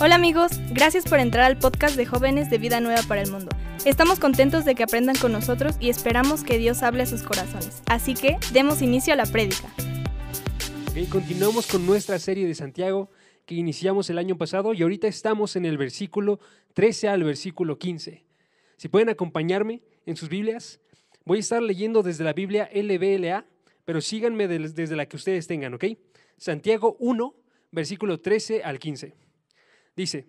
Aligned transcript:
Hola 0.00 0.16
amigos, 0.16 0.52
gracias 0.70 1.04
por 1.04 1.20
entrar 1.20 1.44
al 1.44 1.58
podcast 1.58 1.96
de 1.96 2.06
jóvenes 2.06 2.50
de 2.50 2.58
Vida 2.58 2.80
Nueva 2.80 3.02
para 3.06 3.22
el 3.22 3.30
Mundo. 3.30 3.50
Estamos 3.84 4.18
contentos 4.18 4.64
de 4.64 4.74
que 4.74 4.82
aprendan 4.82 5.16
con 5.16 5.32
nosotros 5.32 5.76
y 5.78 5.90
esperamos 5.90 6.42
que 6.42 6.58
Dios 6.58 6.82
hable 6.82 7.04
a 7.04 7.06
sus 7.06 7.22
corazones. 7.22 7.82
Así 7.86 8.14
que 8.14 8.36
demos 8.52 8.82
inicio 8.82 9.12
a 9.12 9.16
la 9.16 9.26
prédica. 9.26 9.68
Continuamos 11.10 11.66
con 11.66 11.86
nuestra 11.86 12.18
serie 12.18 12.46
de 12.46 12.54
Santiago 12.54 13.10
que 13.46 13.54
iniciamos 13.54 14.10
el 14.10 14.18
año 14.18 14.36
pasado 14.36 14.74
y 14.74 14.82
ahorita 14.82 15.08
estamos 15.08 15.56
en 15.56 15.64
el 15.64 15.78
versículo 15.78 16.40
13 16.74 17.08
al 17.08 17.24
versículo 17.24 17.78
15. 17.78 18.24
Si 18.76 18.88
pueden 18.88 19.08
acompañarme 19.08 19.82
en 20.06 20.16
sus 20.16 20.28
Biblias, 20.28 20.80
voy 21.24 21.38
a 21.38 21.40
estar 21.40 21.62
leyendo 21.62 22.02
desde 22.02 22.24
la 22.24 22.32
Biblia 22.32 22.68
LBLA, 22.74 23.46
pero 23.84 24.00
síganme 24.00 24.48
desde 24.48 24.96
la 24.96 25.06
que 25.06 25.16
ustedes 25.16 25.46
tengan, 25.46 25.74
¿ok? 25.74 25.84
Santiago 26.36 26.96
1, 26.98 27.34
versículo 27.70 28.20
13 28.20 28.62
al 28.64 28.78
15. 28.78 29.21
Dice, 29.96 30.26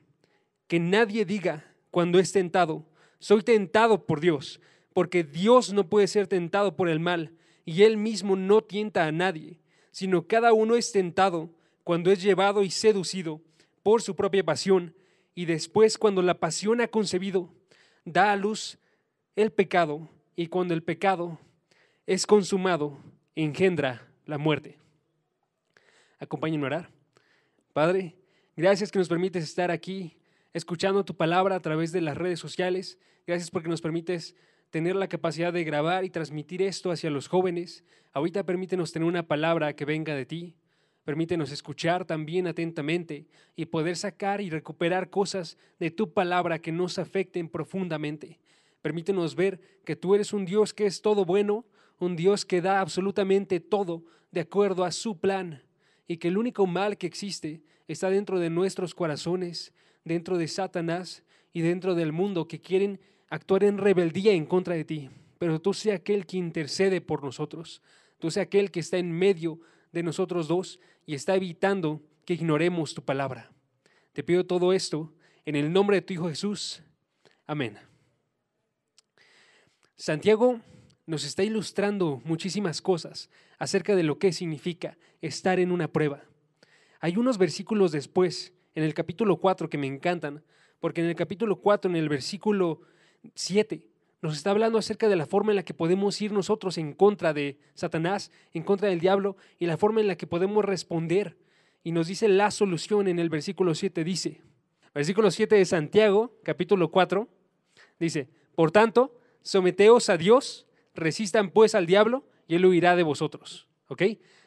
que 0.68 0.80
nadie 0.80 1.26
diga 1.26 1.66
cuando 1.92 2.20
es 2.20 2.32
tentado, 2.32 2.86
soy 3.20 3.44
tentado 3.44 4.06
por 4.06 4.20
Dios, 4.20 4.60
porque 4.94 5.24
Dios 5.24 5.74
no 5.74 5.90
puede 5.90 6.08
ser 6.08 6.28
tentado 6.28 6.76
por 6.76 6.90
el 6.90 7.00
mal, 7.00 7.34
y 7.66 7.84
Él 7.84 7.98
mismo 7.98 8.36
no 8.36 8.62
tienta 8.62 9.06
a 9.06 9.12
nadie, 9.12 9.60
sino 9.92 10.28
cada 10.28 10.54
uno 10.54 10.76
es 10.76 10.92
tentado 10.92 11.50
cuando 11.84 12.12
es 12.12 12.22
llevado 12.22 12.64
y 12.64 12.72
seducido 12.72 13.42
por 13.84 14.02
su 14.02 14.16
propia 14.16 14.44
pasión, 14.44 14.96
y 15.36 15.46
después 15.46 15.98
cuando 15.98 16.22
la 16.22 16.40
pasión 16.40 16.82
ha 16.82 16.88
concebido, 16.88 17.54
da 18.06 18.32
a 18.32 18.36
luz 18.36 18.78
el 19.36 19.52
pecado, 19.52 20.10
y 20.36 20.48
cuando 20.48 20.74
el 20.74 20.84
pecado 20.84 21.40
es 22.06 22.26
consumado, 22.26 22.98
engendra 23.36 24.08
la 24.26 24.38
muerte. 24.38 24.78
Acompáñenme 26.20 26.66
a 26.66 26.68
orar. 26.68 26.90
Padre, 27.74 28.16
Gracias 28.56 28.92
que 28.92 29.00
nos 29.00 29.10
permites 29.10 29.44
estar 29.44 29.72
aquí 29.72 30.16
escuchando 30.54 31.04
tu 31.04 31.16
palabra 31.16 31.56
a 31.56 31.60
través 31.60 31.92
de 31.92 32.02
las 32.02 32.16
redes 32.16 32.40
sociales. 32.40 33.00
Gracias 33.26 33.50
porque 33.50 33.68
nos 33.68 33.82
permites 33.82 34.36
tener 34.70 34.96
la 34.96 35.08
capacidad 35.08 35.52
de 35.52 35.64
grabar 35.64 36.06
y 36.06 36.12
transmitir 36.12 36.62
esto 36.62 36.92
hacia 36.92 37.10
los 37.10 37.28
jóvenes. 37.28 37.84
Ahorita 38.12 38.46
permítenos 38.46 38.92
tener 38.92 39.08
una 39.08 39.28
palabra 39.28 39.76
que 39.76 39.86
venga 39.86 40.14
de 40.14 40.28
ti. 40.28 40.56
Permítenos 41.04 41.52
escuchar 41.52 42.06
también 42.06 42.46
atentamente 42.46 43.26
y 43.56 43.66
poder 43.66 43.96
sacar 43.96 44.40
y 44.40 44.52
recuperar 44.52 45.10
cosas 45.10 45.58
de 45.80 45.90
tu 45.90 46.14
palabra 46.14 46.60
que 46.60 46.72
nos 46.72 47.00
afecten 47.00 47.50
profundamente. 47.50 48.40
Permítenos 48.84 49.34
ver 49.34 49.62
que 49.84 49.96
tú 49.96 50.14
eres 50.14 50.32
un 50.32 50.46
Dios 50.46 50.76
que 50.76 50.86
es 50.86 51.02
todo 51.02 51.26
bueno, 51.26 51.66
un 51.98 52.16
Dios 52.16 52.46
que 52.46 52.62
da 52.62 52.82
absolutamente 52.82 53.60
todo 53.60 54.04
de 54.32 54.42
acuerdo 54.42 54.84
a 54.84 54.92
su 54.92 55.18
plan 55.18 55.64
y 56.08 56.18
que 56.18 56.28
el 56.28 56.38
único 56.38 56.68
mal 56.68 56.98
que 56.98 57.08
existe 57.08 57.62
está 57.88 58.10
dentro 58.10 58.40
de 58.40 58.50
nuestros 58.50 58.96
corazones, 58.96 59.74
dentro 60.04 60.38
de 60.38 60.48
Satanás 60.48 61.24
y 61.54 61.62
dentro 61.62 61.96
del 61.96 62.12
mundo 62.12 62.48
que 62.48 62.62
quieren 62.62 63.00
actuar 63.30 63.64
en 63.64 63.78
rebeldía 63.78 64.34
en 64.34 64.46
contra 64.46 64.76
de 64.76 64.86
ti. 64.86 65.10
Pero 65.40 65.60
tú 65.60 65.74
sea 65.74 65.96
aquel 65.96 66.26
que 66.26 66.38
intercede 66.38 67.02
por 67.02 67.24
nosotros, 67.24 67.82
tú 68.20 68.32
sea 68.32 68.44
aquel 68.44 68.72
que 68.72 68.80
está 68.80 68.98
en 68.98 69.12
medio 69.12 69.60
de 69.92 70.04
nosotros 70.04 70.48
dos 70.48 70.80
y 71.06 71.16
está 71.16 71.36
evitando 71.36 72.02
que 72.26 72.34
ignoremos 72.34 72.94
tu 72.94 73.04
palabra. 73.04 73.52
Te 74.14 74.24
pido 74.24 74.46
todo 74.46 74.74
esto 74.74 75.14
en 75.46 75.56
el 75.56 75.72
nombre 75.72 75.98
de 75.98 76.02
tu 76.02 76.14
Hijo 76.14 76.30
Jesús. 76.30 76.84
Amén. 77.46 77.78
Santiago 79.96 80.60
nos 81.06 81.26
está 81.26 81.44
ilustrando 81.44 82.22
muchísimas 82.24 82.82
cosas 82.82 83.30
acerca 83.60 83.96
de 83.96 84.04
lo 84.04 84.20
que 84.20 84.32
significa 84.32 84.98
estar 85.22 85.60
en 85.60 85.72
una 85.72 85.88
prueba. 85.88 86.24
Hay 87.00 87.18
unos 87.18 87.38
versículos 87.38 87.92
después, 87.92 88.54
en 88.76 88.84
el 88.84 88.94
capítulo 88.94 89.38
4, 89.38 89.70
que 89.70 89.78
me 89.78 89.88
encantan, 89.88 90.44
porque 90.80 91.02
en 91.02 91.08
el 91.08 91.16
capítulo 91.16 91.58
4, 91.58 91.92
en 91.92 91.98
el 91.98 92.10
versículo 92.10 92.82
7, 93.36 93.88
nos 94.22 94.38
está 94.38 94.52
hablando 94.52 94.78
acerca 94.78 95.10
de 95.10 95.18
la 95.18 95.26
forma 95.26 95.52
en 95.52 95.58
la 95.58 95.64
que 95.64 95.74
podemos 95.74 96.22
ir 96.22 96.32
nosotros 96.32 96.78
en 96.78 96.94
contra 96.94 97.34
de 97.34 97.60
Satanás, 97.74 98.32
en 98.54 98.64
contra 98.64 98.88
del 98.88 99.02
diablo, 99.02 99.36
y 99.60 99.66
la 99.66 99.76
forma 99.76 100.00
en 100.00 100.08
la 100.08 100.16
que 100.16 100.28
podemos 100.28 100.64
responder. 100.64 101.38
Y 101.84 101.92
nos 101.92 102.08
dice 102.08 102.30
la 102.30 102.50
solución 102.50 103.10
en 103.10 103.20
el 103.20 103.30
versículo 103.30 103.76
7, 103.76 104.06
dice, 104.06 104.42
versículo 104.94 105.30
7 105.30 105.56
de 105.56 105.66
Santiago, 105.66 106.40
capítulo 106.44 106.90
4, 106.90 107.28
dice, 108.00 108.30
por 108.56 108.72
tanto, 108.72 109.20
someteos 109.42 110.10
a 110.10 110.16
Dios, 110.16 110.68
resistan 110.94 111.50
pues 111.50 111.76
al 111.76 111.86
diablo, 111.86 112.26
y 112.48 112.56
él 112.56 112.66
huirá 112.66 112.96
de 112.96 113.04
vosotros. 113.04 113.68
¿Ok? 113.88 114.04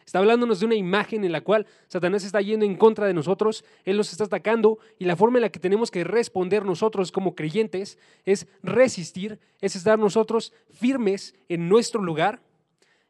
Está 0.06 0.20
hablándonos 0.20 0.60
de 0.60 0.66
una 0.66 0.76
imagen 0.76 1.24
en 1.24 1.32
la 1.32 1.40
cual 1.40 1.66
Satanás 1.88 2.24
está 2.24 2.40
yendo 2.40 2.64
en 2.64 2.76
contra 2.76 3.08
de 3.08 3.14
nosotros, 3.14 3.64
Él 3.84 3.96
nos 3.96 4.12
está 4.12 4.24
atacando 4.24 4.78
y 5.00 5.04
la 5.04 5.16
forma 5.16 5.38
en 5.38 5.42
la 5.42 5.48
que 5.48 5.58
tenemos 5.58 5.90
que 5.90 6.04
responder 6.04 6.64
nosotros 6.64 7.10
como 7.10 7.34
creyentes 7.34 7.98
es 8.24 8.46
resistir, 8.62 9.40
es 9.60 9.74
estar 9.74 9.98
nosotros 9.98 10.52
firmes 10.70 11.34
en 11.48 11.68
nuestro 11.68 12.00
lugar 12.00 12.40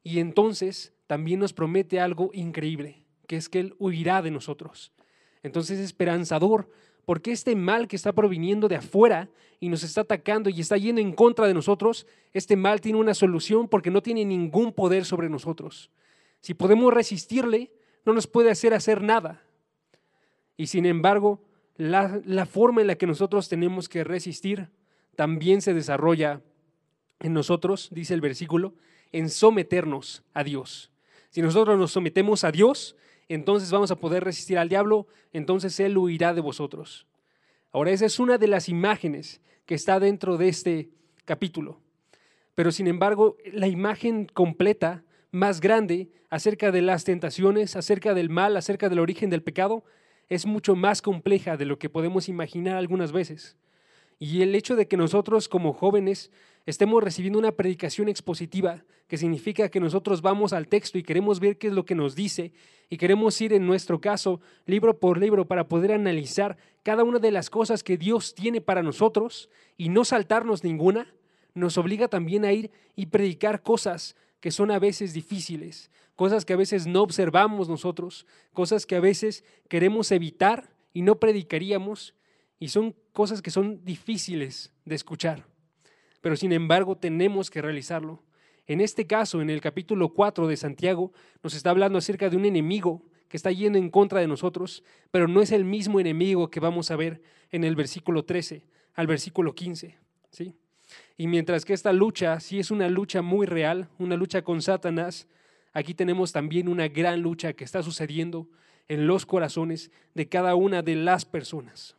y 0.02 0.20
entonces 0.20 0.94
también 1.06 1.38
nos 1.38 1.52
promete 1.52 2.00
algo 2.00 2.30
increíble, 2.32 3.04
que 3.26 3.36
es 3.36 3.50
que 3.50 3.60
Él 3.60 3.74
huirá 3.78 4.22
de 4.22 4.30
nosotros. 4.30 4.92
Entonces 5.42 5.78
es 5.78 5.84
esperanzador 5.84 6.70
porque 7.06 7.30
este 7.30 7.54
mal 7.54 7.86
que 7.86 7.96
está 7.96 8.12
proviniendo 8.12 8.68
de 8.68 8.76
afuera 8.76 9.30
y 9.60 9.68
nos 9.68 9.84
está 9.84 10.02
atacando 10.02 10.50
y 10.50 10.60
está 10.60 10.76
yendo 10.76 11.00
en 11.00 11.12
contra 11.12 11.46
de 11.46 11.54
nosotros, 11.54 12.06
este 12.32 12.56
mal 12.56 12.80
tiene 12.80 12.98
una 12.98 13.14
solución 13.14 13.68
porque 13.68 13.92
no 13.92 14.02
tiene 14.02 14.24
ningún 14.24 14.72
poder 14.72 15.04
sobre 15.04 15.30
nosotros. 15.30 15.90
Si 16.40 16.52
podemos 16.52 16.92
resistirle, 16.92 17.72
no 18.04 18.12
nos 18.12 18.26
puede 18.26 18.50
hacer 18.50 18.74
hacer 18.74 19.02
nada. 19.02 19.42
Y 20.56 20.66
sin 20.66 20.84
embargo, 20.84 21.40
la, 21.76 22.20
la, 22.24 22.44
forma 22.44 22.80
en 22.80 22.88
la 22.88 22.96
que 22.96 23.06
nosotros 23.06 23.48
tenemos 23.48 23.88
que 23.88 24.02
resistir 24.02 24.68
también 25.14 25.62
se 25.62 25.74
desarrolla 25.74 26.42
en 27.20 27.32
nosotros, 27.32 27.88
dice 27.92 28.14
el 28.14 28.20
versículo, 28.20 28.74
en 29.12 29.30
someternos 29.30 30.24
a 30.34 30.42
Dios. 30.42 30.90
Si 31.30 31.40
nosotros 31.40 31.78
nos 31.78 31.92
sometemos 31.92 32.42
a 32.42 32.50
Dios, 32.50 32.96
entonces 33.28 33.70
vamos 33.70 33.90
a 33.90 33.96
poder 33.96 34.24
resistir 34.24 34.58
al 34.58 34.68
diablo, 34.68 35.06
entonces 35.32 35.78
Él 35.80 35.98
huirá 35.98 36.34
de 36.34 36.40
vosotros. 36.40 37.06
Ahora, 37.72 37.90
esa 37.90 38.06
es 38.06 38.18
una 38.18 38.38
de 38.38 38.46
las 38.46 38.68
imágenes 38.68 39.40
que 39.66 39.74
está 39.74 40.00
dentro 40.00 40.36
de 40.36 40.48
este 40.48 40.90
capítulo. 41.24 41.80
Pero 42.54 42.72
sin 42.72 42.86
embargo, 42.86 43.36
la 43.52 43.66
imagen 43.66 44.26
completa 44.26 45.04
más 45.30 45.60
grande 45.60 46.08
acerca 46.30 46.72
de 46.72 46.82
las 46.82 47.04
tentaciones, 47.04 47.76
acerca 47.76 48.14
del 48.14 48.30
mal, 48.30 48.56
acerca 48.56 48.88
del 48.88 49.00
origen 49.00 49.28
del 49.28 49.42
pecado, 49.42 49.84
es 50.28 50.46
mucho 50.46 50.74
más 50.74 51.02
compleja 51.02 51.56
de 51.56 51.66
lo 51.66 51.78
que 51.78 51.90
podemos 51.90 52.28
imaginar 52.28 52.76
algunas 52.76 53.12
veces. 53.12 53.56
Y 54.18 54.42
el 54.42 54.54
hecho 54.54 54.76
de 54.76 54.88
que 54.88 54.96
nosotros 54.96 55.48
como 55.48 55.74
jóvenes 55.74 56.30
estemos 56.66 57.02
recibiendo 57.02 57.38
una 57.38 57.52
predicación 57.52 58.08
expositiva, 58.08 58.84
que 59.06 59.16
significa 59.16 59.68
que 59.68 59.78
nosotros 59.78 60.20
vamos 60.20 60.52
al 60.52 60.66
texto 60.66 60.98
y 60.98 61.04
queremos 61.04 61.38
ver 61.38 61.58
qué 61.58 61.68
es 61.68 61.72
lo 61.72 61.84
que 61.84 61.94
nos 61.94 62.16
dice, 62.16 62.52
y 62.90 62.96
queremos 62.96 63.40
ir 63.40 63.52
en 63.52 63.66
nuestro 63.66 64.00
caso 64.00 64.40
libro 64.66 64.98
por 64.98 65.18
libro 65.18 65.46
para 65.46 65.68
poder 65.68 65.92
analizar 65.92 66.56
cada 66.82 67.04
una 67.04 67.20
de 67.20 67.30
las 67.30 67.50
cosas 67.50 67.84
que 67.84 67.96
Dios 67.96 68.34
tiene 68.34 68.60
para 68.60 68.82
nosotros 68.82 69.48
y 69.76 69.88
no 69.88 70.04
saltarnos 70.04 70.64
ninguna, 70.64 71.14
nos 71.54 71.78
obliga 71.78 72.08
también 72.08 72.44
a 72.44 72.52
ir 72.52 72.70
y 72.96 73.06
predicar 73.06 73.62
cosas 73.62 74.16
que 74.40 74.50
son 74.50 74.70
a 74.70 74.78
veces 74.78 75.14
difíciles, 75.14 75.90
cosas 76.16 76.44
que 76.44 76.52
a 76.52 76.56
veces 76.56 76.86
no 76.86 77.02
observamos 77.02 77.68
nosotros, 77.68 78.26
cosas 78.52 78.86
que 78.86 78.96
a 78.96 79.00
veces 79.00 79.44
queremos 79.68 80.10
evitar 80.10 80.70
y 80.92 81.02
no 81.02 81.18
predicaríamos, 81.18 82.14
y 82.58 82.68
son 82.68 82.94
cosas 83.12 83.42
que 83.42 83.50
son 83.50 83.84
difíciles 83.84 84.72
de 84.84 84.94
escuchar. 84.94 85.55
Pero 86.26 86.34
sin 86.34 86.50
embargo 86.50 86.96
tenemos 86.96 87.50
que 87.50 87.62
realizarlo. 87.62 88.20
En 88.66 88.80
este 88.80 89.06
caso, 89.06 89.40
en 89.40 89.48
el 89.48 89.60
capítulo 89.60 90.12
4 90.12 90.48
de 90.48 90.56
Santiago, 90.56 91.12
nos 91.40 91.54
está 91.54 91.70
hablando 91.70 91.98
acerca 91.98 92.28
de 92.28 92.36
un 92.36 92.44
enemigo 92.44 93.04
que 93.28 93.36
está 93.36 93.52
yendo 93.52 93.78
en 93.78 93.90
contra 93.90 94.18
de 94.18 94.26
nosotros, 94.26 94.82
pero 95.12 95.28
no 95.28 95.40
es 95.40 95.52
el 95.52 95.64
mismo 95.64 96.00
enemigo 96.00 96.50
que 96.50 96.58
vamos 96.58 96.90
a 96.90 96.96
ver 96.96 97.22
en 97.52 97.62
el 97.62 97.76
versículo 97.76 98.24
13 98.24 98.64
al 98.94 99.06
versículo 99.06 99.54
15. 99.54 99.98
¿sí? 100.32 100.56
Y 101.16 101.28
mientras 101.28 101.64
que 101.64 101.74
esta 101.74 101.92
lucha 101.92 102.40
sí 102.40 102.58
es 102.58 102.72
una 102.72 102.88
lucha 102.88 103.22
muy 103.22 103.46
real, 103.46 103.88
una 104.00 104.16
lucha 104.16 104.42
con 104.42 104.62
Satanás, 104.62 105.28
aquí 105.72 105.94
tenemos 105.94 106.32
también 106.32 106.66
una 106.66 106.88
gran 106.88 107.20
lucha 107.20 107.52
que 107.52 107.62
está 107.62 107.84
sucediendo 107.84 108.50
en 108.88 109.06
los 109.06 109.26
corazones 109.26 109.92
de 110.14 110.28
cada 110.28 110.56
una 110.56 110.82
de 110.82 110.96
las 110.96 111.24
personas. 111.24 111.94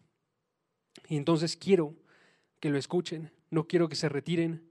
Y 1.07 1.15
entonces 1.15 1.55
quiero 1.55 1.95
que 2.59 2.69
lo 2.69 2.77
escuchen, 2.77 3.31
no 3.49 3.67
quiero 3.67 3.89
que 3.89 3.95
se 3.95 4.09
retiren, 4.09 4.63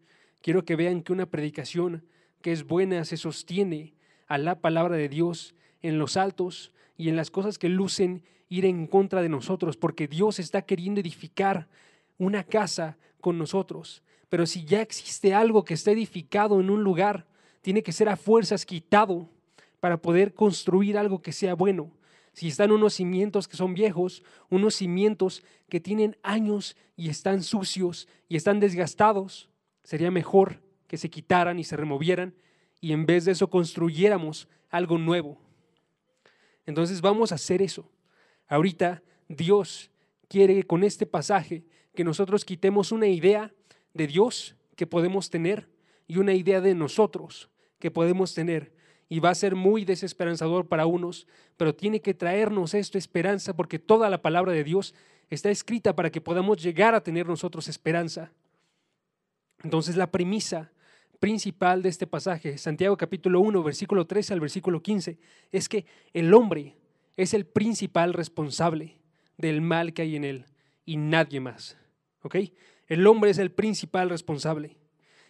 quiero 0.42 0.64
que 0.64 0.76
vean 0.76 1.02
que 1.02 1.12
una 1.12 1.26
predicación 1.26 2.04
que 2.42 2.52
es 2.52 2.66
buena 2.66 3.04
se 3.04 3.16
sostiene 3.16 3.94
a 4.26 4.38
la 4.38 4.60
palabra 4.60 4.96
de 4.96 5.08
Dios 5.08 5.54
en 5.82 5.98
los 5.98 6.16
altos 6.16 6.72
y 6.96 7.08
en 7.08 7.16
las 7.16 7.30
cosas 7.30 7.58
que 7.58 7.68
lucen 7.68 8.22
ir 8.48 8.64
en 8.64 8.86
contra 8.86 9.22
de 9.22 9.28
nosotros, 9.28 9.76
porque 9.76 10.08
Dios 10.08 10.38
está 10.38 10.62
queriendo 10.62 11.00
edificar 11.00 11.68
una 12.18 12.44
casa 12.44 12.96
con 13.20 13.38
nosotros. 13.38 14.02
Pero 14.28 14.46
si 14.46 14.64
ya 14.64 14.80
existe 14.82 15.34
algo 15.34 15.64
que 15.64 15.74
está 15.74 15.90
edificado 15.90 16.60
en 16.60 16.70
un 16.70 16.82
lugar, 16.82 17.26
tiene 17.62 17.82
que 17.82 17.92
ser 17.92 18.08
a 18.08 18.16
fuerzas 18.16 18.64
quitado 18.64 19.28
para 19.80 20.00
poder 20.00 20.34
construir 20.34 20.96
algo 20.98 21.22
que 21.22 21.32
sea 21.32 21.54
bueno. 21.54 21.90
Si 22.36 22.48
están 22.48 22.70
unos 22.70 22.92
cimientos 22.92 23.48
que 23.48 23.56
son 23.56 23.72
viejos, 23.72 24.22
unos 24.50 24.74
cimientos 24.74 25.42
que 25.70 25.80
tienen 25.80 26.18
años 26.22 26.76
y 26.94 27.08
están 27.08 27.42
sucios 27.42 28.08
y 28.28 28.36
están 28.36 28.60
desgastados, 28.60 29.48
sería 29.82 30.10
mejor 30.10 30.60
que 30.86 30.98
se 30.98 31.08
quitaran 31.08 31.58
y 31.58 31.64
se 31.64 31.78
removieran 31.78 32.34
y 32.78 32.92
en 32.92 33.06
vez 33.06 33.24
de 33.24 33.32
eso 33.32 33.48
construyéramos 33.48 34.50
algo 34.68 34.98
nuevo. 34.98 35.38
Entonces 36.66 37.00
vamos 37.00 37.32
a 37.32 37.36
hacer 37.36 37.62
eso. 37.62 37.90
Ahorita 38.48 39.02
Dios 39.28 39.90
quiere 40.28 40.62
con 40.64 40.84
este 40.84 41.06
pasaje 41.06 41.64
que 41.94 42.04
nosotros 42.04 42.44
quitemos 42.44 42.92
una 42.92 43.06
idea 43.06 43.54
de 43.94 44.08
Dios 44.08 44.56
que 44.76 44.86
podemos 44.86 45.30
tener 45.30 45.70
y 46.06 46.18
una 46.18 46.34
idea 46.34 46.60
de 46.60 46.74
nosotros 46.74 47.48
que 47.78 47.90
podemos 47.90 48.34
tener. 48.34 48.75
Y 49.08 49.20
va 49.20 49.30
a 49.30 49.34
ser 49.34 49.54
muy 49.54 49.84
desesperanzador 49.84 50.66
para 50.66 50.86
unos, 50.86 51.26
pero 51.56 51.74
tiene 51.74 52.00
que 52.00 52.14
traernos 52.14 52.74
esto 52.74 52.98
esperanza 52.98 53.54
porque 53.54 53.78
toda 53.78 54.10
la 54.10 54.22
palabra 54.22 54.52
de 54.52 54.64
Dios 54.64 54.94
está 55.30 55.50
escrita 55.50 55.94
para 55.94 56.10
que 56.10 56.20
podamos 56.20 56.62
llegar 56.62 56.94
a 56.94 57.02
tener 57.02 57.26
nosotros 57.26 57.68
esperanza. 57.68 58.32
Entonces 59.62 59.96
la 59.96 60.10
premisa 60.10 60.72
principal 61.18 61.82
de 61.82 61.88
este 61.88 62.06
pasaje, 62.06 62.58
Santiago 62.58 62.96
capítulo 62.96 63.40
1, 63.40 63.62
versículo 63.62 64.06
13 64.06 64.34
al 64.34 64.40
versículo 64.40 64.82
15, 64.82 65.18
es 65.52 65.68
que 65.68 65.86
el 66.12 66.34
hombre 66.34 66.76
es 67.16 67.34
el 67.34 67.46
principal 67.46 68.12
responsable 68.12 68.98
del 69.38 69.60
mal 69.60 69.92
que 69.92 70.02
hay 70.02 70.16
en 70.16 70.24
él 70.24 70.46
y 70.84 70.96
nadie 70.96 71.40
más. 71.40 71.76
¿Ok? 72.22 72.36
El 72.86 73.06
hombre 73.06 73.30
es 73.30 73.38
el 73.38 73.50
principal 73.50 74.10
responsable. 74.10 74.76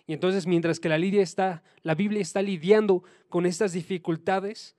Y 0.06 0.12
entonces, 0.12 0.47
mientras 0.47 0.79
que 0.79 0.88
la, 0.88 0.99
Lidia 0.99 1.23
está, 1.23 1.62
la 1.82 1.94
Biblia 1.94 2.20
está 2.20 2.43
lidiando 2.43 3.03
con 3.29 3.44
estas 3.44 3.73
dificultades, 3.73 4.76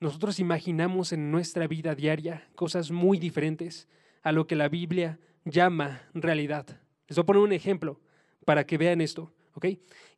nosotros 0.00 0.40
imaginamos 0.40 1.12
en 1.12 1.30
nuestra 1.30 1.66
vida 1.66 1.94
diaria 1.94 2.48
cosas 2.54 2.90
muy 2.90 3.18
diferentes 3.18 3.88
a 4.22 4.32
lo 4.32 4.46
que 4.46 4.56
la 4.56 4.68
Biblia 4.68 5.20
llama 5.44 6.02
realidad. 6.14 6.66
Les 7.08 7.16
voy 7.16 7.22
a 7.22 7.26
poner 7.26 7.42
un 7.42 7.52
ejemplo 7.52 8.00
para 8.44 8.64
que 8.64 8.78
vean 8.78 9.00
esto. 9.00 9.32
¿ok? 9.54 9.66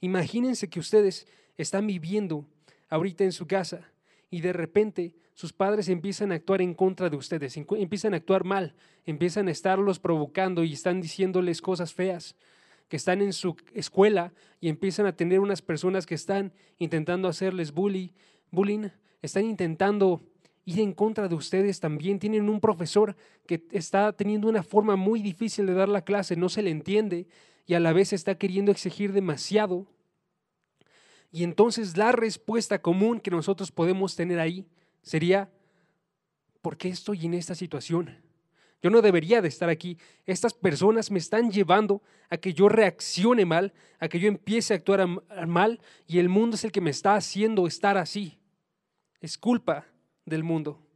Imagínense 0.01 0.69
que 0.71 0.81
ustedes 0.81 1.27
están 1.57 1.87
viviendo 1.87 2.47
ahorita 2.89 3.25
en 3.25 3.33
su 3.33 3.47
casa 3.47 3.93
y 4.31 4.41
de 4.41 4.53
repente 4.53 5.17
sus 5.35 5.53
padres 5.53 5.89
empiezan 5.89 6.33
a 6.33 6.37
actuar 6.37 6.63
en 6.63 6.75
contra 6.75 7.11
de 7.11 7.17
ustedes, 7.17 7.57
empiezan 7.57 8.15
a 8.15 8.19
actuar 8.19 8.45
mal, 8.45 8.75
empiezan 9.05 9.49
a 9.49 9.51
estarlos 9.51 9.99
provocando 9.99 10.63
y 10.63 10.73
están 10.73 11.01
diciéndoles 11.01 11.61
cosas 11.61 11.93
feas, 11.93 12.37
están 12.97 13.23
en 13.23 13.33
su 13.33 13.57
escuela 13.73 14.33
y 14.61 14.69
empiezan 14.69 15.07
a 15.07 15.17
tener 15.17 15.41
unas 15.41 15.63
personas 15.63 16.07
que 16.07 16.15
están 16.15 16.53
intentando 16.79 17.29
hacerles 17.29 17.73
bully, 17.73 18.13
bullying, 18.51 18.89
están 19.23 19.45
intentando 19.45 20.23
ir 20.65 20.81
en 20.81 20.93
contra 20.93 21.29
de 21.29 21.35
ustedes 21.35 21.81
también. 21.81 22.19
Tienen 22.19 22.49
un 22.49 22.61
profesor 22.61 23.17
que 23.47 23.65
está 23.71 24.13
teniendo 24.13 24.49
una 24.49 24.63
forma 24.63 24.97
muy 24.97 25.21
difícil 25.23 25.67
de 25.67 25.75
dar 25.75 25.89
la 25.89 26.03
clase, 26.03 26.37
no 26.37 26.49
se 26.49 26.63
le 26.63 26.71
entiende 26.71 27.27
y 27.67 27.75
a 27.75 27.81
la 27.81 27.93
vez 27.93 28.13
está 28.13 28.37
queriendo 28.37 28.71
exigir 28.71 29.13
demasiado. 29.13 29.87
Y 31.31 31.43
entonces 31.43 31.97
la 31.97 32.13
respuesta 32.13 32.81
común 32.81 33.21
que 33.21 33.31
nosotros 33.31 33.73
podemos 33.73 34.15
tener 34.15 34.39
ahí 34.39 34.67
sería, 35.03 35.51
¿por 36.63 36.77
qué 36.77 36.89
estoy 36.89 37.27
en 37.27 37.35
esta 37.35 37.55
situación? 37.55 38.24
Yo 38.85 38.91
no 38.91 39.01
debería 39.01 39.41
de 39.41 39.49
estar 39.49 39.71
aquí. 39.71 39.97
Estas 40.27 40.53
personas 40.53 41.11
me 41.11 41.19
están 41.19 41.51
llevando 41.51 42.03
a 42.29 42.37
que 42.37 42.53
yo 42.53 42.69
reaccione 42.69 43.47
mal, 43.47 43.73
a 43.99 44.09
que 44.09 44.21
yo 44.21 44.29
empiece 44.29 44.75
a 44.75 44.77
actuar 44.77 45.09
mal 45.49 45.81
y 46.07 46.19
el 46.19 46.29
mundo 46.29 46.57
es 46.57 46.65
el 46.65 46.71
que 46.71 46.83
me 46.83 46.91
está 46.91 47.15
haciendo 47.15 47.67
estar 47.67 47.97
así. 47.97 48.39
Es 49.23 49.39
culpa 49.39 49.87
del 50.27 50.45
mundo. 50.45 50.87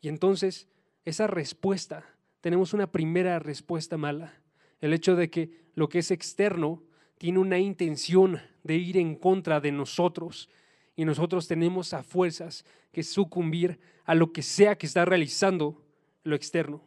Y 0.00 0.08
entonces 0.08 0.66
esa 1.04 1.28
respuesta, 1.28 2.04
tenemos 2.40 2.72
una 2.72 2.90
primera 2.90 3.38
respuesta 3.38 3.96
mala. 3.96 4.34
El 4.80 4.92
hecho 4.92 5.14
de 5.14 5.30
que 5.30 5.68
lo 5.76 5.88
que 5.88 6.00
es 6.00 6.10
externo 6.10 6.82
tiene 7.18 7.38
una 7.38 7.60
intención 7.60 8.40
de 8.64 8.74
ir 8.74 8.96
en 8.96 9.14
contra 9.14 9.60
de 9.60 9.70
nosotros 9.70 10.48
y 10.96 11.04
nosotros 11.04 11.46
tenemos 11.46 11.94
a 11.94 12.02
fuerzas 12.02 12.64
que 12.90 13.04
sucumbir 13.04 13.78
a 14.06 14.16
lo 14.16 14.32
que 14.32 14.42
sea 14.42 14.76
que 14.76 14.86
está 14.86 15.04
realizando 15.04 15.86
lo 16.24 16.34
externo. 16.34 16.82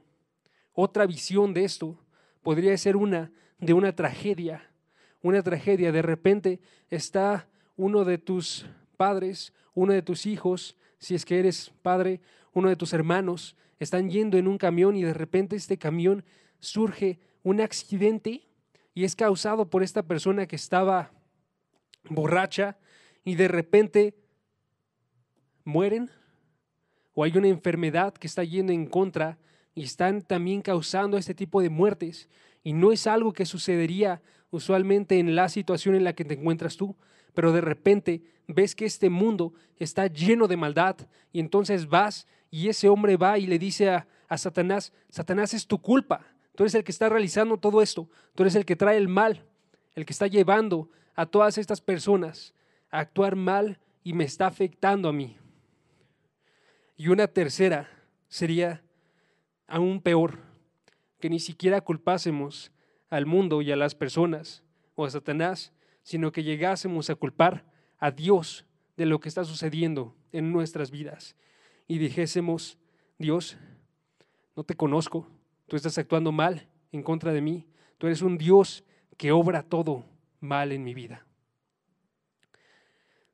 Otra 0.76 1.08
visión 1.08 1.54
de 1.54 1.64
esto 1.64 1.98
podría 2.44 2.78
ser 2.78 2.96
una 2.96 3.32
de 3.60 3.74
una 3.74 3.96
tragedia, 3.96 4.70
una 5.22 5.42
tragedia. 5.42 5.92
De 5.92 6.02
repente 6.02 6.60
está 6.90 7.48
uno 7.78 8.04
de 8.04 8.18
tus 8.18 8.66
padres, 8.98 9.54
uno 9.74 9.94
de 9.94 10.02
tus 10.02 10.26
hijos, 10.26 10.78
si 11.00 11.16
es 11.16 11.26
que 11.26 11.40
eres 11.40 11.72
padre, 11.82 12.22
uno 12.54 12.70
de 12.70 12.76
tus 12.76 12.94
hermanos, 12.94 13.56
están 13.80 14.10
yendo 14.10 14.38
en 14.38 14.48
un 14.48 14.58
camión 14.58 14.96
y 14.96 15.04
de 15.04 15.14
repente 15.14 15.56
este 15.56 15.78
camión 15.78 16.24
surge 16.60 17.20
un 17.44 17.62
accidente 17.62 18.48
y 18.94 19.04
es 19.04 19.16
causado 19.16 19.70
por 19.70 19.84
esta 19.84 20.04
persona 20.04 20.48
que 20.48 20.56
estaba 20.56 21.12
borracha 22.10 22.78
y 23.24 23.36
de 23.36 23.48
repente 23.48 24.16
mueren 25.64 26.10
o 27.14 27.24
hay 27.24 27.38
una 27.38 27.48
enfermedad 27.48 28.14
que 28.14 28.28
está 28.28 28.44
yendo 28.44 28.72
en 28.72 28.86
contra 28.86 29.38
y 29.76 29.84
están 29.84 30.22
también 30.22 30.62
causando 30.62 31.18
este 31.18 31.36
tipo 31.36 31.62
de 31.62 31.70
muertes. 31.70 32.30
Y 32.64 32.74
no 32.74 32.92
es 32.92 33.06
algo 33.06 33.34
que 33.34 33.46
sucedería 33.46 34.22
usualmente 34.50 35.20
en 35.20 35.36
la 35.36 35.50
situación 35.50 35.96
en 35.96 36.06
la 36.06 36.14
que 36.14 36.24
te 36.26 36.36
encuentras 36.36 36.78
tú, 36.78 36.96
pero 37.34 37.52
de 37.52 37.62
repente 37.62 38.24
ves 38.48 38.74
que 38.74 38.86
este 38.86 39.10
mundo 39.10 39.54
está 39.78 40.08
lleno 40.08 40.48
de 40.48 40.58
maldad 40.58 40.96
y 41.34 41.42
entonces 41.42 41.88
vas 41.88 42.26
y 42.50 42.70
ese 42.70 42.88
hombre 42.88 43.18
va 43.18 43.38
y 43.38 43.48
le 43.48 43.60
dice 43.60 43.90
a, 43.90 44.08
a 44.30 44.38
Satanás, 44.38 44.94
Satanás 45.10 45.54
es 45.54 45.68
tu 45.68 45.82
culpa, 45.82 46.26
tú 46.56 46.64
eres 46.64 46.76
el 46.76 46.86
que 46.86 46.92
está 46.92 47.10
realizando 47.10 47.58
todo 47.58 47.82
esto, 47.82 48.10
tú 48.34 48.44
eres 48.44 48.56
el 48.56 48.66
que 48.66 48.78
trae 48.78 48.98
el 48.98 49.10
mal, 49.10 49.44
el 49.94 50.06
que 50.06 50.14
está 50.14 50.28
llevando 50.28 50.90
a 51.16 51.26
todas 51.26 51.58
estas 51.58 51.82
personas 51.82 52.54
a 52.92 53.00
actuar 53.00 53.36
mal 53.36 53.80
y 54.04 54.14
me 54.14 54.24
está 54.24 54.48
afectando 54.48 55.10
a 55.10 55.14
mí. 55.14 55.38
Y 56.96 57.10
una 57.10 57.28
tercera 57.28 57.90
sería 58.30 58.85
aún 59.68 60.02
peor, 60.02 60.40
que 61.20 61.30
ni 61.30 61.40
siquiera 61.40 61.82
culpásemos 61.82 62.72
al 63.10 63.26
mundo 63.26 63.62
y 63.62 63.72
a 63.72 63.76
las 63.76 63.96
personas 63.96 64.64
o 64.96 65.06
a 65.06 65.10
Satanás, 65.10 65.74
sino 66.04 66.32
que 66.32 66.44
llegásemos 66.44 67.10
a 67.10 67.16
culpar 67.16 67.66
a 67.98 68.12
Dios 68.12 68.66
de 68.98 69.06
lo 69.06 69.20
que 69.20 69.30
está 69.30 69.44
sucediendo 69.44 70.16
en 70.32 70.52
nuestras 70.52 70.92
vidas 70.92 71.36
y 71.88 71.98
dijésemos, 71.98 72.78
Dios, 73.18 73.58
no 74.56 74.64
te 74.64 74.76
conozco, 74.76 75.28
tú 75.68 75.76
estás 75.76 75.98
actuando 75.98 76.32
mal 76.32 76.68
en 76.92 77.04
contra 77.04 77.32
de 77.32 77.42
mí, 77.42 77.66
tú 77.98 78.08
eres 78.08 78.22
un 78.22 78.38
Dios 78.38 78.84
que 79.18 79.32
obra 79.32 79.64
todo 79.64 80.06
mal 80.40 80.72
en 80.72 80.84
mi 80.84 80.94
vida. 80.94 81.26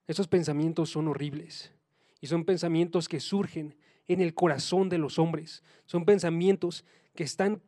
Esos 0.08 0.27
pensamientos 0.27 0.89
son 0.89 1.08
horribles 1.08 1.72
y 2.20 2.27
son 2.27 2.44
pensamientos 2.44 3.08
que 3.08 3.20
surgen 3.20 3.75
en 4.13 4.22
el 4.22 4.34
corazón 4.34 4.89
de 4.89 4.98
los 4.98 5.20
hombres. 5.20 5.63
Son 5.86 6.06
pensamientos 6.06 6.86
que 7.15 7.24
están 7.24 7.62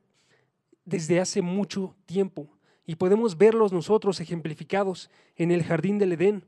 desde 0.86 1.20
hace 1.20 1.42
mucho 1.42 1.96
tiempo 2.06 2.50
y 2.86 2.96
podemos 2.96 3.38
verlos 3.38 3.72
nosotros 3.72 4.20
ejemplificados 4.20 5.10
en 5.36 5.52
el 5.52 5.64
jardín 5.64 5.98
del 5.98 6.14
Edén. 6.14 6.46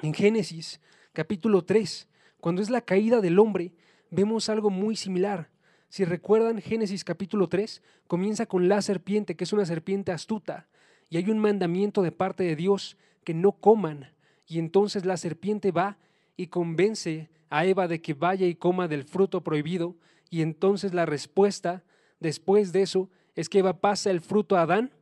En 0.00 0.14
Génesis 0.14 0.80
capítulo 1.12 1.64
3, 1.64 2.08
cuando 2.40 2.62
es 2.62 2.70
la 2.70 2.80
caída 2.80 3.20
del 3.20 3.38
hombre, 3.38 3.72
vemos 4.10 4.48
algo 4.48 4.70
muy 4.70 4.96
similar. 4.96 5.50
Si 5.88 6.04
recuerdan, 6.04 6.60
Génesis 6.60 7.04
capítulo 7.04 7.48
3 7.48 7.82
comienza 8.06 8.46
con 8.46 8.68
la 8.68 8.82
serpiente, 8.82 9.36
que 9.36 9.44
es 9.44 9.52
una 9.52 9.66
serpiente 9.66 10.12
astuta, 10.12 10.66
y 11.08 11.18
hay 11.18 11.30
un 11.30 11.38
mandamiento 11.38 12.02
de 12.02 12.12
parte 12.12 12.42
de 12.42 12.56
Dios 12.56 12.96
que 13.22 13.34
no 13.34 13.52
coman. 13.52 14.12
Y 14.46 14.58
entonces 14.58 15.04
la 15.04 15.16
serpiente 15.16 15.70
va 15.70 15.98
y 16.36 16.48
convence 16.48 17.30
a 17.50 17.64
Eva 17.66 17.88
de 17.88 18.00
que 18.00 18.14
vaya 18.14 18.46
y 18.46 18.54
coma 18.54 18.88
del 18.88 19.04
fruto 19.04 19.42
prohibido. 19.42 19.96
Y 20.30 20.42
entonces 20.42 20.94
la 20.94 21.06
respuesta 21.06 21.84
después 22.20 22.72
de 22.72 22.82
eso 22.82 23.10
es 23.34 23.48
que 23.48 23.60
Eva 23.60 23.80
pasa 23.80 24.10
el 24.10 24.20
fruto 24.20 24.56
a 24.56 24.62
Adán. 24.62 24.92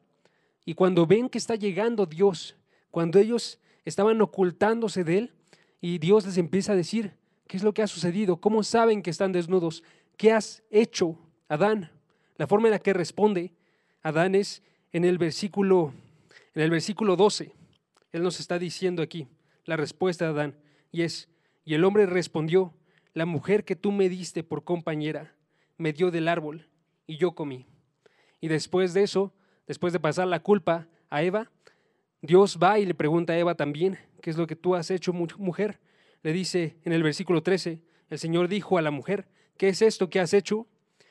Y 0.65 0.75
cuando 0.75 1.07
ven 1.07 1.29
que 1.29 1.39
está 1.39 1.55
llegando 1.55 2.07
Dios, 2.07 2.57
cuando 2.91 3.19
ellos 3.19 3.59
estaban 3.85 4.21
ocultándose 4.21 5.05
de 5.05 5.19
él, 5.19 5.35
y 5.81 5.99
Dios 5.99 6.25
les 6.25 6.39
empieza 6.39 6.73
a 6.73 6.77
decir, 6.77 7.15
¿qué 7.49 7.57
es 7.57 7.65
lo 7.65 7.75
que 7.75 7.83
ha 7.83 7.89
sucedido? 7.89 8.37
¿Cómo 8.37 8.63
saben 8.63 9.03
que 9.03 9.11
están 9.11 9.33
desnudos? 9.33 9.83
¿Qué 10.17 10.33
has 10.33 10.63
hecho, 10.71 11.19
Adán? 11.49 11.91
La 12.37 12.47
forma 12.47 12.69
en 12.69 12.73
la 12.73 12.79
que 12.79 12.93
responde 12.93 13.53
Adán 14.03 14.35
es 14.35 14.63
en 14.93 15.05
el 15.05 15.19
versículo, 15.19 15.93
en 16.55 16.63
el 16.63 16.71
versículo 16.71 17.17
12. 17.17 17.53
Él 18.13 18.23
nos 18.23 18.41
está 18.41 18.59
diciendo 18.59 19.03
aquí 19.03 19.27
la 19.65 19.77
respuesta 19.77 20.25
de 20.27 20.31
Adán, 20.31 20.57
y 20.93 21.03
es, 21.03 21.29
y 21.65 21.75
el 21.75 21.85
hombre 21.85 22.07
respondió, 22.07 22.75
la 23.15 23.27
mujer 23.27 23.65
que 23.65 23.77
tú 23.77 23.93
me 23.93 24.09
diste 24.09 24.45
por 24.45 24.65
compañera 24.65 25.35
me 25.77 25.93
dio 25.93 26.11
del 26.11 26.29
árbol 26.29 26.69
y 27.07 27.17
yo 27.17 27.35
comí. 27.35 27.67
Y 28.41 28.49
después 28.49 28.95
de 28.95 29.03
eso, 29.03 29.33
después 29.67 29.93
de 29.93 30.01
pasar 30.01 30.29
la 30.29 30.41
culpa 30.41 30.87
a 31.11 31.23
Eva, 31.23 31.51
Dios 32.21 32.59
va 32.63 32.79
y 32.79 32.87
le 32.87 32.95
pregunta 32.95 33.33
a 33.33 33.39
Eva 33.39 33.55
también, 33.55 33.99
¿qué 34.21 34.31
es 34.31 34.37
lo 34.37 34.47
que 34.47 34.57
tú 34.57 34.75
has 34.75 34.91
hecho, 34.91 35.13
mujer? 35.13 35.81
Le 36.23 36.33
dice 36.33 36.77
en 36.85 36.93
el 36.93 37.03
versículo 37.03 37.43
13, 37.43 37.81
El 38.09 38.19
Señor 38.19 38.49
dijo 38.49 38.79
a 38.79 38.83
la 38.83 38.91
mujer, 38.91 39.27
¿qué 39.57 39.69
es 39.69 39.83
esto 39.83 40.09
que 40.09 40.21
has 40.21 40.33
hecho? 40.33 40.67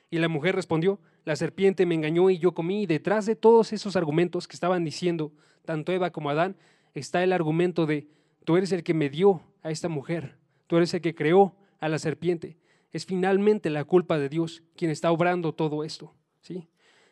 Y 0.09 0.19
la 0.19 0.27
mujer 0.27 0.55
respondió, 0.55 0.99
la 1.23 1.35
serpiente 1.35 1.85
me 1.85 1.95
engañó 1.95 2.29
y 2.29 2.37
yo 2.37 2.53
comí. 2.53 2.83
Y 2.83 2.85
detrás 2.85 3.25
de 3.25 3.35
todos 3.35 3.73
esos 3.73 3.95
argumentos 3.95 4.47
que 4.47 4.55
estaban 4.55 4.83
diciendo 4.83 5.31
tanto 5.65 5.91
Eva 5.91 6.11
como 6.11 6.29
Adán, 6.29 6.55
está 6.93 7.23
el 7.23 7.33
argumento 7.33 7.85
de, 7.85 8.07
tú 8.45 8.57
eres 8.57 8.71
el 8.71 8.83
que 8.83 8.93
me 8.93 9.09
dio 9.09 9.41
a 9.61 9.71
esta 9.71 9.89
mujer, 9.89 10.37
tú 10.67 10.77
eres 10.77 10.93
el 10.93 11.01
que 11.01 11.15
creó 11.15 11.55
a 11.79 11.89
la 11.89 11.99
serpiente. 11.99 12.57
Es 12.91 13.05
finalmente 13.05 13.69
la 13.69 13.85
culpa 13.85 14.17
de 14.17 14.29
Dios 14.29 14.63
quien 14.75 14.91
está 14.91 15.11
obrando 15.11 15.53
todo 15.53 15.83
esto. 15.83 16.13
¿sí? 16.41 16.67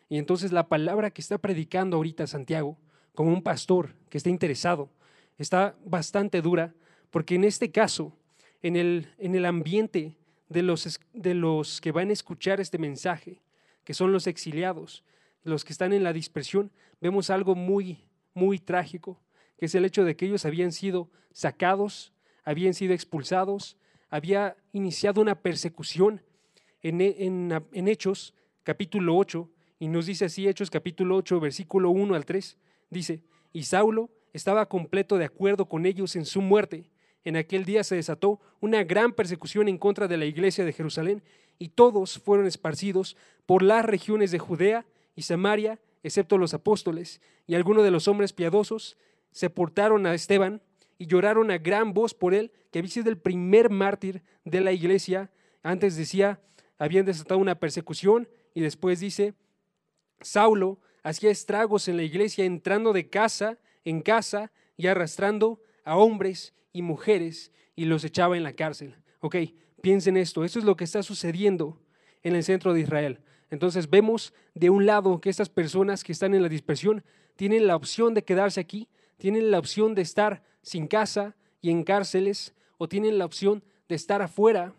Y 0.08 0.18
entonces 0.18 0.52
la 0.52 0.68
palabra 0.68 1.10
que 1.10 1.22
está 1.22 1.38
predicando 1.38 1.96
ahorita 1.96 2.26
Santiago, 2.26 2.78
como 3.14 3.32
un 3.32 3.42
pastor 3.42 3.94
que 4.08 4.18
está 4.18 4.30
interesado, 4.30 4.90
está 5.38 5.76
bastante 5.84 6.42
dura, 6.42 6.74
porque 7.10 7.34
en 7.34 7.44
este 7.44 7.70
caso, 7.70 8.16
en 8.62 8.76
el, 8.76 9.08
en 9.18 9.34
el 9.34 9.46
ambiente 9.46 10.16
de 10.48 10.62
los, 10.62 11.00
de 11.12 11.34
los 11.34 11.80
que 11.80 11.92
van 11.92 12.10
a 12.10 12.12
escuchar 12.12 12.60
este 12.60 12.78
mensaje, 12.78 13.40
que 13.84 13.94
son 13.94 14.12
los 14.12 14.26
exiliados, 14.26 15.04
los 15.42 15.64
que 15.64 15.72
están 15.72 15.92
en 15.92 16.02
la 16.02 16.12
dispersión, 16.12 16.70
vemos 17.00 17.30
algo 17.30 17.54
muy, 17.54 18.04
muy 18.34 18.58
trágico, 18.58 19.20
que 19.56 19.66
es 19.66 19.74
el 19.74 19.84
hecho 19.84 20.04
de 20.04 20.16
que 20.16 20.26
ellos 20.26 20.44
habían 20.44 20.72
sido 20.72 21.08
sacados, 21.32 22.12
habían 22.44 22.74
sido 22.74 22.94
expulsados, 22.94 23.76
había 24.08 24.56
iniciado 24.72 25.20
una 25.20 25.34
persecución 25.34 26.22
en, 26.82 27.00
en, 27.00 27.64
en 27.72 27.88
Hechos 27.88 28.34
capítulo 28.62 29.16
8, 29.16 29.48
y 29.78 29.88
nos 29.88 30.06
dice 30.06 30.26
así 30.26 30.46
Hechos 30.46 30.70
capítulo 30.70 31.16
8, 31.16 31.40
versículo 31.40 31.90
1 31.90 32.14
al 32.14 32.26
3, 32.26 32.58
dice, 32.90 33.22
y 33.52 33.64
Saulo 33.64 34.10
estaba 34.32 34.66
completo 34.66 35.18
de 35.18 35.24
acuerdo 35.24 35.66
con 35.66 35.86
ellos 35.86 36.16
en 36.16 36.24
su 36.24 36.40
muerte. 36.40 36.90
En 37.24 37.36
aquel 37.36 37.64
día 37.64 37.84
se 37.84 37.96
desató 37.96 38.40
una 38.60 38.84
gran 38.84 39.12
persecución 39.12 39.68
en 39.68 39.78
contra 39.78 40.08
de 40.08 40.16
la 40.16 40.24
iglesia 40.24 40.64
de 40.64 40.72
Jerusalén 40.72 41.22
y 41.58 41.68
todos 41.70 42.18
fueron 42.18 42.46
esparcidos 42.46 43.16
por 43.46 43.62
las 43.62 43.84
regiones 43.84 44.30
de 44.30 44.38
Judea 44.38 44.86
y 45.16 45.22
Samaria, 45.22 45.78
excepto 46.02 46.38
los 46.38 46.54
apóstoles 46.54 47.20
y 47.46 47.54
algunos 47.54 47.84
de 47.84 47.90
los 47.90 48.08
hombres 48.08 48.32
piadosos, 48.32 48.96
se 49.32 49.50
portaron 49.50 50.06
a 50.06 50.14
Esteban 50.14 50.62
y 51.00 51.06
lloraron 51.06 51.50
a 51.50 51.56
gran 51.56 51.94
voz 51.94 52.12
por 52.12 52.34
él, 52.34 52.52
que 52.70 52.78
había 52.78 52.90
sido 52.90 53.08
el 53.08 53.16
primer 53.16 53.70
mártir 53.70 54.22
de 54.44 54.60
la 54.60 54.70
iglesia. 54.70 55.30
Antes 55.62 55.96
decía, 55.96 56.42
habían 56.78 57.06
desatado 57.06 57.40
una 57.40 57.58
persecución 57.58 58.28
y 58.54 58.60
después 58.60 59.00
dice, 59.00 59.32
Saulo 60.20 60.78
hacía 61.02 61.30
estragos 61.30 61.88
en 61.88 61.96
la 61.96 62.02
iglesia 62.02 62.44
entrando 62.44 62.92
de 62.92 63.08
casa 63.08 63.58
en 63.84 64.02
casa 64.02 64.52
y 64.76 64.86
arrastrando 64.86 65.60
a 65.84 65.96
hombres 65.96 66.54
y 66.72 66.82
mujeres 66.82 67.50
y 67.74 67.86
los 67.86 68.04
echaba 68.04 68.36
en 68.36 68.42
la 68.42 68.52
cárcel. 68.52 68.96
Ok, 69.20 69.36
piensen 69.80 70.16
esto, 70.16 70.44
esto 70.44 70.58
es 70.58 70.64
lo 70.66 70.76
que 70.76 70.84
está 70.84 71.02
sucediendo 71.02 71.80
en 72.22 72.36
el 72.36 72.44
centro 72.44 72.74
de 72.74 72.80
Israel. 72.80 73.20
Entonces 73.50 73.88
vemos 73.88 74.32
de 74.54 74.68
un 74.70 74.84
lado 74.84 75.20
que 75.20 75.30
estas 75.30 75.48
personas 75.48 76.04
que 76.04 76.12
están 76.12 76.34
en 76.34 76.42
la 76.42 76.48
dispersión 76.48 77.02
tienen 77.36 77.66
la 77.66 77.76
opción 77.76 78.14
de 78.14 78.22
quedarse 78.22 78.60
aquí, 78.60 78.88
tienen 79.16 79.50
la 79.50 79.58
opción 79.58 79.94
de 79.94 80.02
estar 80.02 80.42
sin 80.62 80.86
casa 80.86 81.36
y 81.60 81.70
en 81.70 81.84
cárceles, 81.84 82.54
o 82.78 82.88
tienen 82.88 83.18
la 83.18 83.24
opción 83.24 83.62
de 83.88 83.94
estar 83.94 84.22
afuera, 84.22 84.72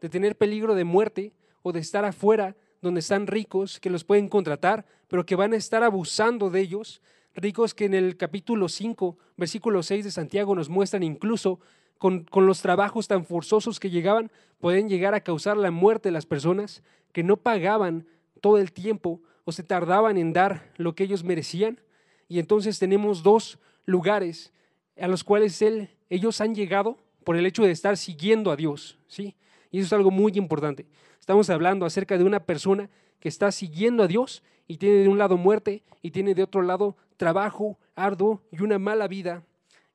de 0.00 0.08
tener 0.08 0.36
peligro 0.36 0.74
de 0.74 0.84
muerte, 0.84 1.32
o 1.62 1.72
de 1.72 1.80
estar 1.80 2.04
afuera 2.04 2.56
donde 2.82 3.00
están 3.00 3.26
ricos 3.26 3.80
que 3.80 3.90
los 3.90 4.04
pueden 4.04 4.28
contratar, 4.28 4.86
pero 5.08 5.26
que 5.26 5.36
van 5.36 5.52
a 5.52 5.56
estar 5.56 5.82
abusando 5.82 6.50
de 6.50 6.60
ellos, 6.60 7.00
ricos 7.34 7.74
que 7.74 7.86
en 7.86 7.94
el 7.94 8.16
capítulo 8.16 8.68
5, 8.68 9.16
versículo 9.36 9.82
6 9.82 10.04
de 10.04 10.10
Santiago 10.10 10.54
nos 10.54 10.68
muestran 10.68 11.02
incluso 11.02 11.58
con, 11.98 12.24
con, 12.24 12.46
los 12.46 12.60
trabajos 12.60 13.08
tan 13.08 13.24
forzosos 13.24 13.80
que 13.80 13.90
llegaban, 13.90 14.30
pueden 14.60 14.88
llegar 14.88 15.14
a 15.14 15.20
causar 15.20 15.56
la 15.56 15.70
muerte 15.70 16.08
de 16.08 16.12
las 16.12 16.26
personas 16.26 16.82
que 17.12 17.22
no 17.22 17.36
pagaban 17.38 18.06
todo 18.40 18.58
el 18.58 18.72
tiempo 18.72 19.20
o 19.44 19.52
se 19.52 19.62
tardaban 19.62 20.18
en 20.18 20.32
dar 20.32 20.72
lo 20.76 20.94
que 20.94 21.04
ellos 21.04 21.24
merecían. 21.24 21.80
Y 22.28 22.38
entonces 22.38 22.78
tenemos 22.78 23.22
dos 23.22 23.58
lugares 23.86 24.52
a 24.98 25.08
los 25.08 25.24
cuales 25.24 25.60
él, 25.62 25.90
ellos 26.10 26.40
han 26.40 26.54
llegado 26.54 26.98
por 27.24 27.36
el 27.36 27.46
hecho 27.46 27.64
de 27.64 27.70
estar 27.70 27.96
siguiendo 27.96 28.50
a 28.50 28.56
Dios. 28.56 28.98
¿sí? 29.08 29.34
Y 29.70 29.78
eso 29.78 29.86
es 29.86 29.92
algo 29.92 30.10
muy 30.10 30.32
importante. 30.36 30.86
Estamos 31.20 31.50
hablando 31.50 31.86
acerca 31.86 32.16
de 32.18 32.24
una 32.24 32.40
persona 32.40 32.88
que 33.20 33.28
está 33.28 33.50
siguiendo 33.50 34.02
a 34.02 34.06
Dios 34.06 34.42
y 34.68 34.76
tiene 34.76 34.98
de 34.98 35.08
un 35.08 35.18
lado 35.18 35.36
muerte 35.36 35.82
y 36.02 36.10
tiene 36.10 36.34
de 36.34 36.42
otro 36.42 36.62
lado 36.62 36.96
trabajo 37.16 37.78
arduo 37.94 38.42
y 38.50 38.62
una 38.62 38.78
mala 38.78 39.08
vida. 39.08 39.44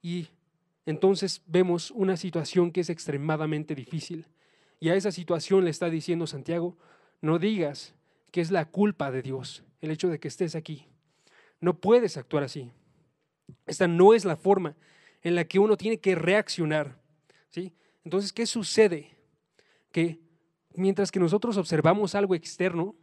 Y 0.02 0.28
entonces 0.86 1.42
vemos 1.46 1.92
una 1.92 2.18
situación 2.18 2.72
que 2.72 2.82
es 2.82 2.90
extremadamente 2.90 3.76
difícil. 3.76 4.26
Y 4.80 4.90
a 4.90 4.96
esa 4.96 5.12
situación 5.12 5.64
le 5.64 5.72
está 5.72 5.90
diciendo 5.90 6.28
Santiago, 6.28 6.76
no 7.22 7.40
digas 7.40 7.94
que 8.32 8.42
es 8.42 8.52
la 8.52 8.66
culpa 8.66 9.12
de 9.12 9.22
Dios 9.22 9.64
el 9.82 9.92
hecho 9.92 10.10
de 10.10 10.20
que 10.20 10.28
estés 10.28 10.56
aquí. 10.56 10.86
No 11.60 11.80
puedes 11.80 12.18
actuar 12.18 12.44
así. 12.44 12.72
Esta 13.66 13.88
no 13.88 14.14
es 14.14 14.26
la 14.26 14.36
forma 14.36 14.76
en 15.22 15.36
la 15.36 15.46
que 15.46 15.60
uno 15.60 15.78
tiene 15.78 16.00
que 16.00 16.16
reaccionar. 16.16 17.00
¿sí? 17.50 17.74
Entonces, 18.04 18.34
¿qué 18.34 18.46
sucede? 18.46 19.18
Que 19.92 20.20
mientras 20.74 21.12
que 21.12 21.20
nosotros 21.20 21.58
observamos 21.58 22.16
algo 22.16 22.36
externo 22.36 22.96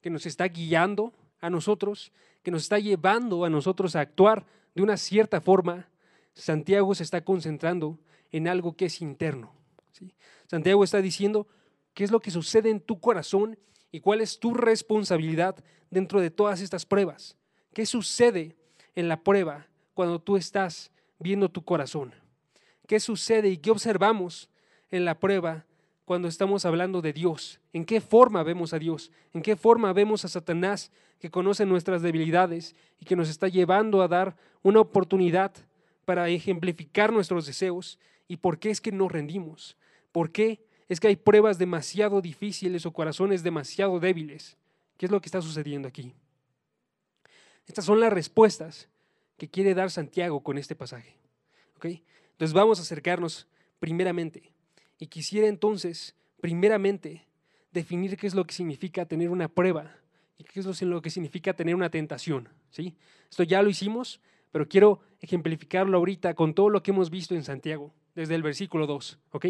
que 0.00 0.10
nos 0.10 0.26
está 0.26 0.46
guiando 0.46 1.12
a 1.40 1.50
nosotros, 1.50 2.12
que 2.42 2.50
nos 2.50 2.62
está 2.62 2.78
llevando 2.78 3.44
a 3.44 3.50
nosotros 3.50 3.96
a 3.96 4.00
actuar 4.00 4.46
de 4.74 4.82
una 4.82 4.96
cierta 4.96 5.40
forma, 5.40 5.88
Santiago 6.34 6.94
se 6.94 7.02
está 7.02 7.24
concentrando 7.24 7.98
en 8.30 8.46
algo 8.46 8.76
que 8.76 8.86
es 8.86 9.00
interno. 9.00 9.52
¿sí? 9.92 10.14
Santiago 10.46 10.84
está 10.84 11.02
diciendo 11.02 11.48
qué 11.94 12.04
es 12.04 12.10
lo 12.10 12.20
que 12.20 12.30
sucede 12.30 12.70
en 12.70 12.80
tu 12.80 13.00
corazón 13.00 13.58
y 13.90 14.00
cuál 14.00 14.20
es 14.20 14.38
tu 14.38 14.54
responsabilidad 14.54 15.56
dentro 15.90 16.20
de 16.20 16.30
todas 16.30 16.60
estas 16.60 16.86
pruebas. 16.86 17.36
¿Qué 17.72 17.86
sucede 17.86 18.56
en 18.94 19.08
la 19.08 19.22
prueba 19.22 19.68
cuando 19.98 20.20
tú 20.20 20.36
estás 20.36 20.92
viendo 21.18 21.48
tu 21.48 21.64
corazón? 21.64 22.14
¿Qué 22.86 23.00
sucede 23.00 23.48
y 23.48 23.56
qué 23.56 23.72
observamos 23.72 24.48
en 24.92 25.04
la 25.04 25.18
prueba 25.18 25.66
cuando 26.04 26.28
estamos 26.28 26.64
hablando 26.64 27.02
de 27.02 27.12
Dios? 27.12 27.58
¿En 27.72 27.84
qué 27.84 28.00
forma 28.00 28.44
vemos 28.44 28.72
a 28.72 28.78
Dios? 28.78 29.10
¿En 29.34 29.42
qué 29.42 29.56
forma 29.56 29.92
vemos 29.92 30.24
a 30.24 30.28
Satanás 30.28 30.92
que 31.18 31.32
conoce 31.32 31.66
nuestras 31.66 32.00
debilidades 32.00 32.76
y 33.00 33.06
que 33.06 33.16
nos 33.16 33.28
está 33.28 33.48
llevando 33.48 34.00
a 34.00 34.06
dar 34.06 34.36
una 34.62 34.78
oportunidad 34.78 35.50
para 36.04 36.28
ejemplificar 36.28 37.12
nuestros 37.12 37.44
deseos? 37.44 37.98
¿Y 38.28 38.36
por 38.36 38.60
qué 38.60 38.70
es 38.70 38.80
que 38.80 38.92
nos 38.92 39.10
rendimos? 39.10 39.76
¿Por 40.12 40.30
qué 40.30 40.60
es 40.88 41.00
que 41.00 41.08
hay 41.08 41.16
pruebas 41.16 41.58
demasiado 41.58 42.20
difíciles 42.20 42.86
o 42.86 42.92
corazones 42.92 43.42
demasiado 43.42 43.98
débiles. 43.98 44.56
¿Qué 44.96 45.06
es 45.06 45.10
lo 45.10 45.20
que 45.20 45.26
está 45.26 45.42
sucediendo 45.42 45.88
aquí? 45.88 46.14
Estas 47.66 47.84
son 47.84 47.98
las 47.98 48.12
respuestas 48.12 48.88
que 49.38 49.48
quiere 49.48 49.74
dar 49.74 49.90
Santiago 49.90 50.42
con 50.42 50.58
este 50.58 50.74
pasaje. 50.74 51.16
Entonces 51.82 52.52
vamos 52.52 52.78
a 52.78 52.82
acercarnos 52.82 53.46
primeramente. 53.80 54.52
Y 54.98 55.06
quisiera 55.06 55.48
entonces, 55.48 56.14
primeramente, 56.40 57.26
definir 57.72 58.16
qué 58.16 58.26
es 58.26 58.34
lo 58.34 58.44
que 58.44 58.54
significa 58.54 59.06
tener 59.06 59.30
una 59.30 59.48
prueba 59.48 59.96
y 60.36 60.44
qué 60.44 60.60
es 60.60 60.82
lo 60.82 61.02
que 61.02 61.10
significa 61.10 61.54
tener 61.54 61.74
una 61.74 61.90
tentación. 61.90 62.48
¿sí? 62.70 62.96
Esto 63.30 63.42
ya 63.42 63.62
lo 63.62 63.70
hicimos, 63.70 64.20
pero 64.50 64.68
quiero 64.68 65.00
ejemplificarlo 65.20 65.98
ahorita 65.98 66.34
con 66.34 66.54
todo 66.54 66.70
lo 66.70 66.82
que 66.82 66.90
hemos 66.90 67.10
visto 67.10 67.34
en 67.34 67.44
Santiago, 67.44 67.92
desde 68.14 68.34
el 68.34 68.42
versículo 68.42 68.86
2. 68.86 69.18
¿ok? 69.32 69.46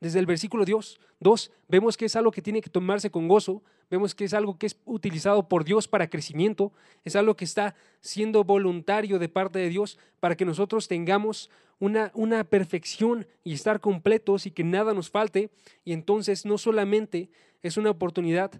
Desde 0.00 0.18
el 0.18 0.26
versículo 0.26 0.64
2, 0.64 1.00
2 1.20 1.52
vemos 1.68 1.96
que 1.96 2.04
es 2.04 2.16
algo 2.16 2.30
que 2.30 2.42
tiene 2.42 2.60
que 2.60 2.70
tomarse 2.70 3.10
con 3.10 3.26
gozo, 3.26 3.62
vemos 3.90 4.14
que 4.14 4.24
es 4.24 4.34
algo 4.34 4.58
que 4.58 4.66
es 4.66 4.76
utilizado 4.84 5.48
por 5.48 5.64
Dios 5.64 5.88
para 5.88 6.08
crecimiento, 6.08 6.72
es 7.04 7.16
algo 7.16 7.34
que 7.34 7.44
está 7.44 7.74
siendo 8.00 8.44
voluntario 8.44 9.18
de 9.18 9.28
parte 9.28 9.58
de 9.58 9.68
Dios 9.68 9.98
para 10.20 10.36
que 10.36 10.44
nosotros 10.44 10.86
tengamos 10.86 11.50
una, 11.80 12.12
una 12.14 12.44
perfección 12.44 13.26
y 13.42 13.54
estar 13.54 13.80
completos 13.80 14.46
y 14.46 14.50
que 14.50 14.64
nada 14.64 14.94
nos 14.94 15.10
falte. 15.10 15.50
Y 15.84 15.92
entonces 15.92 16.44
no 16.44 16.58
solamente 16.58 17.30
es 17.62 17.76
una 17.76 17.90
oportunidad, 17.90 18.52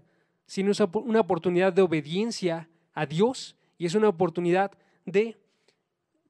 sino 0.45 0.71
es 0.71 0.79
una 0.79 1.21
oportunidad 1.21 1.71
de 1.71 1.81
obediencia 1.81 2.69
a 2.93 3.05
Dios 3.05 3.55
y 3.77 3.85
es 3.85 3.95
una 3.95 4.09
oportunidad 4.09 4.71
de 5.05 5.37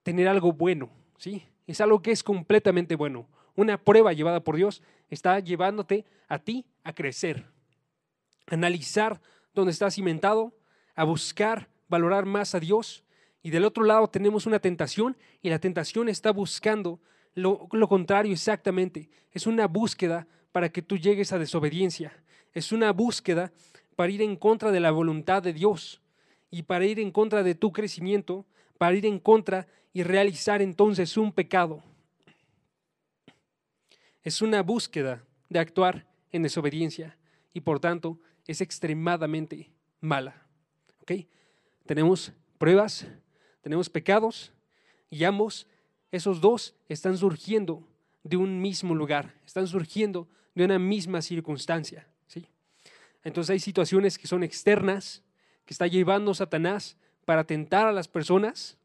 tener 0.03 0.27
algo 0.27 0.53
bueno, 0.53 0.89
¿sí? 1.17 1.43
Es 1.67 1.81
algo 1.81 2.01
que 2.01 2.11
es 2.11 2.23
completamente 2.23 2.95
bueno 2.95 3.27
una 3.59 3.77
prueba 3.77 4.13
llevada 4.13 4.41
por 4.41 4.55
Dios 4.55 4.81
está 5.09 5.37
llevándote 5.39 6.05
a 6.29 6.39
ti 6.39 6.65
a 6.83 6.93
crecer, 6.93 7.45
a 8.47 8.55
analizar 8.55 9.21
dónde 9.53 9.71
estás 9.71 9.95
cimentado, 9.95 10.55
a 10.95 11.03
buscar 11.03 11.67
valorar 11.89 12.25
más 12.25 12.55
a 12.55 12.61
Dios. 12.61 13.03
Y 13.43 13.49
del 13.49 13.65
otro 13.65 13.83
lado 13.83 14.07
tenemos 14.07 14.45
una 14.45 14.59
tentación 14.59 15.17
y 15.41 15.49
la 15.49 15.59
tentación 15.59 16.07
está 16.07 16.31
buscando 16.31 17.01
lo, 17.33 17.67
lo 17.73 17.89
contrario 17.89 18.31
exactamente. 18.31 19.09
Es 19.33 19.45
una 19.45 19.67
búsqueda 19.67 20.25
para 20.53 20.69
que 20.69 20.81
tú 20.81 20.97
llegues 20.97 21.33
a 21.33 21.39
desobediencia. 21.39 22.13
Es 22.53 22.71
una 22.71 22.93
búsqueda 22.93 23.51
para 23.97 24.11
ir 24.11 24.21
en 24.21 24.37
contra 24.37 24.71
de 24.71 24.79
la 24.79 24.91
voluntad 24.91 25.43
de 25.43 25.51
Dios 25.51 26.01
y 26.49 26.63
para 26.63 26.85
ir 26.85 26.97
en 26.97 27.11
contra 27.11 27.43
de 27.43 27.55
tu 27.55 27.73
crecimiento, 27.73 28.45
para 28.77 28.95
ir 28.95 29.05
en 29.05 29.19
contra 29.19 29.67
y 29.91 30.03
realizar 30.03 30.61
entonces 30.61 31.17
un 31.17 31.33
pecado 31.33 31.83
es 34.23 34.41
una 34.41 34.61
búsqueda 34.61 35.23
de 35.49 35.59
actuar 35.59 36.07
en 36.31 36.43
desobediencia 36.43 37.17
y 37.53 37.61
por 37.61 37.79
tanto 37.79 38.19
es 38.47 38.61
extremadamente 38.61 39.71
mala. 40.01 40.45
¿Ok? 41.01 41.11
Tenemos 41.85 42.31
pruebas, 42.57 43.07
tenemos 43.61 43.89
pecados 43.89 44.53
y 45.09 45.23
ambos, 45.23 45.67
esos 46.11 46.41
dos, 46.41 46.75
están 46.87 47.17
surgiendo 47.17 47.87
de 48.23 48.37
un 48.37 48.61
mismo 48.61 48.93
lugar, 48.93 49.33
están 49.45 49.67
surgiendo 49.67 50.27
de 50.53 50.65
una 50.65 50.77
misma 50.77 51.21
circunstancia. 51.21 52.07
¿sí? 52.27 52.47
Entonces 53.23 53.51
hay 53.51 53.59
situaciones 53.59 54.17
que 54.17 54.27
son 54.27 54.43
externas, 54.43 55.23
que 55.65 55.73
está 55.73 55.87
llevando 55.87 56.33
Satanás 56.33 56.97
para 57.25 57.43
tentar 57.43 57.87
a 57.87 57.91
las 57.91 58.07
personas. 58.07 58.77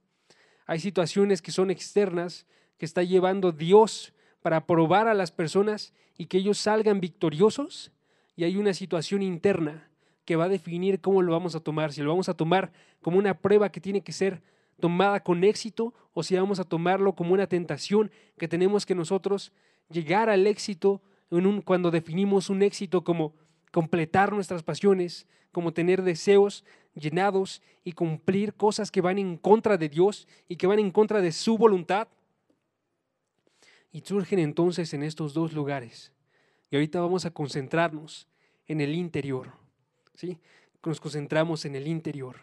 Hay 0.67 0.81
situaciones 0.81 1.43
que 1.43 1.53
son 1.53 1.71
externas, 1.71 2.47
que 2.79 2.87
está 2.87 3.03
llevando 3.03 3.53
Dios 3.53 4.14
para 4.45 4.67
probar 4.67 5.09
a 5.09 5.15
las 5.15 5.33
personas 5.33 5.95
y 6.19 6.27
que 6.27 6.37
ellos 6.37 6.59
salgan 6.59 7.01
victoriosos. 7.01 7.93
Y 8.37 8.45
hay 8.45 8.59
una 8.59 8.75
situación 8.75 9.23
interna 9.23 9.89
que 10.27 10.37
va 10.37 10.45
a 10.45 10.49
definir 10.51 11.01
cómo 11.01 11.23
lo 11.23 11.33
vamos 11.33 11.55
a 11.55 11.61
tomar, 11.61 11.95
si 11.95 12.03
lo 12.03 12.11
vamos 12.11 12.29
a 12.29 12.35
tomar 12.35 12.71
como 13.01 13.17
una 13.17 13.39
prueba 13.39 13.73
que 13.73 13.81
tiene 13.81 14.03
que 14.03 14.13
ser 14.13 14.43
tomada 14.79 15.21
con 15.21 15.45
éxito 15.45 15.95
o 16.13 16.23
si 16.23 16.37
vamos 16.37 16.61
a 16.61 16.65
tomarlo 16.65 17.15
como 17.15 17.33
una 17.33 17.47
tentación 17.47 18.11
que 18.37 18.47
tenemos 18.47 18.85
que 18.85 18.95
nosotros 18.95 19.51
llegar 19.89 20.29
al 20.29 20.47
éxito 20.47 21.01
cuando 21.65 21.91
definimos 21.91 22.51
un 22.51 22.63
éxito 22.63 23.03
como 23.03 23.33
completar 23.73 24.31
nuestras 24.35 24.63
pasiones, 24.63 25.27
como 25.53 25.73
tener 25.73 26.03
deseos 26.03 26.67
llenados 26.95 27.63
y 27.83 27.93
cumplir 27.93 28.53
cosas 28.53 28.91
que 28.91 29.01
van 29.01 29.17
en 29.17 29.39
contra 29.39 29.79
de 29.79 29.89
Dios 29.89 30.29
y 30.49 30.57
que 30.57 30.67
van 30.67 30.81
en 30.81 30.91
contra 30.91 31.23
de 31.23 31.33
su 31.33 31.57
voluntad. 31.57 32.09
Y 33.95 34.01
surgen 34.01 34.41
entonces 34.41 34.93
en 34.93 35.05
estos 35.05 35.35
dos 35.35 35.53
lugares. 35.53 36.11
Y 36.69 36.75
ahorita 36.75 37.01
vamos 37.01 37.27
a 37.27 37.31
concentrarnos 37.31 38.27
en 38.67 38.81
el 38.81 38.93
interior. 38.93 39.53
¿sí? 40.15 40.41
Nos 40.85 41.01
concentramos 41.01 41.65
en 41.65 41.77
el 41.77 41.87
interior. 41.87 42.41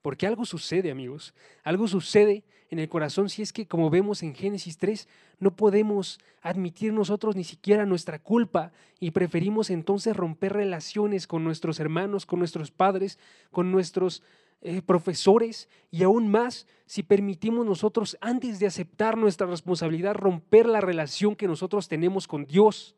Porque 0.00 0.28
algo 0.28 0.44
sucede, 0.44 0.92
amigos. 0.92 1.34
Algo 1.64 1.88
sucede 1.88 2.44
en 2.70 2.78
el 2.78 2.88
corazón 2.88 3.28
si 3.28 3.42
es 3.42 3.52
que, 3.52 3.66
como 3.66 3.90
vemos 3.90 4.22
en 4.22 4.32
Génesis 4.32 4.78
3, 4.78 5.08
no 5.40 5.56
podemos 5.56 6.20
admitir 6.40 6.92
nosotros 6.92 7.34
ni 7.34 7.42
siquiera 7.42 7.84
nuestra 7.84 8.20
culpa 8.20 8.70
y 9.00 9.10
preferimos 9.10 9.70
entonces 9.70 10.16
romper 10.16 10.52
relaciones 10.52 11.26
con 11.26 11.42
nuestros 11.42 11.80
hermanos, 11.80 12.26
con 12.26 12.38
nuestros 12.38 12.70
padres, 12.70 13.18
con 13.50 13.72
nuestros 13.72 14.22
eh, 14.64 14.80
profesores 14.80 15.68
y 15.90 16.04
aún 16.04 16.28
más 16.28 16.68
si 16.86 17.02
permitimos 17.02 17.66
nosotros, 17.66 18.16
antes 18.20 18.60
de 18.60 18.68
aceptar 18.68 19.18
nuestra 19.18 19.48
responsabilidad, 19.48 20.14
romper 20.14 20.66
la 20.66 20.80
relación 20.80 21.34
que 21.34 21.48
nosotros 21.48 21.88
tenemos 21.88 22.28
con 22.28 22.44
Dios, 22.44 22.94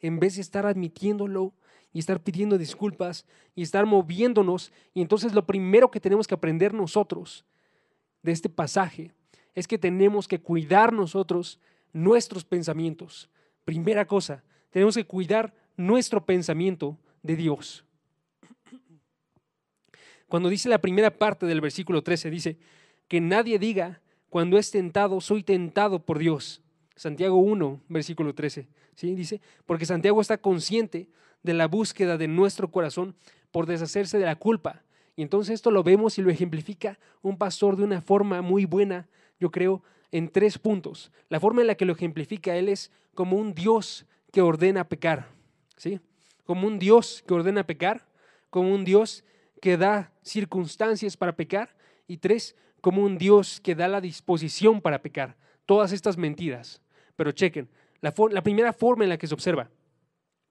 en 0.00 0.18
vez 0.18 0.34
de 0.34 0.42
estar 0.42 0.66
admitiéndolo 0.66 1.54
y 1.94 1.98
estar 1.98 2.20
pidiendo 2.22 2.58
disculpas 2.58 3.24
y 3.54 3.62
estar 3.62 3.86
moviéndonos. 3.86 4.70
Y 4.92 5.00
entonces 5.00 5.32
lo 5.32 5.46
primero 5.46 5.90
que 5.90 5.98
tenemos 5.98 6.26
que 6.26 6.34
aprender 6.34 6.74
nosotros 6.74 7.46
de 8.22 8.32
este 8.32 8.50
pasaje 8.50 9.14
es 9.54 9.66
que 9.66 9.78
tenemos 9.78 10.28
que 10.28 10.40
cuidar 10.40 10.92
nosotros 10.92 11.58
nuestros 11.94 12.44
pensamientos. 12.44 13.30
Primera 13.64 14.06
cosa, 14.06 14.44
tenemos 14.68 14.94
que 14.94 15.06
cuidar 15.06 15.54
nuestro 15.74 16.26
pensamiento 16.26 16.98
de 17.22 17.36
Dios. 17.36 17.85
Cuando 20.28 20.48
dice 20.48 20.68
la 20.68 20.80
primera 20.80 21.10
parte 21.10 21.46
del 21.46 21.60
versículo 21.60 22.02
13, 22.02 22.30
dice, 22.30 22.58
que 23.08 23.20
nadie 23.20 23.58
diga, 23.58 24.00
cuando 24.28 24.58
es 24.58 24.70
tentado, 24.70 25.20
soy 25.20 25.42
tentado 25.42 26.00
por 26.04 26.18
Dios. 26.18 26.62
Santiago 26.96 27.36
1, 27.36 27.82
versículo 27.88 28.34
13, 28.34 28.68
¿sí? 28.94 29.14
Dice, 29.14 29.40
porque 29.66 29.86
Santiago 29.86 30.20
está 30.20 30.38
consciente 30.38 31.08
de 31.42 31.54
la 31.54 31.68
búsqueda 31.68 32.16
de 32.16 32.26
nuestro 32.26 32.70
corazón 32.70 33.14
por 33.50 33.66
deshacerse 33.66 34.18
de 34.18 34.24
la 34.24 34.36
culpa. 34.36 34.82
Y 35.14 35.22
entonces 35.22 35.54
esto 35.54 35.70
lo 35.70 35.82
vemos 35.82 36.18
y 36.18 36.22
lo 36.22 36.30
ejemplifica 36.30 36.98
un 37.22 37.38
pastor 37.38 37.76
de 37.76 37.84
una 37.84 38.00
forma 38.00 38.42
muy 38.42 38.64
buena, 38.64 39.08
yo 39.38 39.50
creo, 39.50 39.82
en 40.10 40.28
tres 40.28 40.58
puntos. 40.58 41.12
La 41.28 41.40
forma 41.40 41.60
en 41.60 41.68
la 41.68 41.74
que 41.74 41.84
lo 41.84 41.92
ejemplifica 41.92 42.56
él 42.56 42.68
es 42.68 42.90
como 43.14 43.36
un 43.36 43.54
Dios 43.54 44.06
que 44.32 44.42
ordena 44.42 44.88
pecar, 44.88 45.28
¿sí? 45.76 46.00
Como 46.44 46.66
un 46.66 46.78
Dios 46.78 47.22
que 47.26 47.34
ordena 47.34 47.66
pecar, 47.66 48.06
como 48.50 48.74
un 48.74 48.84
Dios 48.84 49.24
que 49.60 49.76
da 49.76 50.12
circunstancias 50.22 51.16
para 51.16 51.36
pecar 51.36 51.74
y 52.06 52.18
tres, 52.18 52.56
como 52.80 53.02
un 53.02 53.18
Dios 53.18 53.60
que 53.60 53.74
da 53.74 53.88
la 53.88 54.00
disposición 54.00 54.80
para 54.80 55.02
pecar. 55.02 55.36
Todas 55.64 55.92
estas 55.92 56.16
mentiras. 56.16 56.80
Pero 57.16 57.32
chequen, 57.32 57.68
la, 58.00 58.42
primera 58.42 58.72
forma 58.72 59.04
en 59.04 59.10
la 59.10 59.18
que 59.18 59.26
se 59.26 59.34
observa, 59.34 59.70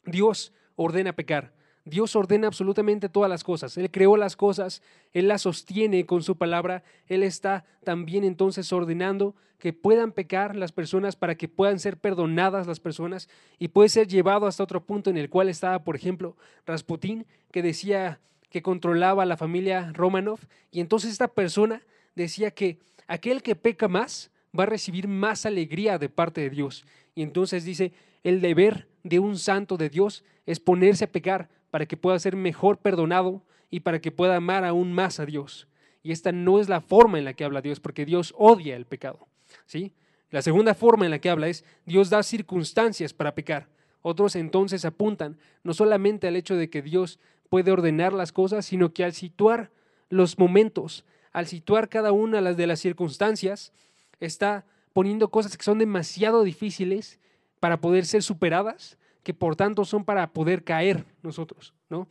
Dios 0.04 0.52
ordena 0.76 1.13
pecar. 1.13 1.54
Dios 1.86 2.15
ordena 2.15 2.48
absolutamente 2.48 3.10
todas 3.10 3.30
las 3.30 3.44
cosas. 3.44 3.78
Él 3.78 3.91
creó 3.91 4.18
las 4.18 4.36
cosas, 4.36 4.82
Él 5.13 5.28
las 5.28 5.44
sostiene 5.44 6.06
con 6.08 6.24
su 6.24 6.36
palabra. 6.36 6.84
Él 7.08 7.22
está 7.22 7.63
también 7.84 8.24
entonces 8.24 8.74
ordenando 8.74 9.36
que 9.60 9.72
puedan 9.72 10.12
pecar 10.12 10.56
las 10.56 10.72
personas 10.72 11.15
para 11.15 11.36
que 11.36 11.48
puedan 11.48 11.80
ser 11.80 11.98
perdonadas 11.98 12.68
las 12.68 12.80
personas 12.80 13.30
y 13.60 13.70
puede 13.70 13.89
ser 13.89 14.08
llevado 14.08 14.48
hasta 14.48 14.63
otro 14.63 14.84
punto 14.84 15.10
en 15.10 15.18
el 15.18 15.30
cual 15.30 15.48
estaba, 15.48 15.84
por 15.84 15.96
ejemplo, 15.96 16.36
Rasputín, 16.65 17.26
que 17.52 17.62
decía 17.62 18.20
que 18.49 18.62
controlaba 18.62 19.23
a 19.23 19.25
la 19.25 19.38
familia 19.38 19.91
Romanov 19.93 20.39
y 20.71 20.79
entonces 20.79 21.12
esta 21.12 21.27
persona 21.27 21.81
decía 22.15 22.51
que 22.51 22.79
aquel 23.08 23.41
que 23.41 23.55
peca 23.55 23.88
más 23.88 24.31
va 24.58 24.63
a 24.63 24.67
recibir 24.67 25.08
más 25.08 25.45
alegría 25.45 25.97
de 25.97 26.10
parte 26.10 26.41
de 26.41 26.49
Dios. 26.49 26.86
Y 27.13 27.23
entonces 27.23 27.65
dice, 27.65 27.93
el 28.23 28.41
deber 28.41 28.88
de 29.03 29.19
un 29.19 29.38
santo 29.38 29.77
de 29.77 29.89
Dios 29.89 30.23
es 30.45 30.60
ponerse 30.60 31.05
a 31.05 31.12
pecar 31.12 31.49
para 31.71 31.86
que 31.86 31.97
pueda 31.97 32.17
ser 32.19 32.36
mejor 32.36 32.77
perdonado 32.77 33.43
y 33.69 33.81
para 33.81 33.99
que 33.99 34.12
pueda 34.12 34.38
amar 34.38 34.63
aún 34.63 34.93
más 34.93 35.19
a 35.19 35.25
Dios. 35.25 35.67
Y 36.03 36.12
esta 36.12 36.31
no 36.31 36.60
es 36.60 36.69
la 36.69 36.81
forma 36.81 37.17
en 37.17 37.25
la 37.25 37.34
que 37.34 37.43
habla 37.43 37.62
Dios, 37.62 37.79
porque 37.79 38.05
Dios 38.05 38.34
odia 38.38 38.75
el 38.75 38.86
pecado. 38.86 39.27
¿sí? 39.65 39.91
La 40.29 40.41
segunda 40.41 40.73
forma 40.73 41.05
en 41.05 41.12
la 41.12 41.19
que 41.19 41.29
habla 41.29 41.47
es 41.47 41.65
Dios 41.86 42.10
da 42.10 42.23
circunstancias 42.23 43.13
para 43.13 43.36
pecar. 43.36 43.67
Otros 44.01 44.36
entonces 44.36 44.86
apuntan 44.86 45.38
no 45.63 45.73
solamente 45.73 46.27
al 46.27 46.36
hecho 46.36 46.55
de 46.55 46.69
que 46.69 46.84
Dios 46.84 47.19
puede 47.49 47.71
ordenar 47.71 48.13
las 48.13 48.31
cosas, 48.31 48.65
sino 48.65 48.93
que 48.93 49.03
al 49.03 49.13
situar 49.13 49.71
los 50.10 50.38
momentos, 50.38 51.05
al 51.31 51.47
situar 51.47 51.89
cada 51.89 52.12
una 52.12 52.41
de 52.41 52.67
las 52.67 52.79
circunstancias, 52.79 53.73
está 54.19 54.65
poniendo 54.93 55.29
cosas 55.29 55.58
que 55.58 55.63
son 55.63 55.79
demasiado 55.79 56.43
difíciles 56.43 57.19
para 57.60 57.81
poder 57.81 58.05
ser 58.05 58.23
superadas, 58.23 58.97
que 59.23 59.34
por 59.34 59.55
tanto 59.55 59.86
son 59.86 60.05
para 60.05 60.31
poder 60.34 60.63
caer 60.63 61.05
nosotros, 61.23 61.73
¿no? 61.89 62.08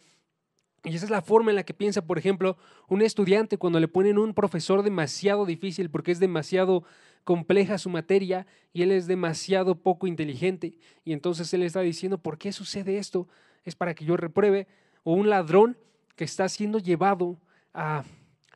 Y 0.84 0.94
esa 0.94 1.06
es 1.06 1.10
la 1.10 1.22
forma 1.22 1.50
en 1.50 1.56
la 1.56 1.62
que 1.62 1.72
piensa, 1.72 2.06
por 2.06 2.18
ejemplo, 2.18 2.58
un 2.88 3.00
estudiante 3.00 3.56
cuando 3.56 3.80
le 3.80 3.88
ponen 3.88 4.18
un 4.18 4.34
profesor 4.34 4.82
demasiado 4.82 5.46
difícil 5.46 5.88
porque 5.88 6.12
es 6.12 6.20
demasiado 6.20 6.84
compleja 7.24 7.78
su 7.78 7.88
materia 7.88 8.46
y 8.74 8.82
él 8.82 8.92
es 8.92 9.06
demasiado 9.06 9.76
poco 9.76 10.06
inteligente. 10.06 10.78
Y 11.02 11.14
entonces 11.14 11.52
él 11.54 11.62
está 11.62 11.80
diciendo, 11.80 12.18
¿por 12.18 12.36
qué 12.36 12.52
sucede 12.52 12.98
esto? 12.98 13.26
Es 13.64 13.74
para 13.74 13.94
que 13.94 14.04
yo 14.04 14.18
repruebe. 14.18 14.66
O 15.04 15.12
un 15.12 15.30
ladrón 15.30 15.78
que 16.16 16.24
está 16.24 16.48
siendo 16.48 16.78
llevado 16.78 17.38
a, 17.72 18.04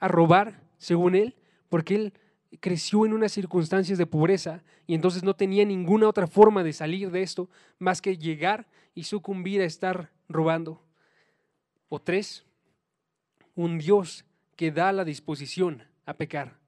robar, 0.00 0.60
según 0.78 1.14
él, 1.14 1.36
porque 1.68 1.94
él 1.94 2.12
creció 2.60 3.06
en 3.06 3.12
unas 3.12 3.32
circunstancias 3.32 3.98
de 3.98 4.06
pobreza 4.06 4.62
y 4.86 4.94
entonces 4.94 5.22
no 5.22 5.34
tenía 5.34 5.64
ninguna 5.64 6.08
otra 6.08 6.26
forma 6.26 6.64
de 6.64 6.72
salir 6.72 7.10
de 7.10 7.22
esto 7.22 7.48
más 7.78 8.00
que 8.00 8.16
llegar 8.16 8.66
y 8.94 9.04
sucumbir 9.04 9.60
a 9.60 9.64
estar 9.64 10.10
robando. 10.28 10.82
O 11.88 12.00
tres, 12.00 12.44
un 13.54 13.78
Dios 13.78 14.24
que 14.56 14.70
da 14.70 14.92
la 14.92 15.04
disposición 15.04 15.84
a 16.06 16.14
pecar, 16.14 16.58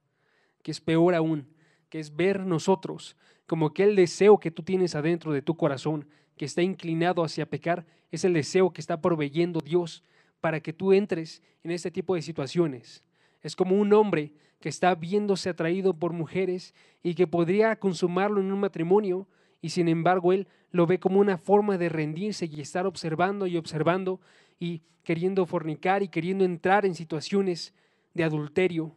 que 0.61 0.71
es 0.71 0.81
peor 0.81 1.15
aún, 1.15 1.47
que 1.89 1.99
es 1.99 2.15
ver 2.15 2.45
nosotros 2.45 3.15
como 3.47 3.65
aquel 3.65 3.97
deseo 3.97 4.39
que 4.39 4.49
tú 4.49 4.63
tienes 4.63 4.95
adentro 4.95 5.33
de 5.33 5.41
tu 5.41 5.57
corazón, 5.57 6.07
que 6.41 6.45
está 6.45 6.63
inclinado 6.63 7.23
hacia 7.23 7.45
pecar, 7.45 7.85
es 8.09 8.25
el 8.25 8.33
deseo 8.33 8.73
que 8.73 8.81
está 8.81 8.99
proveyendo 8.99 9.59
Dios 9.59 10.03
para 10.39 10.59
que 10.59 10.73
tú 10.73 10.91
entres 10.91 11.43
en 11.63 11.69
este 11.69 11.91
tipo 11.91 12.15
de 12.15 12.23
situaciones. 12.23 13.03
Es 13.43 13.55
como 13.55 13.75
un 13.75 13.93
hombre 13.93 14.33
que 14.59 14.67
está 14.67 14.95
viéndose 14.95 15.51
atraído 15.51 15.93
por 15.93 16.13
mujeres 16.13 16.73
y 17.03 17.13
que 17.13 17.27
podría 17.27 17.75
consumarlo 17.75 18.41
en 18.41 18.51
un 18.51 18.59
matrimonio 18.59 19.27
y 19.61 19.69
sin 19.69 19.87
embargo 19.87 20.33
él 20.33 20.47
lo 20.71 20.87
ve 20.87 20.99
como 20.99 21.19
una 21.19 21.37
forma 21.37 21.77
de 21.77 21.89
rendirse 21.89 22.47
y 22.47 22.59
estar 22.59 22.87
observando 22.87 23.45
y 23.45 23.55
observando 23.55 24.19
y 24.59 24.81
queriendo 25.03 25.45
fornicar 25.45 26.01
y 26.01 26.07
queriendo 26.07 26.43
entrar 26.43 26.87
en 26.87 26.95
situaciones 26.95 27.75
de 28.15 28.23
adulterio. 28.23 28.95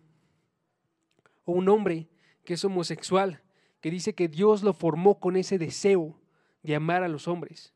O 1.45 1.53
un 1.53 1.69
hombre 1.69 2.09
que 2.43 2.55
es 2.55 2.65
homosexual, 2.65 3.43
que 3.83 3.91
dice 3.91 4.15
que 4.15 4.29
Dios 4.29 4.63
lo 4.63 4.73
formó 4.73 5.21
con 5.21 5.37
ese 5.37 5.59
deseo 5.59 6.19
de 6.65 6.75
amar 6.75 7.05
a 7.05 7.09
los 7.09 7.29
hombres 7.29 7.73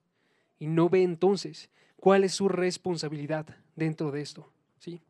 y 0.58 0.66
no 0.66 0.88
ve 0.88 1.04
entonces 1.04 1.70
cuál 1.96 2.24
es 2.24 2.34
su 2.34 2.48
responsabilidad 2.48 3.46
dentro 3.76 4.10
de 4.10 4.22
esto. 4.22 4.50
¿sí? 4.80 5.00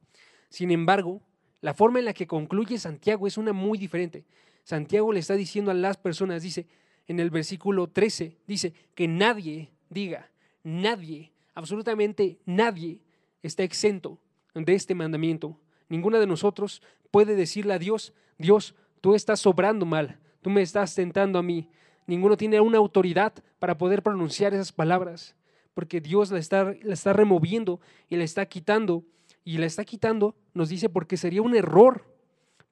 Sin 0.50 0.70
embargo, 0.70 1.22
la 1.62 1.72
forma 1.72 1.98
en 1.98 2.04
la 2.04 2.12
que 2.12 2.26
concluye 2.26 2.78
Santiago 2.78 3.26
es 3.26 3.38
una 3.38 3.54
muy 3.54 3.78
diferente. 3.78 4.24
Santiago 4.64 5.12
le 5.12 5.20
está 5.20 5.34
diciendo 5.34 5.70
a 5.70 5.74
las 5.74 5.96
personas, 5.96 6.42
dice 6.42 6.66
en 7.06 7.20
el 7.20 7.30
versículo 7.30 7.86
13, 7.86 8.36
dice 8.46 8.74
que 8.94 9.08
nadie 9.08 9.70
diga, 9.88 10.30
nadie, 10.62 11.32
absolutamente 11.54 12.38
nadie 12.44 13.00
está 13.42 13.62
exento 13.62 14.18
de 14.54 14.74
este 14.74 14.94
mandamiento. 14.94 15.58
Ninguna 15.88 16.18
de 16.18 16.26
nosotros 16.26 16.82
puede 17.10 17.34
decirle 17.34 17.72
a 17.72 17.78
Dios, 17.78 18.12
Dios, 18.36 18.74
tú 19.00 19.14
estás 19.14 19.40
sobrando 19.40 19.86
mal, 19.86 20.18
tú 20.42 20.50
me 20.50 20.62
estás 20.62 20.94
tentando 20.94 21.38
a 21.38 21.42
mí. 21.42 21.70
Ninguno 22.08 22.38
tiene 22.38 22.58
una 22.58 22.78
autoridad 22.78 23.34
para 23.58 23.76
poder 23.76 24.02
pronunciar 24.02 24.54
esas 24.54 24.72
palabras, 24.72 25.36
porque 25.74 26.00
Dios 26.00 26.30
la 26.30 26.38
está, 26.38 26.74
la 26.82 26.94
está 26.94 27.12
removiendo 27.12 27.80
y 28.08 28.16
la 28.16 28.24
está 28.24 28.46
quitando. 28.46 29.04
Y 29.44 29.58
la 29.58 29.66
está 29.66 29.84
quitando, 29.84 30.34
nos 30.54 30.70
dice, 30.70 30.88
porque 30.88 31.18
sería 31.18 31.42
un 31.42 31.54
error 31.54 32.04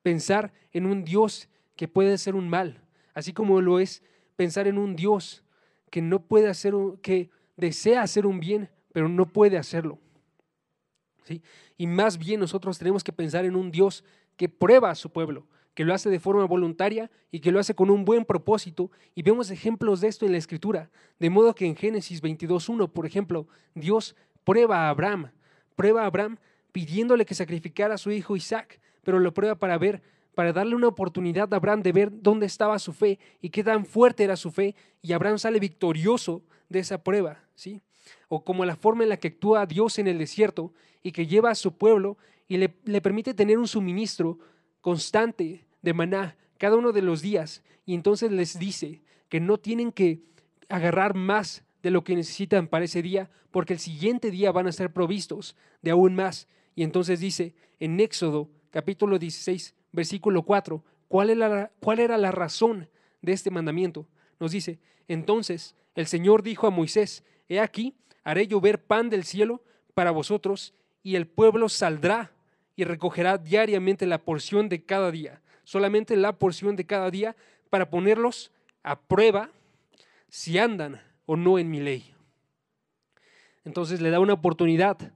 pensar 0.02 0.54
en 0.72 0.86
un 0.86 1.04
Dios 1.04 1.50
que 1.76 1.86
puede 1.86 2.16
ser 2.16 2.34
un 2.34 2.48
mal, 2.48 2.80
así 3.12 3.34
como 3.34 3.60
lo 3.60 3.78
es 3.78 4.02
pensar 4.36 4.66
en 4.68 4.78
un 4.78 4.96
Dios 4.96 5.44
que 5.90 6.00
no 6.00 6.22
puede 6.22 6.48
hacer, 6.48 6.74
que 7.02 7.30
desea 7.56 8.02
hacer 8.02 8.24
un 8.24 8.40
bien, 8.40 8.70
pero 8.92 9.08
no 9.08 9.26
puede 9.26 9.58
hacerlo. 9.58 9.98
¿Sí? 11.24 11.42
Y 11.76 11.86
más 11.86 12.16
bien 12.16 12.40
nosotros 12.40 12.78
tenemos 12.78 13.04
que 13.04 13.12
pensar 13.12 13.44
en 13.44 13.54
un 13.54 13.70
Dios 13.70 14.02
que 14.36 14.48
prueba 14.48 14.90
a 14.90 14.94
su 14.94 15.10
pueblo, 15.10 15.46
que 15.76 15.84
lo 15.84 15.92
hace 15.92 16.08
de 16.08 16.18
forma 16.18 16.46
voluntaria 16.46 17.10
y 17.30 17.40
que 17.40 17.52
lo 17.52 17.60
hace 17.60 17.74
con 17.74 17.90
un 17.90 18.06
buen 18.06 18.24
propósito. 18.24 18.90
Y 19.14 19.22
vemos 19.22 19.50
ejemplos 19.50 20.00
de 20.00 20.08
esto 20.08 20.24
en 20.24 20.32
la 20.32 20.38
Escritura. 20.38 20.90
De 21.20 21.28
modo 21.28 21.54
que 21.54 21.66
en 21.66 21.76
Génesis 21.76 22.22
22.1, 22.22 22.90
por 22.90 23.04
ejemplo, 23.04 23.46
Dios 23.74 24.16
prueba 24.42 24.86
a 24.86 24.88
Abraham, 24.88 25.32
prueba 25.76 26.02
a 26.02 26.06
Abraham 26.06 26.38
pidiéndole 26.72 27.26
que 27.26 27.34
sacrificara 27.34 27.94
a 27.94 27.98
su 27.98 28.10
hijo 28.10 28.36
Isaac, 28.36 28.80
pero 29.04 29.18
lo 29.18 29.34
prueba 29.34 29.54
para 29.54 29.76
ver, 29.76 30.02
para 30.34 30.54
darle 30.54 30.74
una 30.74 30.88
oportunidad 30.88 31.52
a 31.52 31.56
Abraham 31.58 31.82
de 31.82 31.92
ver 31.92 32.10
dónde 32.10 32.46
estaba 32.46 32.78
su 32.78 32.94
fe 32.94 33.18
y 33.42 33.50
qué 33.50 33.62
tan 33.62 33.84
fuerte 33.84 34.24
era 34.24 34.36
su 34.36 34.50
fe, 34.50 34.74
y 35.02 35.12
Abraham 35.12 35.38
sale 35.38 35.60
victorioso 35.60 36.42
de 36.70 36.78
esa 36.78 37.04
prueba, 37.04 37.44
¿sí? 37.54 37.82
O 38.28 38.42
como 38.44 38.64
la 38.64 38.76
forma 38.76 39.02
en 39.02 39.10
la 39.10 39.18
que 39.18 39.28
actúa 39.28 39.66
Dios 39.66 39.98
en 39.98 40.06
el 40.06 40.16
desierto 40.16 40.72
y 41.02 41.12
que 41.12 41.26
lleva 41.26 41.50
a 41.50 41.54
su 41.54 41.76
pueblo 41.76 42.16
y 42.48 42.56
le, 42.56 42.74
le 42.84 43.02
permite 43.02 43.34
tener 43.34 43.58
un 43.58 43.68
suministro 43.68 44.38
constante 44.80 45.65
de 45.82 45.94
maná 45.94 46.36
cada 46.58 46.76
uno 46.76 46.92
de 46.92 47.02
los 47.02 47.22
días 47.22 47.62
y 47.84 47.94
entonces 47.94 48.30
les 48.30 48.58
dice 48.58 49.02
que 49.28 49.40
no 49.40 49.58
tienen 49.58 49.92
que 49.92 50.20
agarrar 50.68 51.14
más 51.14 51.64
de 51.82 51.90
lo 51.90 52.02
que 52.02 52.16
necesitan 52.16 52.66
para 52.66 52.84
ese 52.84 53.02
día, 53.02 53.30
porque 53.50 53.72
el 53.72 53.78
siguiente 53.78 54.30
día 54.30 54.50
van 54.50 54.66
a 54.66 54.72
ser 54.72 54.92
provistos 54.92 55.56
de 55.82 55.92
aún 55.92 56.14
más. 56.14 56.48
Y 56.74 56.82
entonces 56.82 57.20
dice 57.20 57.54
en 57.78 58.00
Éxodo 58.00 58.50
capítulo 58.70 59.18
16, 59.18 59.74
versículo 59.92 60.42
4, 60.42 60.82
¿cuál 61.08 61.30
era, 61.30 61.72
cuál 61.80 62.00
era 62.00 62.18
la 62.18 62.32
razón 62.32 62.88
de 63.22 63.32
este 63.32 63.50
mandamiento? 63.50 64.08
Nos 64.40 64.50
dice, 64.50 64.80
entonces 65.08 65.76
el 65.94 66.06
Señor 66.06 66.42
dijo 66.42 66.66
a 66.66 66.70
Moisés, 66.70 67.24
he 67.48 67.60
aquí, 67.60 67.94
haré 68.24 68.46
llover 68.48 68.84
pan 68.84 69.08
del 69.08 69.24
cielo 69.24 69.62
para 69.94 70.10
vosotros, 70.10 70.74
y 71.02 71.14
el 71.14 71.28
pueblo 71.28 71.68
saldrá 71.68 72.32
y 72.74 72.84
recogerá 72.84 73.38
diariamente 73.38 74.06
la 74.06 74.24
porción 74.24 74.68
de 74.68 74.84
cada 74.84 75.10
día, 75.12 75.40
solamente 75.66 76.16
la 76.16 76.38
porción 76.38 76.76
de 76.76 76.86
cada 76.86 77.10
día, 77.10 77.36
para 77.68 77.90
ponerlos 77.90 78.52
a 78.84 79.00
prueba 79.00 79.50
si 80.28 80.58
andan 80.58 81.02
o 81.26 81.36
no 81.36 81.58
en 81.58 81.68
mi 81.70 81.80
ley. 81.80 82.14
Entonces 83.64 84.00
le 84.00 84.10
da 84.10 84.20
una 84.20 84.32
oportunidad 84.32 85.12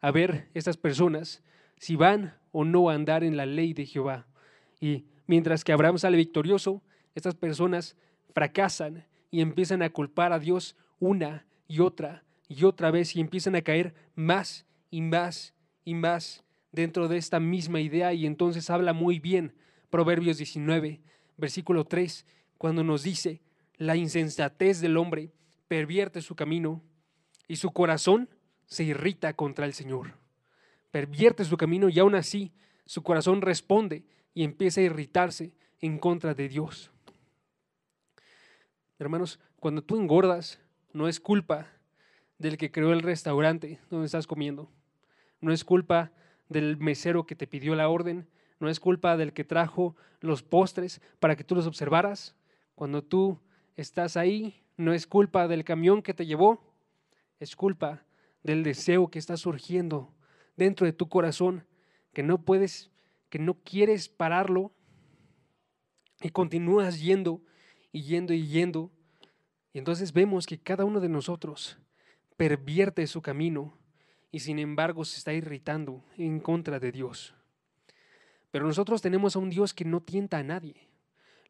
a 0.00 0.10
ver 0.10 0.48
estas 0.54 0.76
personas 0.76 1.42
si 1.78 1.94
van 1.94 2.34
o 2.50 2.64
no 2.64 2.90
a 2.90 2.94
andar 2.94 3.22
en 3.22 3.36
la 3.36 3.46
ley 3.46 3.74
de 3.74 3.86
Jehová. 3.86 4.26
Y 4.80 5.04
mientras 5.26 5.62
que 5.62 5.72
Abraham 5.72 5.98
sale 5.98 6.16
victorioso, 6.16 6.82
estas 7.14 7.36
personas 7.36 7.96
fracasan 8.34 9.06
y 9.30 9.40
empiezan 9.40 9.82
a 9.82 9.90
culpar 9.90 10.32
a 10.32 10.40
Dios 10.40 10.76
una 10.98 11.46
y 11.68 11.78
otra 11.78 12.24
y 12.48 12.64
otra 12.64 12.90
vez 12.90 13.14
y 13.14 13.20
empiezan 13.20 13.54
a 13.54 13.62
caer 13.62 13.94
más 14.16 14.66
y 14.90 15.00
más 15.00 15.54
y 15.84 15.94
más 15.94 16.42
dentro 16.72 17.06
de 17.06 17.18
esta 17.18 17.38
misma 17.38 17.80
idea 17.80 18.12
y 18.12 18.26
entonces 18.26 18.68
habla 18.68 18.92
muy 18.92 19.20
bien 19.20 19.54
Proverbios 19.92 20.38
19, 20.38 21.02
versículo 21.36 21.84
3, 21.84 22.24
cuando 22.56 22.82
nos 22.82 23.02
dice, 23.02 23.42
la 23.76 23.94
insensatez 23.94 24.80
del 24.80 24.96
hombre 24.96 25.34
pervierte 25.68 26.22
su 26.22 26.34
camino 26.34 26.82
y 27.46 27.56
su 27.56 27.72
corazón 27.72 28.30
se 28.64 28.84
irrita 28.84 29.34
contra 29.34 29.66
el 29.66 29.74
Señor. 29.74 30.14
Pervierte 30.90 31.44
su 31.44 31.58
camino 31.58 31.90
y 31.90 31.98
aún 31.98 32.14
así 32.14 32.54
su 32.86 33.02
corazón 33.02 33.42
responde 33.42 34.06
y 34.32 34.44
empieza 34.44 34.80
a 34.80 34.84
irritarse 34.84 35.52
en 35.82 35.98
contra 35.98 36.32
de 36.32 36.48
Dios. 36.48 36.90
Hermanos, 38.98 39.40
cuando 39.60 39.84
tú 39.84 39.98
engordas, 40.00 40.58
no 40.94 41.06
es 41.06 41.20
culpa 41.20 41.66
del 42.38 42.56
que 42.56 42.72
creó 42.72 42.94
el 42.94 43.02
restaurante 43.02 43.78
donde 43.90 44.06
estás 44.06 44.26
comiendo. 44.26 44.70
No 45.42 45.52
es 45.52 45.64
culpa 45.64 46.12
del 46.48 46.78
mesero 46.78 47.26
que 47.26 47.36
te 47.36 47.46
pidió 47.46 47.74
la 47.74 47.90
orden. 47.90 48.26
No 48.62 48.68
es 48.68 48.78
culpa 48.78 49.16
del 49.16 49.32
que 49.32 49.42
trajo 49.42 49.96
los 50.20 50.44
postres 50.44 51.00
para 51.18 51.34
que 51.34 51.42
tú 51.42 51.56
los 51.56 51.66
observaras. 51.66 52.36
Cuando 52.76 53.02
tú 53.02 53.40
estás 53.74 54.16
ahí, 54.16 54.62
no 54.76 54.92
es 54.92 55.08
culpa 55.08 55.48
del 55.48 55.64
camión 55.64 56.00
que 56.00 56.14
te 56.14 56.26
llevó. 56.26 56.62
Es 57.40 57.56
culpa 57.56 58.04
del 58.44 58.62
deseo 58.62 59.10
que 59.10 59.18
está 59.18 59.36
surgiendo 59.36 60.14
dentro 60.56 60.86
de 60.86 60.92
tu 60.92 61.08
corazón, 61.08 61.66
que 62.12 62.22
no 62.22 62.44
puedes, 62.44 62.92
que 63.30 63.40
no 63.40 63.54
quieres 63.64 64.08
pararlo 64.08 64.70
y 66.20 66.30
continúas 66.30 67.00
yendo 67.00 67.42
y 67.90 68.02
yendo 68.02 68.32
y 68.32 68.46
yendo. 68.46 68.92
Y 69.72 69.78
entonces 69.78 70.12
vemos 70.12 70.46
que 70.46 70.60
cada 70.60 70.84
uno 70.84 71.00
de 71.00 71.08
nosotros 71.08 71.78
pervierte 72.36 73.08
su 73.08 73.22
camino 73.22 73.76
y 74.30 74.38
sin 74.38 74.60
embargo 74.60 75.04
se 75.04 75.18
está 75.18 75.32
irritando 75.32 76.04
en 76.16 76.38
contra 76.38 76.78
de 76.78 76.92
Dios. 76.92 77.34
Pero 78.52 78.66
nosotros 78.66 79.02
tenemos 79.02 79.34
a 79.34 79.40
un 79.40 79.50
Dios 79.50 79.74
que 79.74 79.84
no 79.84 80.00
tienta 80.00 80.38
a 80.38 80.42
nadie. 80.44 80.76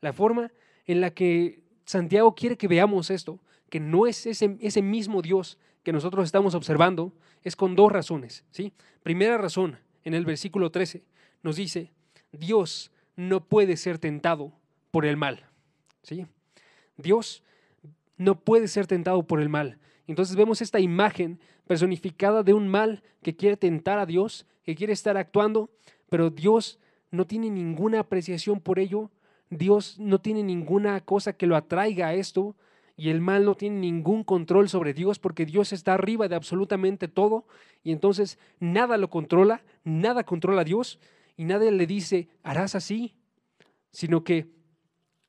La 0.00 0.14
forma 0.14 0.50
en 0.86 1.02
la 1.02 1.10
que 1.10 1.60
Santiago 1.84 2.34
quiere 2.34 2.56
que 2.56 2.68
veamos 2.68 3.10
esto, 3.10 3.40
que 3.68 3.80
no 3.80 4.06
es 4.06 4.24
ese, 4.24 4.56
ese 4.60 4.80
mismo 4.80 5.20
Dios 5.20 5.58
que 5.82 5.92
nosotros 5.92 6.24
estamos 6.24 6.54
observando, 6.54 7.12
es 7.42 7.56
con 7.56 7.74
dos 7.74 7.92
razones. 7.92 8.44
¿sí? 8.52 8.72
Primera 9.02 9.36
razón, 9.36 9.78
en 10.04 10.14
el 10.14 10.24
versículo 10.24 10.70
13, 10.70 11.02
nos 11.42 11.56
dice, 11.56 11.90
Dios 12.30 12.92
no 13.16 13.44
puede 13.44 13.76
ser 13.76 13.98
tentado 13.98 14.52
por 14.90 15.04
el 15.04 15.16
mal. 15.16 15.46
¿sí? 16.02 16.26
Dios 16.96 17.42
no 18.16 18.38
puede 18.38 18.68
ser 18.68 18.86
tentado 18.86 19.26
por 19.26 19.40
el 19.40 19.48
mal. 19.48 19.78
Entonces 20.06 20.36
vemos 20.36 20.62
esta 20.62 20.78
imagen 20.78 21.40
personificada 21.66 22.42
de 22.42 22.54
un 22.54 22.68
mal 22.68 23.02
que 23.22 23.34
quiere 23.34 23.56
tentar 23.56 23.98
a 23.98 24.06
Dios, 24.06 24.46
que 24.62 24.74
quiere 24.74 24.92
estar 24.92 25.16
actuando, 25.16 25.70
pero 26.08 26.30
Dios 26.30 26.78
no 27.12 27.26
tiene 27.28 27.48
ninguna 27.48 28.00
apreciación 28.00 28.60
por 28.60 28.80
ello, 28.80 29.12
Dios 29.50 30.00
no 30.00 30.20
tiene 30.20 30.42
ninguna 30.42 31.00
cosa 31.02 31.34
que 31.34 31.46
lo 31.46 31.54
atraiga 31.54 32.08
a 32.08 32.14
esto, 32.14 32.56
y 32.96 33.10
el 33.10 33.20
mal 33.20 33.44
no 33.44 33.54
tiene 33.54 33.80
ningún 33.80 34.22
control 34.24 34.68
sobre 34.68 34.94
Dios 34.94 35.18
porque 35.18 35.46
Dios 35.46 35.72
está 35.72 35.94
arriba 35.94 36.28
de 36.28 36.36
absolutamente 36.36 37.08
todo 37.08 37.46
y 37.82 37.92
entonces 37.92 38.38
nada 38.60 38.96
lo 38.96 39.10
controla, 39.10 39.62
nada 39.82 40.24
controla 40.24 40.60
a 40.60 40.64
Dios 40.64 41.00
y 41.36 41.44
nadie 41.44 41.70
le 41.72 41.86
dice, 41.86 42.28
harás 42.42 42.74
así, 42.74 43.14
sino 43.90 44.24
que 44.24 44.50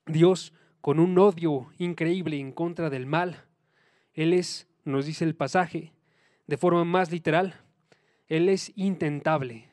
Dios 0.05 0.53
con 0.81 0.99
un 0.99 1.17
odio 1.17 1.71
increíble 1.77 2.37
en 2.37 2.51
contra 2.51 2.89
del 2.89 3.05
mal, 3.05 3.45
Él 4.13 4.33
es, 4.33 4.67
nos 4.83 5.05
dice 5.05 5.23
el 5.23 5.35
pasaje, 5.35 5.93
de 6.45 6.57
forma 6.57 6.83
más 6.83 7.11
literal, 7.11 7.55
Él 8.27 8.49
es 8.49 8.73
intentable. 8.75 9.69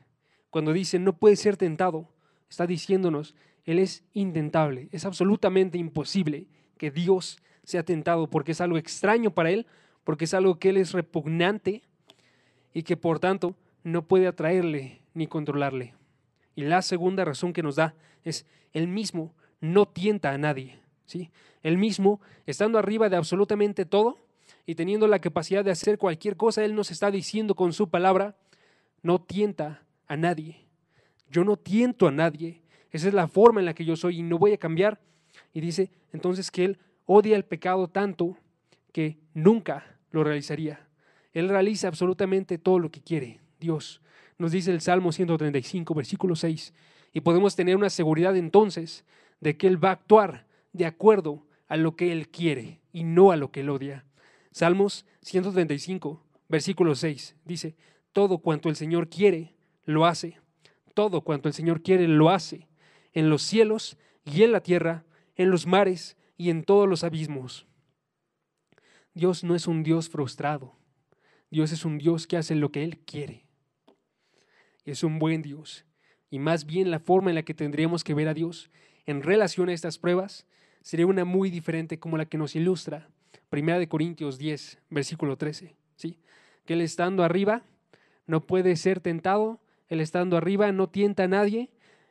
Cuando 0.50 0.72
dice 0.72 0.98
no 0.98 1.16
puede 1.16 1.36
ser 1.36 1.56
tentado, 1.56 2.08
está 2.48 2.66
diciéndonos, 2.66 3.34
Él 3.64 3.78
es 3.78 4.04
intentable, 4.12 4.88
es 4.92 5.04
absolutamente 5.04 5.78
imposible 5.78 6.46
que 6.76 6.90
Dios 6.90 7.38
sea 7.64 7.84
tentado 7.84 8.28
porque 8.28 8.52
es 8.52 8.60
algo 8.60 8.78
extraño 8.78 9.30
para 9.32 9.50
Él, 9.50 9.66
porque 10.04 10.24
es 10.24 10.34
algo 10.34 10.58
que 10.58 10.70
Él 10.70 10.76
es 10.76 10.92
repugnante 10.92 11.82
y 12.72 12.82
que 12.82 12.96
por 12.96 13.18
tanto 13.18 13.56
no 13.84 14.06
puede 14.06 14.26
atraerle 14.26 15.02
ni 15.14 15.26
controlarle. 15.26 15.94
Y 16.54 16.62
la 16.62 16.82
segunda 16.82 17.24
razón 17.24 17.52
que 17.52 17.62
nos 17.62 17.76
da 17.76 17.94
es, 18.24 18.46
Él 18.72 18.88
mismo 18.88 19.34
no 19.60 19.86
tienta 19.86 20.32
a 20.32 20.38
nadie. 20.38 20.80
¿sí? 21.06 21.30
Él 21.62 21.78
mismo, 21.78 22.20
estando 22.46 22.78
arriba 22.78 23.08
de 23.08 23.16
absolutamente 23.16 23.84
todo, 23.84 24.18
y 24.66 24.74
teniendo 24.74 25.06
la 25.08 25.18
capacidad 25.18 25.64
de 25.64 25.70
hacer 25.70 25.98
cualquier 25.98 26.36
cosa, 26.36 26.64
Él 26.64 26.74
nos 26.74 26.90
está 26.90 27.10
diciendo 27.10 27.54
con 27.54 27.72
su 27.72 27.88
palabra, 27.88 28.36
no 29.02 29.20
tienta 29.20 29.82
a 30.10 30.16
nadie. 30.16 30.66
Yo 31.30 31.44
no 31.44 31.56
tiento 31.56 32.08
a 32.08 32.10
nadie. 32.10 32.60
Esa 32.90 33.06
es 33.06 33.14
la 33.14 33.28
forma 33.28 33.60
en 33.60 33.66
la 33.66 33.74
que 33.74 33.84
yo 33.84 33.94
soy 33.94 34.18
y 34.18 34.22
no 34.22 34.38
voy 34.38 34.52
a 34.52 34.58
cambiar. 34.58 35.00
Y 35.54 35.60
dice 35.60 35.92
entonces 36.12 36.50
que 36.50 36.64
Él 36.64 36.78
odia 37.06 37.36
el 37.36 37.44
pecado 37.44 37.86
tanto 37.86 38.36
que 38.92 39.18
nunca 39.34 39.96
lo 40.10 40.24
realizaría. 40.24 40.88
Él 41.32 41.48
realiza 41.48 41.86
absolutamente 41.86 42.58
todo 42.58 42.80
lo 42.80 42.90
que 42.90 43.00
quiere. 43.00 43.38
Dios 43.60 44.02
nos 44.36 44.50
dice 44.50 44.72
el 44.72 44.80
Salmo 44.80 45.12
135, 45.12 45.94
versículo 45.94 46.34
6. 46.34 46.74
Y 47.12 47.20
podemos 47.20 47.54
tener 47.54 47.76
una 47.76 47.88
seguridad 47.88 48.36
entonces 48.36 49.04
de 49.40 49.56
que 49.56 49.68
Él 49.68 49.82
va 49.82 49.90
a 49.90 49.92
actuar 49.92 50.44
de 50.72 50.86
acuerdo 50.86 51.46
a 51.68 51.76
lo 51.76 51.94
que 51.94 52.10
Él 52.10 52.30
quiere 52.30 52.80
y 52.92 53.04
no 53.04 53.30
a 53.30 53.36
lo 53.36 53.52
que 53.52 53.60
Él 53.60 53.70
odia. 53.70 54.04
Salmos 54.50 55.06
135, 55.22 56.20
versículo 56.48 56.96
6, 56.96 57.36
dice, 57.44 57.76
todo 58.12 58.38
cuanto 58.38 58.68
el 58.68 58.74
Señor 58.74 59.08
quiere, 59.08 59.54
lo 59.90 60.06
hace. 60.06 60.38
Todo 60.94 61.22
cuanto 61.22 61.48
el 61.48 61.54
Señor 61.54 61.82
quiere, 61.82 62.08
lo 62.08 62.30
hace. 62.30 62.68
En 63.12 63.30
los 63.30 63.42
cielos 63.42 63.98
y 64.24 64.42
en 64.42 64.52
la 64.52 64.62
tierra, 64.62 65.04
en 65.36 65.50
los 65.50 65.66
mares 65.66 66.16
y 66.36 66.50
en 66.50 66.64
todos 66.64 66.88
los 66.88 67.04
abismos. 67.04 67.66
Dios 69.14 69.44
no 69.44 69.54
es 69.54 69.66
un 69.66 69.82
Dios 69.82 70.08
frustrado. 70.08 70.76
Dios 71.50 71.72
es 71.72 71.84
un 71.84 71.98
Dios 71.98 72.26
que 72.26 72.36
hace 72.36 72.54
lo 72.54 72.70
que 72.70 72.84
Él 72.84 72.98
quiere. 72.98 73.44
Es 74.84 75.02
un 75.02 75.18
buen 75.18 75.42
Dios. 75.42 75.84
Y 76.30 76.38
más 76.38 76.64
bien 76.64 76.90
la 76.90 77.00
forma 77.00 77.30
en 77.30 77.34
la 77.34 77.42
que 77.42 77.54
tendríamos 77.54 78.04
que 78.04 78.14
ver 78.14 78.28
a 78.28 78.34
Dios 78.34 78.70
en 79.06 79.22
relación 79.22 79.68
a 79.68 79.72
estas 79.72 79.98
pruebas 79.98 80.46
sería 80.82 81.06
una 81.06 81.24
muy 81.24 81.50
diferente 81.50 81.98
como 81.98 82.16
la 82.16 82.26
que 82.26 82.38
nos 82.38 82.54
ilustra 82.54 83.08
Primera 83.50 83.80
de 83.80 83.88
Corintios 83.88 84.38
10, 84.38 84.78
versículo 84.90 85.36
13. 85.36 85.74
¿sí? 85.96 86.16
Que 86.64 86.74
Él 86.74 86.80
estando 86.80 87.24
arriba 87.24 87.64
no 88.26 88.46
puede 88.46 88.76
ser 88.76 89.00
tentado, 89.00 89.60
Él 89.90 90.00
estando 90.00 90.38
arriba 90.38 90.72
no 90.72 90.88
tienta 90.88 91.24
a 91.24 91.28
nadie, 91.28 91.68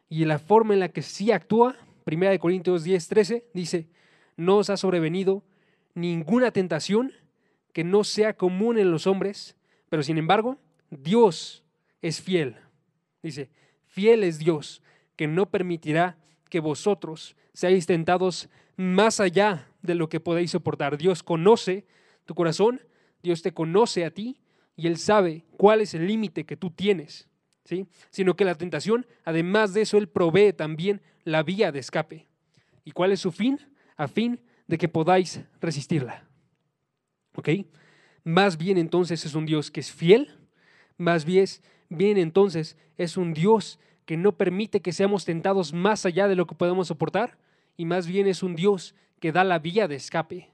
y 0.09 0.25
la 0.25 0.37
forma 0.37 0.73
en 0.73 0.81
la 0.81 0.89
que 0.89 1.01
sí 1.01 1.31
actúa, 1.31 1.75
Primera 2.03 2.31
de 2.31 2.39
Corintios 2.39 2.83
10, 2.83 3.07
13, 3.07 3.45
dice, 3.53 3.87
no 4.35 4.57
os 4.57 4.69
ha 4.69 4.77
sobrevenido 4.77 5.43
ninguna 5.93 6.51
tentación 6.51 7.13
que 7.73 7.83
no 7.83 8.03
sea 8.03 8.33
común 8.33 8.77
en 8.77 8.91
los 8.91 9.07
hombres, 9.07 9.55
pero 9.89 10.03
sin 10.03 10.17
embargo, 10.17 10.57
Dios 10.89 11.63
es 12.01 12.21
fiel. 12.21 12.55
Dice, 13.21 13.49
fiel 13.87 14.23
es 14.23 14.39
Dios, 14.39 14.81
que 15.15 15.27
no 15.27 15.49
permitirá 15.49 16.17
que 16.49 16.59
vosotros 16.59 17.35
seáis 17.53 17.85
tentados 17.85 18.49
más 18.75 19.19
allá 19.19 19.67
de 19.81 19.95
lo 19.95 20.09
que 20.09 20.19
podéis 20.19 20.51
soportar. 20.51 20.97
Dios 20.97 21.21
conoce 21.21 21.85
tu 22.25 22.33
corazón, 22.35 22.81
Dios 23.21 23.41
te 23.41 23.53
conoce 23.53 24.03
a 24.03 24.11
ti 24.11 24.41
y 24.75 24.87
Él 24.87 24.97
sabe 24.97 25.45
cuál 25.57 25.81
es 25.81 25.93
el 25.93 26.07
límite 26.07 26.45
que 26.45 26.57
tú 26.57 26.71
tienes. 26.71 27.28
Sino 28.09 28.35
que 28.35 28.45
la 28.45 28.55
tentación, 28.55 29.05
además 29.25 29.73
de 29.73 29.81
eso, 29.81 29.97
Él 29.97 30.09
provee 30.09 30.53
también 30.53 31.01
la 31.23 31.43
vía 31.43 31.71
de 31.71 31.79
escape. 31.79 32.27
¿Y 32.83 32.91
cuál 32.91 33.11
es 33.11 33.19
su 33.19 33.31
fin? 33.31 33.59
A 33.97 34.07
fin 34.07 34.39
de 34.67 34.77
que 34.77 34.87
podáis 34.87 35.41
resistirla. 35.59 36.27
¿Ok? 37.35 37.49
Más 38.23 38.57
bien 38.57 38.77
entonces 38.77 39.25
es 39.25 39.35
un 39.35 39.45
Dios 39.45 39.71
que 39.71 39.79
es 39.79 39.91
fiel, 39.91 40.29
más 40.97 41.25
bien, 41.25 41.45
bien 41.89 42.17
entonces 42.17 42.77
es 42.97 43.17
un 43.17 43.33
Dios 43.33 43.79
que 44.05 44.17
no 44.17 44.35
permite 44.35 44.81
que 44.81 44.91
seamos 44.91 45.25
tentados 45.25 45.71
más 45.71 46.05
allá 46.05 46.27
de 46.27 46.35
lo 46.35 46.45
que 46.45 46.55
podemos 46.55 46.87
soportar, 46.87 47.37
y 47.77 47.85
más 47.85 48.07
bien 48.07 48.27
es 48.27 48.43
un 48.43 48.55
Dios 48.55 48.95
que 49.19 49.31
da 49.31 49.43
la 49.43 49.59
vía 49.59 49.87
de 49.87 49.95
escape 49.95 50.49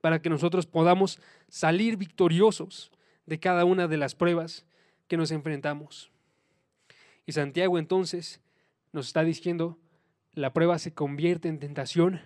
para 0.00 0.22
que 0.22 0.30
nosotros 0.30 0.66
podamos 0.66 1.18
salir 1.48 1.96
victoriosos 1.96 2.92
de 3.26 3.40
cada 3.40 3.64
una 3.64 3.88
de 3.88 3.96
las 3.96 4.14
pruebas 4.14 4.64
que 5.08 5.16
nos 5.16 5.30
enfrentamos. 5.30 6.10
Y 7.28 7.32
Santiago 7.32 7.78
entonces 7.78 8.40
nos 8.90 9.08
está 9.08 9.22
diciendo, 9.22 9.76
la 10.32 10.54
prueba 10.54 10.78
se 10.78 10.94
convierte 10.94 11.48
en 11.48 11.58
tentación, 11.58 12.22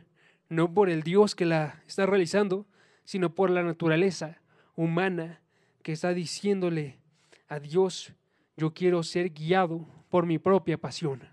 no 0.48 0.72
por 0.72 0.88
el 0.88 1.02
Dios 1.02 1.34
que 1.34 1.44
la 1.44 1.82
está 1.88 2.06
realizando, 2.06 2.68
sino 3.02 3.34
por 3.34 3.50
la 3.50 3.64
naturaleza 3.64 4.40
humana 4.76 5.40
que 5.82 5.90
está 5.90 6.14
diciéndole 6.14 7.00
a 7.48 7.58
Dios, 7.58 8.12
yo 8.56 8.74
quiero 8.74 9.02
ser 9.02 9.30
guiado 9.30 9.88
por 10.08 10.24
mi 10.24 10.38
propia 10.38 10.78
pasión. 10.78 11.28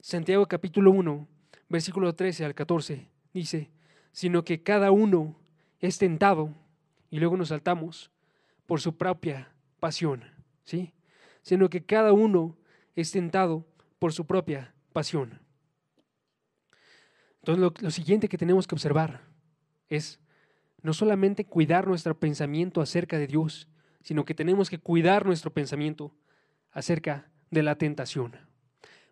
Santiago 0.00 0.44
capítulo 0.44 0.90
1, 0.90 1.26
versículo 1.70 2.14
13 2.14 2.44
al 2.44 2.54
14 2.54 3.08
dice, 3.32 3.70
sino 4.12 4.44
que 4.44 4.62
cada 4.62 4.90
uno 4.90 5.34
es 5.78 5.96
tentado, 5.96 6.54
y 7.08 7.20
luego 7.20 7.38
nos 7.38 7.48
saltamos, 7.48 8.10
por 8.66 8.82
su 8.82 8.98
propia 8.98 9.50
pasión, 9.80 10.24
¿sí? 10.64 10.92
Sino 11.42 11.70
que 11.70 11.84
cada 11.84 12.12
uno 12.12 12.56
es 12.96 13.10
tentado 13.12 13.66
por 13.98 14.12
su 14.12 14.26
propia 14.26 14.74
pasión. 14.92 15.40
Entonces 17.42 17.82
lo, 17.82 17.90
siguiente 17.90 18.28
que 18.28 18.38
tenemos 18.38 18.66
que 18.66 18.74
observar 18.74 19.22
es 19.88 20.20
no 20.82 20.92
solamente 20.92 21.46
cuidar 21.46 21.86
nuestro 21.86 22.18
pensamiento 22.18 22.80
acerca 22.80 23.18
de 23.18 23.26
Dios, 23.26 23.68
sino 24.02 24.24
que 24.24 24.34
tenemos 24.34 24.68
que 24.68 24.78
cuidar 24.78 25.26
nuestro 25.26 25.52
pensamiento 25.52 26.14
acerca 26.70 27.30
de 27.50 27.62
la 27.62 27.76
tentación. 27.76 28.36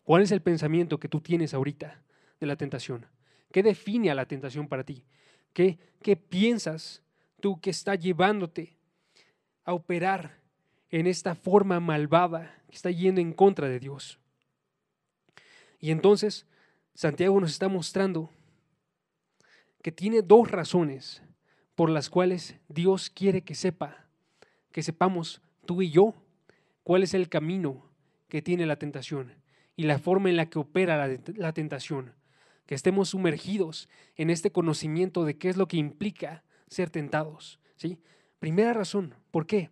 ¿Cuál 0.02 0.22
es 0.22 0.30
el 0.30 0.40
pensamiento 0.40 0.98
que 0.98 1.08
tú 1.08 1.20
tienes 1.20 1.54
ahorita 1.54 2.02
de 2.40 2.46
la 2.46 2.56
tentación? 2.56 3.06
¿Qué 3.52 3.62
define 3.62 4.10
a 4.10 4.14
la 4.14 4.26
tentación 4.26 4.68
para 4.68 4.84
ti? 4.84 5.04
¿Qué, 5.52 5.78
qué 6.02 6.16
piensas 6.16 7.02
tú 7.40 7.60
que 7.60 7.70
está 7.70 7.94
llevándote 7.94 8.76
a 9.64 9.72
operar 9.72 10.38
en 10.90 11.06
esta 11.06 11.34
forma 11.34 11.80
malvada 11.80 12.54
que 12.68 12.76
está 12.76 12.90
yendo 12.90 13.20
en 13.20 13.32
contra 13.32 13.68
de 13.68 13.80
Dios? 13.80 14.18
Y 15.80 15.90
entonces 15.90 16.46
Santiago 16.94 17.40
nos 17.40 17.52
está 17.52 17.68
mostrando 17.68 18.30
que 19.82 19.92
tiene 19.92 20.22
dos 20.22 20.50
razones 20.50 21.22
por 21.74 21.90
las 21.90 22.10
cuales 22.10 22.56
Dios 22.68 23.08
quiere 23.08 23.42
que 23.42 23.54
sepa, 23.54 24.08
que 24.72 24.82
sepamos 24.82 25.40
tú 25.64 25.80
y 25.82 25.90
yo 25.90 26.14
cuál 26.82 27.02
es 27.02 27.14
el 27.14 27.28
camino 27.28 27.88
que 28.28 28.42
tiene 28.42 28.66
la 28.66 28.78
tentación 28.78 29.34
y 29.76 29.84
la 29.84 29.98
forma 29.98 30.28
en 30.28 30.36
la 30.36 30.50
que 30.50 30.58
opera 30.58 31.06
la, 31.36 31.52
tentación. 31.52 32.14
Que 32.66 32.74
estemos 32.74 33.10
sumergidos 33.10 33.88
en 34.16 34.28
este 34.28 34.50
conocimiento 34.50 35.24
de 35.24 35.38
qué 35.38 35.48
es 35.48 35.56
lo 35.56 35.68
que 35.68 35.76
implica 35.76 36.42
ser 36.66 36.90
tentados. 36.90 37.60
¿sí? 37.76 37.98
Primera 38.40 38.72
razón, 38.72 39.14
¿por 39.30 39.46
qué? 39.46 39.70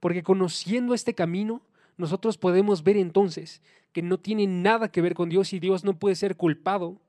Porque 0.00 0.22
conociendo 0.22 0.94
este 0.94 1.14
camino, 1.14 1.62
nosotros 1.96 2.38
podemos 2.38 2.82
ver 2.82 2.96
entonces 2.96 3.60
que 3.92 4.02
no 4.02 4.18
tiene 4.18 4.46
nada 4.46 4.90
que 4.90 5.00
ver 5.00 5.14
con 5.14 5.28
Dios 5.28 5.52
y 5.52 5.58
Dios 5.58 5.84
no 5.84 5.98
puede 5.98 6.14
ser 6.14 6.36
culpado 6.36 7.00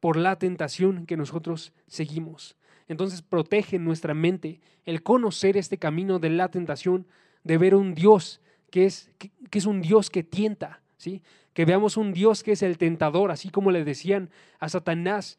por 0.00 0.16
la 0.16 0.38
tentación 0.38 1.06
que 1.06 1.16
nosotros 1.16 1.72
seguimos. 1.86 2.56
Entonces 2.88 3.22
protege 3.22 3.78
nuestra 3.78 4.14
mente 4.14 4.60
el 4.84 5.02
conocer 5.02 5.56
este 5.56 5.78
camino 5.78 6.18
de 6.18 6.30
la 6.30 6.50
tentación, 6.50 7.06
de 7.44 7.58
ver 7.58 7.74
un 7.74 7.94
Dios 7.94 8.40
que 8.70 8.86
es, 8.86 9.10
que, 9.18 9.30
es 9.50 9.66
un 9.66 9.80
Dios 9.80 10.10
que 10.10 10.22
tienta, 10.22 10.80
¿sí? 10.96 11.22
que 11.52 11.64
veamos 11.64 11.96
un 11.96 12.12
Dios 12.12 12.42
que 12.42 12.52
es 12.52 12.62
el 12.62 12.78
tentador, 12.78 13.30
así 13.30 13.50
como 13.50 13.70
le 13.70 13.84
decían 13.84 14.30
a 14.58 14.68
Satanás 14.68 15.38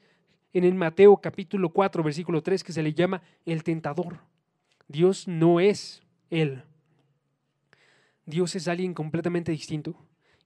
en 0.54 0.63
el 0.63 0.75
Mateo 0.75 1.17
capítulo 1.17 1.69
4, 1.69 2.04
versículo 2.04 2.41
3, 2.41 2.63
que 2.63 2.73
se 2.73 2.84
le 2.84 2.93
llama 2.93 3.21
el 3.45 3.63
tentador. 3.63 4.19
Dios 4.88 5.28
no 5.28 5.60
es 5.60 6.02
Él. 6.30 6.63
Dios 8.30 8.56
es 8.56 8.68
alguien 8.68 8.94
completamente 8.94 9.52
distinto. 9.52 9.96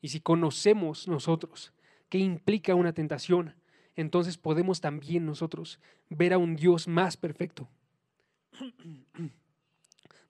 Y 0.02 0.10
si 0.10 0.19
conocemos 0.19 1.08
nosotros 1.08 1.74
qué 2.10 2.17
implica 2.17 2.76
una 2.76 2.93
tentación, 2.93 3.56
entonces 3.96 4.38
podemos 4.38 4.82
también 4.82 5.26
nosotros 5.26 5.80
ver 6.10 6.34
a 6.34 6.38
un 6.38 6.56
Dios 6.56 6.88
más 6.88 7.17
perfecto. 7.17 7.67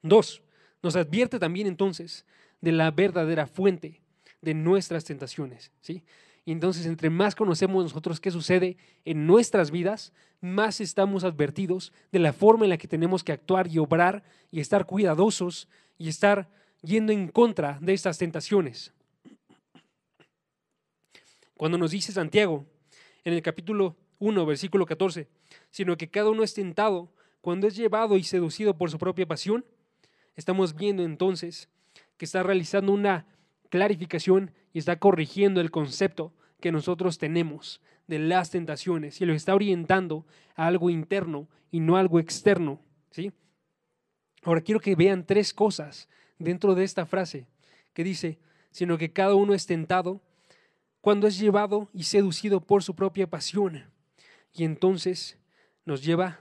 Dos, 0.02 0.42
nos 0.82 0.96
advierte 0.96 1.40
también 1.40 1.68
entonces 1.68 2.26
de 2.60 2.72
la 2.72 2.92
verdadera 2.92 3.48
fuente 3.48 4.02
de 4.42 4.54
nuestras 4.54 5.06
tentaciones, 5.06 5.72
¿sí? 5.80 6.04
Y 6.46 6.52
entonces, 6.52 6.86
entre 6.86 7.10
más 7.10 7.36
conocemos 7.36 7.84
nosotros 7.84 8.20
qué 8.20 8.30
sucede 8.30 8.76
en 9.06 9.26
nuestras 9.26 9.72
vidas, 9.72 10.12
más 10.42 10.82
estamos 10.82 11.24
advertidos 11.24 11.94
de 12.12 12.20
la 12.20 12.34
forma 12.34 12.66
en 12.66 12.70
la 12.72 12.78
que 12.78 12.88
tenemos 12.88 13.24
que 13.24 13.32
actuar 13.32 13.68
y 13.68 13.78
obrar 13.78 14.24
y 14.52 14.60
estar 14.60 14.86
cuidadosos 14.86 15.70
y 15.98 16.10
estar 16.10 16.50
yendo 16.84 17.12
en 17.14 17.30
contra 17.30 17.80
de 17.82 17.94
estas 17.94 18.18
tentaciones. 18.18 18.94
Cuando 21.56 21.78
nos 21.78 21.92
dice 21.92 22.12
Santiago 22.12 22.66
en 23.24 23.34
el 23.34 23.42
capítulo 23.42 23.96
1, 24.20 24.46
versículo 24.46 24.86
14, 24.86 25.28
sino 25.72 25.98
que 25.98 26.10
cada 26.10 26.30
uno 26.30 26.44
es 26.44 26.54
tentado 26.54 27.12
cuando 27.42 27.68
es 27.68 27.76
llevado 27.76 28.18
y 28.18 28.24
seducido 28.24 28.78
por 28.78 28.92
su 28.92 28.98
propia 28.98 29.26
pasión, 29.26 29.66
estamos 30.36 30.76
viendo 30.76 31.04
entonces 31.04 31.70
que 32.18 32.26
está 32.26 32.44
realizando 32.44 32.92
una 32.92 33.28
clarificación 33.70 34.52
y 34.74 34.80
está 34.80 34.98
corrigiendo 34.98 35.62
el 35.62 35.72
concepto 35.72 36.34
que 36.60 36.72
nosotros 36.72 37.18
tenemos 37.18 37.82
de 38.08 38.20
las 38.20 38.50
tentaciones 38.52 39.22
y 39.22 39.26
lo 39.26 39.34
está 39.34 39.56
orientando 39.56 40.26
a 40.56 40.68
algo 40.68 40.90
interno 40.90 41.48
y 41.72 41.80
no 41.80 41.98
algo 41.98 42.20
externo. 42.20 42.82
¿sí? 43.12 43.32
Ahora 44.44 44.62
quiero 44.62 44.80
que 44.80 44.96
vean 44.96 45.26
tres 45.26 45.54
cosas 45.54 46.10
dentro 46.44 46.76
de 46.76 46.84
esta 46.84 47.06
frase 47.06 47.48
que 47.94 48.04
dice, 48.04 48.40
sino 48.72 48.98
que 48.98 49.12
cada 49.12 49.36
uno 49.36 49.54
es 49.54 49.66
tentado 49.66 50.22
cuando 51.02 51.28
es 51.28 51.38
llevado 51.38 51.90
y 51.94 52.04
seducido 52.04 52.62
por 52.62 52.84
su 52.84 52.96
propia 52.96 53.30
pasión. 53.30 53.84
Y 54.54 54.64
entonces 54.64 55.38
nos 55.86 56.04
lleva, 56.04 56.40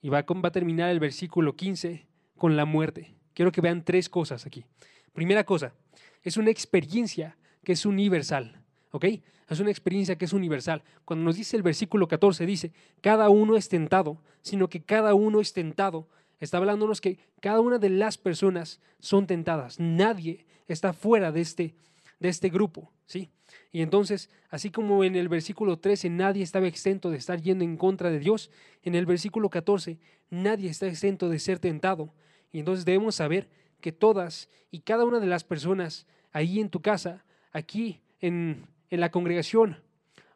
y 0.00 0.08
va 0.08 0.18
a 0.18 0.50
terminar 0.50 0.90
el 0.90 1.00
versículo 1.00 1.54
15 1.54 2.06
con 2.36 2.56
la 2.56 2.64
muerte. 2.64 3.14
Quiero 3.34 3.52
que 3.52 3.60
vean 3.60 3.84
tres 3.84 4.08
cosas 4.08 4.46
aquí. 4.46 4.64
Primera 5.12 5.44
cosa, 5.44 5.74
es 6.22 6.36
una 6.36 6.50
experiencia 6.50 7.36
que 7.64 7.72
es 7.72 7.86
universal. 7.86 8.62
¿Ok? 8.90 9.06
Es 9.48 9.60
una 9.60 9.70
experiencia 9.70 10.16
que 10.16 10.24
es 10.24 10.32
universal. 10.32 10.82
Cuando 11.04 11.24
nos 11.24 11.36
dice 11.36 11.56
el 11.56 11.62
versículo 11.62 12.08
14, 12.08 12.46
dice, 12.46 12.72
cada 13.00 13.28
uno 13.28 13.56
es 13.56 13.68
tentado, 13.68 14.22
sino 14.40 14.68
que 14.68 14.82
cada 14.82 15.14
uno 15.14 15.40
es 15.40 15.52
tentado. 15.52 16.08
Está 16.42 16.56
hablándonos 16.56 17.00
que 17.00 17.20
cada 17.40 17.60
una 17.60 17.78
de 17.78 17.88
las 17.88 18.18
personas 18.18 18.80
son 18.98 19.28
tentadas. 19.28 19.78
Nadie 19.78 20.44
está 20.66 20.92
fuera 20.92 21.30
de 21.30 21.40
este, 21.40 21.76
de 22.18 22.28
este 22.28 22.48
grupo, 22.48 22.90
¿sí? 23.06 23.30
Y 23.70 23.80
entonces, 23.80 24.28
así 24.50 24.68
como 24.72 25.04
en 25.04 25.14
el 25.14 25.28
versículo 25.28 25.78
13 25.78 26.10
nadie 26.10 26.42
estaba 26.42 26.66
exento 26.66 27.10
de 27.10 27.18
estar 27.18 27.40
yendo 27.40 27.62
en 27.62 27.76
contra 27.76 28.10
de 28.10 28.18
Dios, 28.18 28.50
en 28.82 28.96
el 28.96 29.06
versículo 29.06 29.50
14 29.50 30.00
nadie 30.30 30.68
está 30.68 30.88
exento 30.88 31.28
de 31.28 31.38
ser 31.38 31.60
tentado. 31.60 32.12
Y 32.50 32.58
entonces 32.58 32.84
debemos 32.84 33.14
saber 33.14 33.48
que 33.80 33.92
todas 33.92 34.48
y 34.72 34.80
cada 34.80 35.04
una 35.04 35.20
de 35.20 35.28
las 35.28 35.44
personas 35.44 36.08
ahí 36.32 36.58
en 36.58 36.70
tu 36.70 36.82
casa, 36.82 37.24
aquí 37.52 38.00
en, 38.18 38.66
en 38.90 38.98
la 38.98 39.12
congregación 39.12 39.80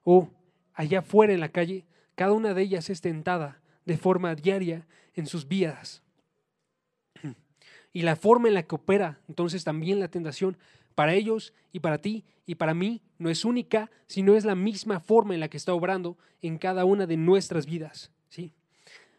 o 0.05 0.31
allá 0.73 1.01
afuera 1.01 1.33
en 1.33 1.41
la 1.41 1.49
calle, 1.49 1.85
cada 2.15 2.31
una 2.31 2.55
de 2.55 2.63
ellas 2.63 2.91
es 2.91 3.01
tentada 3.01 3.61
de 3.87 3.97
forma 3.97 4.35
diaria 4.35 4.87
en 5.15 5.27
sus 5.27 5.49
vidas. 5.49 6.03
Y 7.93 8.03
la 8.03 8.17
forma 8.17 8.49
en 8.49 8.55
la 8.55 8.63
que 8.65 8.75
opera 8.75 9.21
entonces 9.27 9.65
también 9.65 10.01
la 10.01 10.09
tentación 10.09 10.59
para 10.95 11.15
ellos 11.15 11.55
y 11.73 11.81
para 11.81 11.99
ti 11.99 12.25
y 12.45 12.57
para 12.57 12.75
mí 12.75 13.01
no 13.19 13.31
es 13.31 13.45
única, 13.45 13.91
sino 14.07 14.37
es 14.37 14.45
la 14.45 14.55
misma 14.55 15.01
forma 15.01 15.35
en 15.35 15.41
la 15.41 15.49
que 15.49 15.57
está 15.57 15.73
obrando 15.73 16.19
en 16.43 16.59
cada 16.59 16.85
una 16.85 17.07
de 17.07 17.17
nuestras 17.17 17.65
vidas. 17.65 18.11
¿sí? 18.29 18.53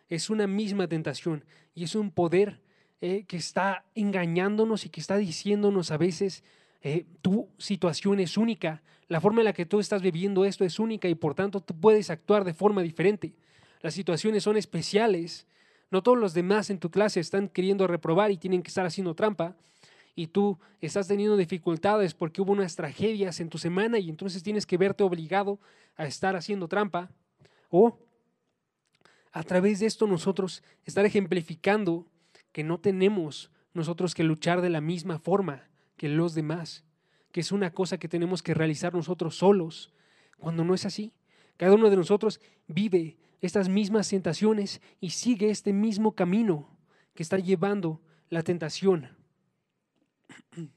Es 0.10 0.30
una 0.30 0.46
misma 0.46 0.88
tentación 0.88 1.44
y 1.74 1.84
es 1.84 1.96
un 1.96 2.12
poder 2.12 2.60
eh, 3.02 3.26
que 3.28 3.38
está 3.38 3.86
engañándonos 3.96 4.86
y 4.86 4.90
que 4.90 5.00
está 5.00 5.18
diciéndonos 5.18 5.92
a 5.92 5.98
veces, 5.98 6.44
eh, 6.82 7.06
tu 7.22 7.50
situación 7.58 8.20
es 8.20 8.38
única, 8.38 8.82
la 9.08 9.22
forma 9.22 9.42
en 9.42 9.46
la 9.46 9.54
que 9.54 9.66
tú 9.66 9.80
estás 9.80 10.02
viviendo 10.02 10.46
esto 10.46 10.66
es 10.66 10.80
única 10.80 11.08
y 11.08 11.16
por 11.16 11.34
tanto 11.34 11.62
tú 11.62 11.80
puedes 11.80 12.10
actuar 12.10 12.44
de 12.44 12.54
forma 12.54 12.82
diferente. 12.82 13.34
Las 13.82 13.94
situaciones 13.94 14.44
son 14.44 14.58
especiales. 14.58 15.48
No 15.92 16.04
todos 16.04 16.18
los 16.18 16.34
demás 16.34 16.70
en 16.70 16.80
tu 16.80 16.92
clase 16.92 17.20
están 17.20 17.50
queriendo 17.50 17.88
reprobar 17.88 18.32
y 18.32 18.38
tienen 18.38 18.62
que 18.62 18.70
estar 18.70 18.86
haciendo 18.86 19.16
trampa. 19.16 19.56
Y 20.16 20.28
tú 20.28 20.60
estás 20.82 21.08
teniendo 21.08 21.38
dificultades 21.38 22.14
porque 22.14 22.42
hubo 22.42 22.52
unas 22.52 22.76
tragedias 22.76 23.40
en 23.40 23.50
tu 23.50 23.58
semana 23.58 24.00
y 24.00 24.10
entonces 24.10 24.42
tienes 24.42 24.66
que 24.66 24.78
verte 24.78 25.04
obligado 25.04 25.60
a 25.96 26.06
estar 26.06 26.36
haciendo 26.36 26.68
trampa. 26.68 27.12
O 27.70 28.00
a 29.32 29.44
través 29.44 29.80
de 29.80 29.86
esto 29.86 30.08
nosotros 30.08 30.64
estar 30.86 31.06
ejemplificando 31.06 32.08
que 32.52 32.64
no 32.64 32.80
tenemos 32.80 33.52
nosotros 33.74 34.16
que 34.16 34.24
luchar 34.24 34.62
de 34.62 34.72
la 34.72 34.82
misma 34.82 35.20
forma 35.20 35.70
que 35.96 36.10
los 36.10 36.34
demás, 36.34 36.84
que 37.32 37.42
es 37.42 37.52
una 37.52 37.72
cosa 37.72 37.98
que 37.98 38.08
tenemos 38.08 38.42
que 38.42 38.54
realizar 38.54 38.94
nosotros 38.94 39.38
solos, 39.38 39.92
cuando 40.38 40.64
no 40.64 40.74
es 40.74 40.86
así. 40.86 41.14
Cada 41.58 41.74
uno 41.76 41.90
de 41.90 41.98
nosotros 41.98 42.40
vive 42.68 43.18
estas 43.42 43.70
mismas 43.70 44.10
tentaciones 44.10 44.82
y 45.00 45.12
sigue 45.12 45.50
este 45.50 45.74
mismo 45.74 46.14
camino 46.14 46.70
que 47.14 47.24
está 47.24 47.38
llevando 47.38 48.02
la 48.30 48.44
tentación. 48.44 49.10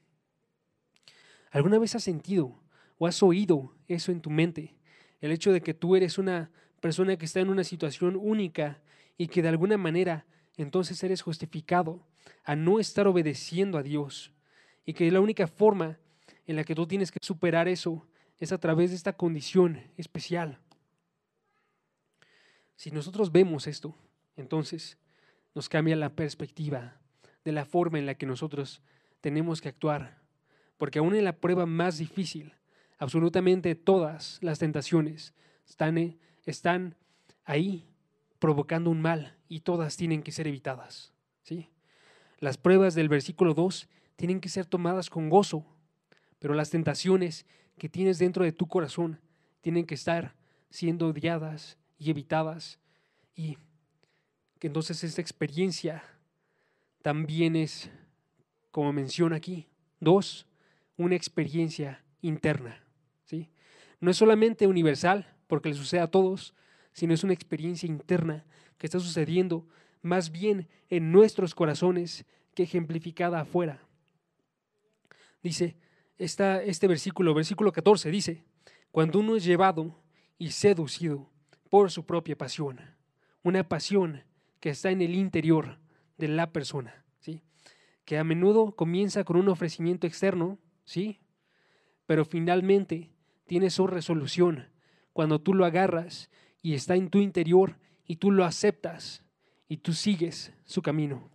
¿Alguna 1.51 1.79
vez 1.79 1.95
has 1.95 2.03
sentido 2.03 2.59
o 2.97 3.07
has 3.07 3.21
oído 3.23 3.73
eso 3.87 4.11
en 4.11 4.21
tu 4.21 4.29
mente? 4.29 4.75
El 5.19 5.31
hecho 5.31 5.51
de 5.51 5.61
que 5.61 5.73
tú 5.73 5.95
eres 5.95 6.17
una 6.17 6.51
persona 6.79 7.17
que 7.17 7.25
está 7.25 7.39
en 7.39 7.49
una 7.49 7.63
situación 7.63 8.15
única 8.15 8.81
y 9.17 9.27
que 9.27 9.41
de 9.41 9.49
alguna 9.49 9.77
manera 9.77 10.25
entonces 10.57 11.03
eres 11.03 11.21
justificado 11.21 12.05
a 12.43 12.55
no 12.55 12.79
estar 12.79 13.07
obedeciendo 13.07 13.77
a 13.77 13.83
Dios 13.83 14.31
y 14.85 14.93
que 14.93 15.11
la 15.11 15.21
única 15.21 15.47
forma 15.47 15.99
en 16.47 16.55
la 16.55 16.63
que 16.63 16.75
tú 16.75 16.87
tienes 16.87 17.11
que 17.11 17.19
superar 17.21 17.67
eso 17.67 18.07
es 18.39 18.51
a 18.51 18.57
través 18.57 18.89
de 18.89 18.95
esta 18.95 19.13
condición 19.13 19.79
especial. 19.97 20.59
Si 22.81 22.89
nosotros 22.89 23.31
vemos 23.31 23.67
esto, 23.67 23.95
entonces 24.35 24.97
nos 25.53 25.69
cambia 25.69 25.95
la 25.95 26.15
perspectiva 26.15 26.99
de 27.45 27.51
la 27.51 27.63
forma 27.63 27.99
en 27.99 28.07
la 28.07 28.15
que 28.15 28.25
nosotros 28.25 28.81
tenemos 29.19 29.61
que 29.61 29.69
actuar. 29.69 30.17
Porque 30.79 30.97
aún 30.97 31.13
en 31.13 31.23
la 31.23 31.37
prueba 31.37 31.67
más 31.67 31.99
difícil, 31.99 32.55
absolutamente 32.97 33.75
todas 33.75 34.39
las 34.41 34.57
tentaciones 34.57 35.35
están, 35.67 35.99
eh, 35.99 36.95
ahí 37.45 37.87
provocando 38.39 38.89
un 38.89 38.99
mal 38.99 39.37
y 39.47 39.59
todas 39.59 39.95
tienen 39.95 40.23
que 40.23 40.31
ser 40.31 40.47
evitadas. 40.47 41.13
¿sí? 41.43 41.69
Las 42.39 42.57
pruebas 42.57 42.95
del 42.95 43.09
versículo 43.09 43.53
2 43.53 43.89
tienen 44.15 44.41
que 44.41 44.49
ser 44.49 44.65
tomadas 44.65 45.11
con 45.11 45.29
gozo, 45.29 45.67
pero 46.39 46.55
las 46.55 46.71
tentaciones 46.71 47.45
que 47.77 47.89
tienes 47.89 48.17
dentro 48.17 48.43
de 48.43 48.53
tu 48.53 48.67
corazón 48.67 49.19
tienen 49.61 49.85
que 49.85 49.93
estar 49.93 50.33
siendo 50.71 51.09
odiadas 51.09 51.77
y 52.01 52.09
evitadas. 52.09 52.79
Y 53.35 53.57
que 54.57 54.67
entonces 54.67 55.03
esta 55.03 55.21
experiencia 55.21 56.03
también 57.03 57.55
es, 57.55 57.91
como 58.71 58.91
menciona 58.91 59.35
aquí, 59.35 59.67
dos, 59.99 60.47
una 60.97 61.15
experiencia 61.15 62.03
interna. 62.21 62.83
¿sí? 63.25 63.49
No 63.99 64.09
es 64.09 64.17
solamente 64.17 64.65
universal, 64.65 65.31
porque 65.45 65.69
le 65.69 65.75
sucede 65.75 66.01
a 66.01 66.09
todos, 66.09 66.55
sino 66.91 67.13
es 67.13 67.23
una 67.23 67.33
experiencia 67.33 67.87
interna 67.87 68.45
que 68.79 68.87
está 68.87 68.99
sucediendo 68.99 69.67
más 70.01 70.31
bien 70.31 70.67
en 70.89 71.11
nuestros 71.11 71.53
corazones 71.53 72.25
que 72.55 72.63
ejemplificada 72.63 73.41
afuera. 73.41 73.79
Dice, 75.43 75.75
este 76.17 76.87
versículo, 76.87 77.33
versículo 77.35 77.71
14, 77.71 78.09
dice, 78.09 78.43
cuando 78.91 79.19
uno 79.19 79.35
es 79.35 79.43
llevado 79.43 79.99
y 80.37 80.51
seducido 80.51 81.30
por 81.71 81.89
su 81.89 82.05
propia 82.05 82.37
pasión. 82.37 82.81
Una 83.43 83.67
pasión 83.67 84.25
que 84.59 84.69
está 84.69 84.91
en 84.91 85.01
el 85.01 85.15
interior 85.15 85.79
de 86.17 86.27
la 86.27 86.51
persona, 86.51 87.05
¿sí? 87.21 87.43
Que 88.03 88.17
a 88.17 88.25
menudo 88.25 88.75
comienza 88.75 89.23
con 89.23 89.37
un 89.37 89.47
ofrecimiento 89.47 90.05
externo, 90.05 90.59
¿sí? 90.83 91.21
Pero 92.05 92.25
finalmente 92.25 93.09
tiene 93.47 93.69
su 93.69 93.87
resolución 93.87 94.67
cuando 95.13 95.39
tú 95.39 95.53
lo 95.53 95.63
agarras 95.63 96.29
y 96.61 96.73
está 96.73 96.95
en 96.95 97.09
tu 97.09 97.19
interior 97.19 97.77
y 98.05 98.17
tú 98.17 98.31
lo 98.31 98.43
aceptas 98.43 99.23
y 99.69 99.77
tú 99.77 99.93
sigues 99.93 100.51
su 100.65 100.81
camino. 100.81 101.29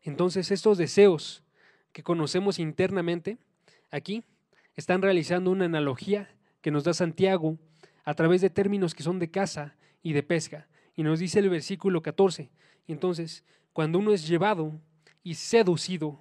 Entonces 0.00 0.52
estos 0.52 0.78
deseos 0.78 1.42
que 1.90 2.04
conocemos 2.04 2.60
internamente 2.60 3.38
aquí 3.90 4.22
están 4.76 5.02
realizando 5.02 5.50
una 5.50 5.64
analogía 5.64 6.30
que 6.60 6.70
nos 6.70 6.84
da 6.84 6.94
Santiago 6.94 7.58
a 8.04 8.14
través 8.14 8.40
de 8.40 8.50
términos 8.50 8.94
que 8.94 9.02
son 9.02 9.18
de 9.18 9.30
caza 9.30 9.76
y 10.02 10.12
de 10.12 10.22
pesca. 10.22 10.68
Y 10.94 11.02
nos 11.02 11.18
dice 11.18 11.38
el 11.38 11.48
versículo 11.48 12.02
14. 12.02 12.50
Y 12.86 12.92
entonces, 12.92 13.44
cuando 13.72 13.98
uno 13.98 14.12
es 14.12 14.26
llevado 14.26 14.72
y 15.22 15.34
seducido 15.34 16.20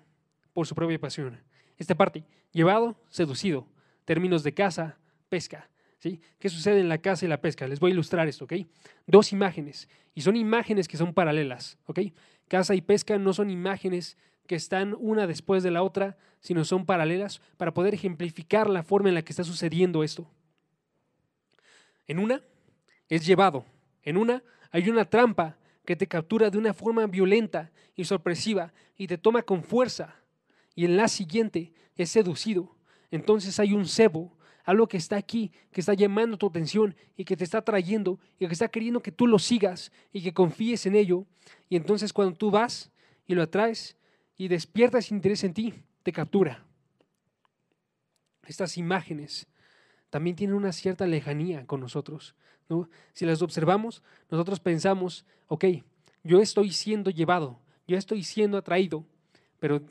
por 0.54 0.68
su 0.68 0.76
propia 0.76 1.00
pasión. 1.00 1.42
Esta 1.78 1.96
parte, 1.96 2.24
llevado, 2.52 2.96
seducido, 3.10 3.68
términos 4.06 4.44
de 4.44 4.54
caza, 4.54 4.98
pesca. 5.30 5.70
¿sí? 5.98 6.22
¿Qué 6.40 6.50
sucede 6.50 6.80
en 6.80 6.90
la 6.90 7.00
caza 7.00 7.26
y 7.26 7.30
la 7.30 7.42
pesca? 7.42 7.68
Les 7.68 7.80
voy 7.80 7.92
a 7.92 7.94
ilustrar 7.94 8.28
esto, 8.28 8.46
¿ok? 8.46 8.54
Dos 9.08 9.32
imágenes, 9.32 9.90
y 10.14 10.22
son 10.22 10.36
imágenes 10.36 10.88
que 10.88 10.98
son 10.98 11.14
paralelas, 11.14 11.78
¿ok? 11.86 12.00
Caza 12.48 12.76
y 12.76 12.82
pesca 12.82 13.18
no 13.18 13.34
son 13.34 13.50
imágenes 13.50 14.18
que 14.48 14.56
están 14.56 14.96
una 15.00 15.28
después 15.28 15.64
de 15.64 15.72
la 15.72 15.84
otra, 15.84 16.18
sino 16.42 16.66
son 16.66 16.86
paralelas 16.86 17.42
para 17.58 17.74
poder 17.74 17.94
ejemplificar 17.94 18.70
la 18.70 18.84
forma 18.84 19.10
en 19.10 19.16
la 19.16 19.22
que 19.22 19.32
está 19.32 19.44
sucediendo 19.44 20.04
esto. 20.04 20.30
En 22.08 22.20
una 22.20 22.42
es 23.10 23.26
llevado. 23.26 23.66
En 24.04 24.18
una 24.18 24.44
hay 24.72 24.90
una 24.90 25.06
trampa 25.06 25.58
que 25.86 25.96
te 25.96 26.08
captura 26.08 26.50
de 26.50 26.58
una 26.58 26.74
forma 26.74 27.06
violenta 27.08 27.72
y 27.96 28.06
sorpresiva 28.06 28.74
y 28.98 29.08
te 29.08 29.18
toma 29.18 29.42
con 29.42 29.64
fuerza. 29.64 30.16
Y 30.76 30.86
en 30.86 30.98
la 30.98 31.08
siguiente 31.08 31.74
es 31.96 32.10
seducido. 32.10 32.76
Entonces 33.10 33.60
hay 33.60 33.74
un 33.74 33.86
cebo, 33.86 34.38
algo 34.64 34.88
que 34.88 34.98
está 34.98 35.18
aquí, 35.18 35.52
que 35.72 35.82
está 35.82 35.94
llamando 35.94 36.38
tu 36.38 36.48
atención 36.48 36.96
y 37.18 37.26
que 37.26 37.36
te 37.36 37.44
está 37.44 37.62
trayendo 37.62 38.20
y 38.40 38.48
que 38.48 38.54
está 38.54 38.70
queriendo 38.70 39.02
que 39.02 39.12
tú 39.12 39.28
lo 39.28 39.40
sigas 39.40 39.92
y 40.14 40.22
que 40.22 40.34
confíes 40.34 40.86
en 40.86 40.96
ello. 40.96 41.26
Y 41.70 41.76
entonces 41.76 42.14
cuando 42.14 42.38
tú 42.38 42.52
vas 42.52 42.92
y 43.28 43.36
lo 43.36 43.44
atraes 43.44 43.98
y 44.38 44.48
despiertas 44.48 45.12
interés 45.12 45.44
en 45.44 45.54
ti, 45.54 45.74
te 46.04 46.12
captura. 46.12 46.66
Estas 48.48 48.78
imágenes 48.78 49.48
también 50.12 50.36
tienen 50.36 50.56
una 50.56 50.72
cierta 50.72 51.08
lejanía 51.08 51.66
con 51.66 51.80
nosotros. 51.80 52.36
¿no? 52.70 52.88
Si 53.14 53.26
las 53.26 53.42
observamos, 53.42 54.04
nosotros 54.30 54.60
pensamos, 54.60 55.26
ok, 55.48 55.66
yo 56.24 56.40
estoy 56.40 56.72
siendo 56.72 57.10
llevado, 57.10 57.60
yo 57.88 57.98
estoy 57.98 58.24
siendo 58.24 58.58
atraído, 58.58 59.06
pero 59.60 59.82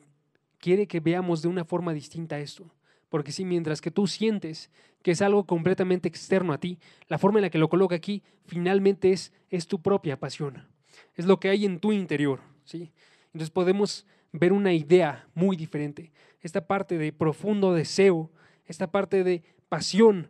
quiere 0.58 0.86
que 0.86 1.00
veamos 1.00 1.42
de 1.42 1.48
una 1.48 1.64
forma 1.64 1.92
distinta 1.92 2.38
esto. 2.38 2.70
Porque 3.08 3.32
si 3.32 3.44
mientras 3.44 3.80
que 3.80 3.90
tú 3.90 4.06
sientes 4.06 4.70
que 5.02 5.10
es 5.10 5.22
algo 5.22 5.44
completamente 5.44 6.06
externo 6.06 6.52
a 6.52 6.60
ti, 6.60 6.78
la 7.08 7.18
forma 7.18 7.38
en 7.38 7.44
la 7.44 7.50
que 7.50 7.58
lo 7.58 7.68
coloca 7.68 7.96
aquí 7.96 8.22
finalmente 8.46 9.10
es, 9.10 9.32
es 9.48 9.66
tu 9.66 9.80
propia 9.80 10.20
pasión. 10.20 10.68
Es 11.16 11.24
lo 11.24 11.40
que 11.40 11.48
hay 11.48 11.64
en 11.64 11.80
tu 11.80 11.92
interior. 11.92 12.40
¿sí? 12.64 12.92
Entonces 13.26 13.50
podemos 13.50 14.06
ver 14.32 14.52
una 14.52 14.72
idea 14.74 15.26
muy 15.34 15.56
diferente. 15.56 16.12
Esta 16.42 16.66
parte 16.66 16.98
de 16.98 17.12
profundo 17.12 17.72
deseo, 17.72 18.30
esta 18.66 18.90
parte 18.90 19.24
de 19.24 19.42
pasión, 19.70 20.28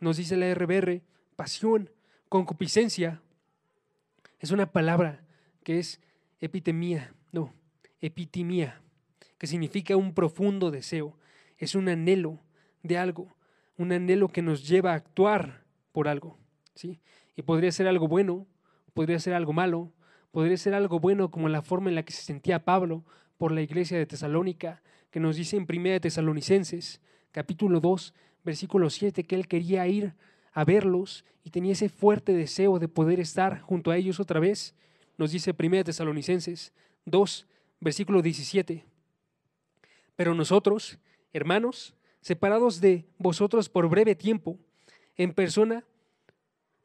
nos 0.00 0.18
dice 0.18 0.36
la 0.36 0.54
RBR, 0.54 1.00
pasión, 1.34 1.90
concupiscencia, 2.28 3.22
es 4.38 4.50
una 4.50 4.70
palabra 4.70 5.24
que 5.64 5.78
es 5.78 5.98
epitemía, 6.40 7.14
no, 7.32 7.54
epitimía, 8.02 8.82
que 9.38 9.46
significa 9.46 9.96
un 9.96 10.12
profundo 10.12 10.70
deseo, 10.70 11.16
es 11.56 11.74
un 11.74 11.88
anhelo 11.88 12.38
de 12.82 12.98
algo, 12.98 13.34
un 13.78 13.92
anhelo 13.92 14.28
que 14.28 14.42
nos 14.42 14.68
lleva 14.68 14.92
a 14.92 14.96
actuar 14.96 15.64
por 15.92 16.06
algo, 16.06 16.38
¿sí? 16.74 17.00
Y 17.34 17.42
podría 17.42 17.72
ser 17.72 17.88
algo 17.88 18.08
bueno, 18.08 18.46
podría 18.92 19.18
ser 19.20 19.32
algo 19.32 19.54
malo, 19.54 19.90
podría 20.32 20.58
ser 20.58 20.74
algo 20.74 21.00
bueno 21.00 21.30
como 21.30 21.48
la 21.48 21.62
forma 21.62 21.88
en 21.88 21.94
la 21.94 22.02
que 22.02 22.12
se 22.12 22.22
sentía 22.22 22.64
Pablo 22.64 23.04
por 23.38 23.52
la 23.52 23.62
iglesia 23.62 23.96
de 23.96 24.04
Tesalónica, 24.04 24.82
que 25.10 25.18
nos 25.18 25.36
dice 25.36 25.56
en 25.56 25.66
1 25.66 25.90
de 25.90 26.00
Tesalonicenses, 26.00 27.00
capítulo 27.30 27.80
2, 27.80 28.12
versículo 28.44 28.90
7, 28.90 29.24
que 29.24 29.34
él 29.34 29.48
quería 29.48 29.86
ir 29.86 30.14
a 30.52 30.64
verlos 30.64 31.24
y 31.44 31.50
tenía 31.50 31.72
ese 31.72 31.88
fuerte 31.88 32.32
deseo 32.32 32.78
de 32.78 32.88
poder 32.88 33.20
estar 33.20 33.60
junto 33.60 33.90
a 33.90 33.96
ellos 33.96 34.20
otra 34.20 34.40
vez. 34.40 34.74
Nos 35.16 35.32
dice 35.32 35.54
1 35.58 35.84
Tesalonicenses 35.84 36.72
2, 37.04 37.46
versículo 37.80 38.22
17. 38.22 38.84
Pero 40.16 40.34
nosotros, 40.34 40.98
hermanos, 41.32 41.94
separados 42.20 42.80
de 42.80 43.04
vosotros 43.18 43.68
por 43.68 43.88
breve 43.88 44.14
tiempo, 44.14 44.58
en 45.16 45.32
persona, 45.32 45.84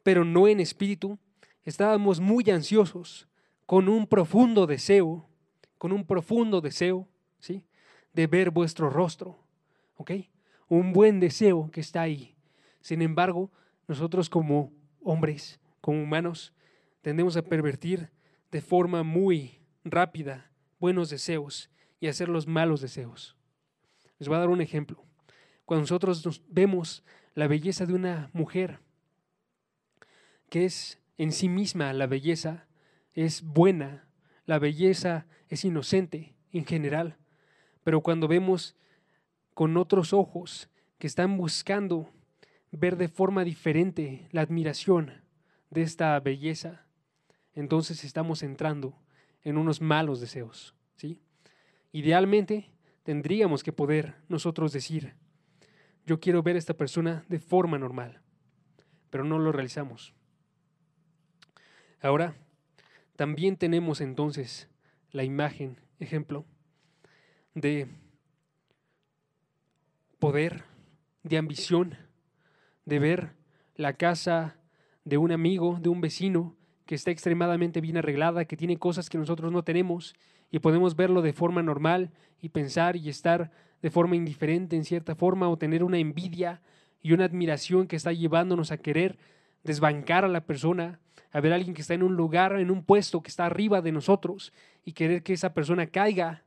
pero 0.03 0.25
no 0.25 0.47
en 0.47 0.59
espíritu, 0.59 1.17
estábamos 1.63 2.19
muy 2.19 2.49
ansiosos, 2.49 3.27
con 3.65 3.89
un 3.89 4.07
profundo 4.07 4.65
deseo, 4.65 5.27
con 5.77 5.91
un 5.91 6.05
profundo 6.05 6.61
deseo, 6.61 7.07
¿sí? 7.39 7.63
De 8.13 8.25
ver 8.25 8.49
vuestro 8.49 8.89
rostro, 8.89 9.37
¿ok? 9.97 10.11
Un 10.67 10.93
buen 10.93 11.19
deseo 11.19 11.69
que 11.71 11.81
está 11.81 12.01
ahí. 12.01 12.35
Sin 12.81 13.01
embargo, 13.01 13.51
nosotros 13.87 14.29
como 14.29 14.73
hombres, 15.01 15.59
como 15.81 16.01
humanos, 16.01 16.53
tendemos 17.01 17.37
a 17.37 17.41
pervertir 17.41 18.09
de 18.51 18.61
forma 18.61 19.03
muy 19.03 19.59
rápida 19.83 20.51
buenos 20.79 21.09
deseos 21.09 21.69
y 21.99 22.07
hacer 22.07 22.29
los 22.29 22.47
malos 22.47 22.81
deseos. 22.81 23.35
Les 24.19 24.27
voy 24.27 24.37
a 24.37 24.41
dar 24.41 24.49
un 24.49 24.61
ejemplo. 24.61 25.03
Cuando 25.65 25.81
nosotros 25.81 26.43
vemos 26.49 27.03
la 27.33 27.47
belleza 27.47 27.85
de 27.85 27.93
una 27.93 28.29
mujer, 28.33 28.79
que 30.49 30.65
es 30.65 30.99
en 31.17 31.31
sí 31.31 31.49
misma 31.49 31.93
la 31.93 32.07
belleza, 32.07 32.67
es 33.13 33.41
buena, 33.41 34.07
la 34.45 34.59
belleza 34.59 35.27
es 35.49 35.65
inocente 35.65 36.35
en 36.51 36.65
general, 36.65 37.17
pero 37.83 38.01
cuando 38.01 38.27
vemos 38.27 38.75
con 39.57 39.75
otros 39.75 40.13
ojos 40.13 40.69
que 40.99 41.07
están 41.07 41.35
buscando 41.35 42.13
ver 42.69 42.95
de 42.95 43.07
forma 43.07 43.43
diferente 43.43 44.27
la 44.29 44.41
admiración 44.41 45.23
de 45.71 45.81
esta 45.81 46.19
belleza, 46.19 46.85
entonces 47.55 48.03
estamos 48.03 48.43
entrando 48.43 48.93
en 49.41 49.57
unos 49.57 49.81
malos 49.81 50.21
deseos. 50.21 50.75
¿sí? 50.95 51.23
Idealmente 51.91 52.69
tendríamos 53.01 53.63
que 53.63 53.73
poder 53.73 54.17
nosotros 54.29 54.73
decir, 54.73 55.15
yo 56.05 56.19
quiero 56.19 56.43
ver 56.43 56.55
a 56.55 56.59
esta 56.59 56.75
persona 56.75 57.25
de 57.27 57.39
forma 57.39 57.79
normal, 57.79 58.21
pero 59.09 59.23
no 59.23 59.39
lo 59.39 59.51
realizamos. 59.51 60.13
Ahora, 61.99 62.35
también 63.15 63.57
tenemos 63.57 64.01
entonces 64.01 64.69
la 65.09 65.23
imagen, 65.23 65.81
ejemplo, 65.97 66.45
de 67.55 67.87
poder, 70.19 70.63
de 71.23 71.37
ambición, 71.37 71.95
de 72.85 72.99
ver 72.99 73.33
la 73.75 73.93
casa 73.93 74.57
de 75.03 75.17
un 75.17 75.31
amigo, 75.31 75.77
de 75.79 75.89
un 75.89 76.01
vecino 76.01 76.55
que 76.85 76.95
está 76.95 77.11
extremadamente 77.11 77.81
bien 77.81 77.97
arreglada, 77.97 78.45
que 78.45 78.57
tiene 78.57 78.77
cosas 78.77 79.09
que 79.09 79.17
nosotros 79.17 79.51
no 79.51 79.63
tenemos 79.63 80.15
y 80.49 80.59
podemos 80.59 80.95
verlo 80.95 81.21
de 81.21 81.33
forma 81.33 81.61
normal 81.61 82.11
y 82.41 82.49
pensar 82.49 82.95
y 82.95 83.09
estar 83.09 83.51
de 83.81 83.91
forma 83.91 84.15
indiferente 84.15 84.75
en 84.75 84.85
cierta 84.85 85.15
forma 85.15 85.49
o 85.49 85.57
tener 85.57 85.83
una 85.83 85.99
envidia 85.99 86.61
y 87.01 87.11
una 87.11 87.25
admiración 87.25 87.87
que 87.87 87.95
está 87.95 88.11
llevándonos 88.11 88.71
a 88.71 88.77
querer 88.77 89.17
desbancar 89.63 90.25
a 90.25 90.29
la 90.29 90.45
persona, 90.45 90.99
a 91.31 91.41
ver 91.41 91.51
a 91.51 91.55
alguien 91.55 91.73
que 91.73 91.81
está 91.81 91.93
en 91.93 92.03
un 92.03 92.15
lugar, 92.15 92.59
en 92.59 92.71
un 92.71 92.83
puesto 92.83 93.21
que 93.21 93.29
está 93.29 93.45
arriba 93.45 93.81
de 93.81 93.91
nosotros 93.91 94.53
y 94.83 94.93
querer 94.93 95.23
que 95.23 95.33
esa 95.33 95.53
persona 95.53 95.87
caiga. 95.87 96.43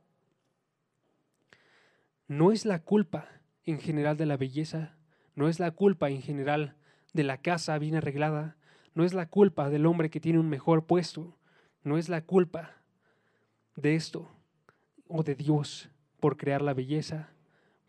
No 2.27 2.51
es 2.51 2.65
la 2.65 2.79
culpa 2.79 3.40
en 3.65 3.79
general 3.79 4.17
de 4.17 4.25
la 4.25 4.37
belleza, 4.37 4.95
no 5.35 5.47
es 5.47 5.59
la 5.59 5.71
culpa 5.71 6.09
en 6.09 6.21
general 6.21 6.75
de 7.13 7.23
la 7.23 7.37
casa 7.41 7.77
bien 7.77 7.95
arreglada, 7.95 8.57
no 8.93 9.03
es 9.03 9.13
la 9.13 9.27
culpa 9.27 9.69
del 9.69 9.85
hombre 9.85 10.09
que 10.09 10.19
tiene 10.19 10.39
un 10.39 10.49
mejor 10.49 10.85
puesto, 10.85 11.37
no 11.83 11.97
es 11.97 12.09
la 12.09 12.25
culpa 12.25 12.77
de 13.75 13.95
esto 13.95 14.29
o 15.07 15.23
de 15.23 15.35
Dios 15.35 15.89
por 16.19 16.37
crear 16.37 16.61
la 16.61 16.73
belleza, 16.73 17.29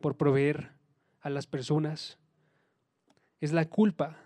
por 0.00 0.16
proveer 0.16 0.72
a 1.20 1.30
las 1.30 1.46
personas. 1.46 2.18
Es 3.40 3.52
la 3.52 3.66
culpa 3.68 4.18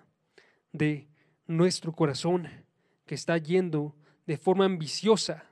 de 0.73 1.09
nuestro 1.47 1.93
corazón 1.93 2.49
que 3.07 3.15
está 3.15 3.39
yendo 3.39 3.95
de 4.27 4.37
forma 4.37 4.65
ambiciosa. 4.65 5.45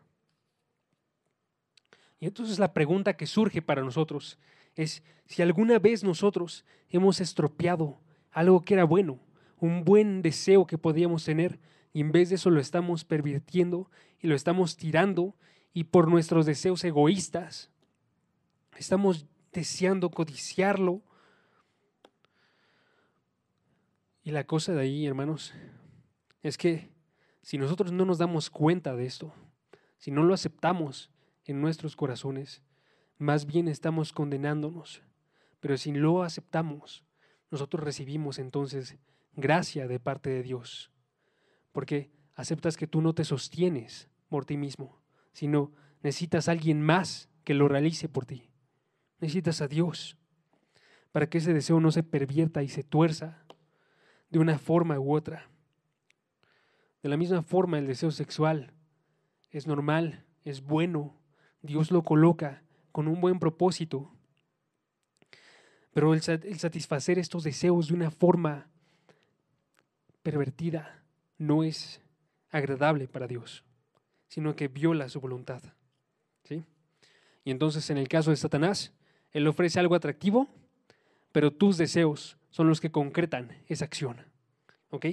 Y 2.20 2.26
entonces 2.26 2.58
la 2.58 2.72
pregunta 2.72 3.16
que 3.16 3.26
surge 3.26 3.62
para 3.62 3.82
nosotros 3.82 4.38
es 4.74 5.02
si 5.26 5.42
alguna 5.42 5.78
vez 5.78 6.04
nosotros 6.04 6.64
hemos 6.88 7.20
estropeado 7.20 8.00
algo 8.30 8.62
que 8.62 8.74
era 8.74 8.84
bueno, 8.84 9.20
un 9.58 9.84
buen 9.84 10.22
deseo 10.22 10.66
que 10.66 10.78
podíamos 10.78 11.24
tener, 11.24 11.58
y 11.92 12.00
en 12.00 12.12
vez 12.12 12.28
de 12.28 12.34
eso 12.34 12.50
lo 12.50 12.60
estamos 12.60 13.04
pervirtiendo 13.04 13.90
y 14.20 14.26
lo 14.26 14.34
estamos 14.34 14.76
tirando, 14.76 15.36
y 15.72 15.84
por 15.84 16.08
nuestros 16.08 16.46
deseos 16.46 16.84
egoístas 16.84 17.70
estamos 18.76 19.26
deseando 19.52 20.10
codiciarlo. 20.10 21.02
Y 24.22 24.30
la 24.30 24.44
cosa 24.44 24.72
de 24.72 24.82
ahí, 24.82 25.06
hermanos, 25.06 25.54
es 26.42 26.58
que 26.58 26.90
si 27.42 27.58
nosotros 27.58 27.92
no 27.92 28.04
nos 28.04 28.18
damos 28.18 28.50
cuenta 28.50 28.96
de 28.96 29.06
esto, 29.06 29.32
si 29.98 30.10
no 30.10 30.22
lo 30.22 30.34
aceptamos 30.34 31.10
en 31.44 31.60
nuestros 31.60 31.96
corazones, 31.96 32.62
más 33.18 33.46
bien 33.46 33.68
estamos 33.68 34.12
condenándonos. 34.12 35.02
Pero 35.60 35.76
si 35.76 35.92
lo 35.92 36.22
aceptamos, 36.22 37.04
nosotros 37.50 37.82
recibimos 37.82 38.38
entonces 38.38 38.96
gracia 39.34 39.88
de 39.88 40.00
parte 40.00 40.30
de 40.30 40.42
Dios. 40.42 40.90
Porque 41.72 42.10
aceptas 42.34 42.76
que 42.76 42.86
tú 42.86 43.00
no 43.00 43.14
te 43.14 43.24
sostienes 43.24 44.08
por 44.28 44.44
ti 44.44 44.56
mismo, 44.56 45.00
sino 45.32 45.72
necesitas 46.02 46.48
a 46.48 46.52
alguien 46.52 46.82
más 46.82 47.28
que 47.44 47.54
lo 47.54 47.68
realice 47.68 48.08
por 48.08 48.26
ti. 48.26 48.50
Necesitas 49.20 49.60
a 49.60 49.68
Dios 49.68 50.16
para 51.12 51.28
que 51.28 51.38
ese 51.38 51.54
deseo 51.54 51.78
no 51.78 51.92
se 51.92 52.02
pervierta 52.02 52.64
y 52.64 52.68
se 52.68 52.82
tuerza 52.82 53.44
de 54.30 54.40
una 54.40 54.58
forma 54.58 54.98
u 54.98 55.14
otra. 55.14 55.48
De 57.04 57.08
la 57.08 57.16
misma 57.16 57.42
forma, 57.42 57.78
el 57.78 57.86
deseo 57.86 58.10
sexual 58.10 58.72
es 59.50 59.68
normal, 59.68 60.24
es 60.42 60.62
bueno, 60.62 61.14
Dios 61.62 61.92
lo 61.92 62.02
coloca 62.02 62.63
con 62.94 63.08
un 63.08 63.20
buen 63.20 63.40
propósito. 63.40 64.08
Pero 65.92 66.14
el, 66.14 66.22
satisfacer 66.22 67.18
estos 67.18 67.42
deseos 67.42 67.88
de 67.88 67.94
una 67.94 68.12
forma 68.12 68.68
pervertida 70.22 71.02
no 71.36 71.64
es 71.64 72.00
agradable 72.50 73.08
para 73.08 73.26
Dios, 73.26 73.64
sino 74.28 74.54
que 74.54 74.68
viola 74.68 75.08
su 75.08 75.20
voluntad. 75.20 75.60
¿sí? 76.44 76.62
Y 77.42 77.50
entonces 77.50 77.90
en 77.90 77.98
el 77.98 78.06
caso 78.06 78.30
de 78.30 78.36
Satanás, 78.36 78.92
él 79.32 79.48
ofrece 79.48 79.80
algo 79.80 79.96
atractivo, 79.96 80.48
pero 81.32 81.52
tus 81.52 81.76
deseos 81.76 82.38
son 82.50 82.68
los 82.68 82.80
que 82.80 82.92
concretan 82.92 83.58
esa 83.66 83.86
acción. 83.86 84.24
¿Ok? 84.90 85.06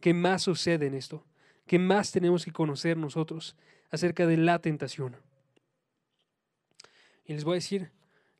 ¿Qué 0.00 0.12
más 0.12 0.42
sucede 0.42 0.88
en 0.88 0.94
esto? 0.94 1.24
¿Qué 1.68 1.78
más 1.78 2.10
tenemos 2.10 2.44
que 2.44 2.50
conocer 2.50 2.96
nosotros 2.96 3.54
acerca 3.92 4.26
de 4.26 4.38
la 4.38 4.58
tentación? 4.58 5.14
Y 7.28 7.34
les 7.34 7.44
voy 7.44 7.52
a 7.52 7.62
decir, 7.62 7.92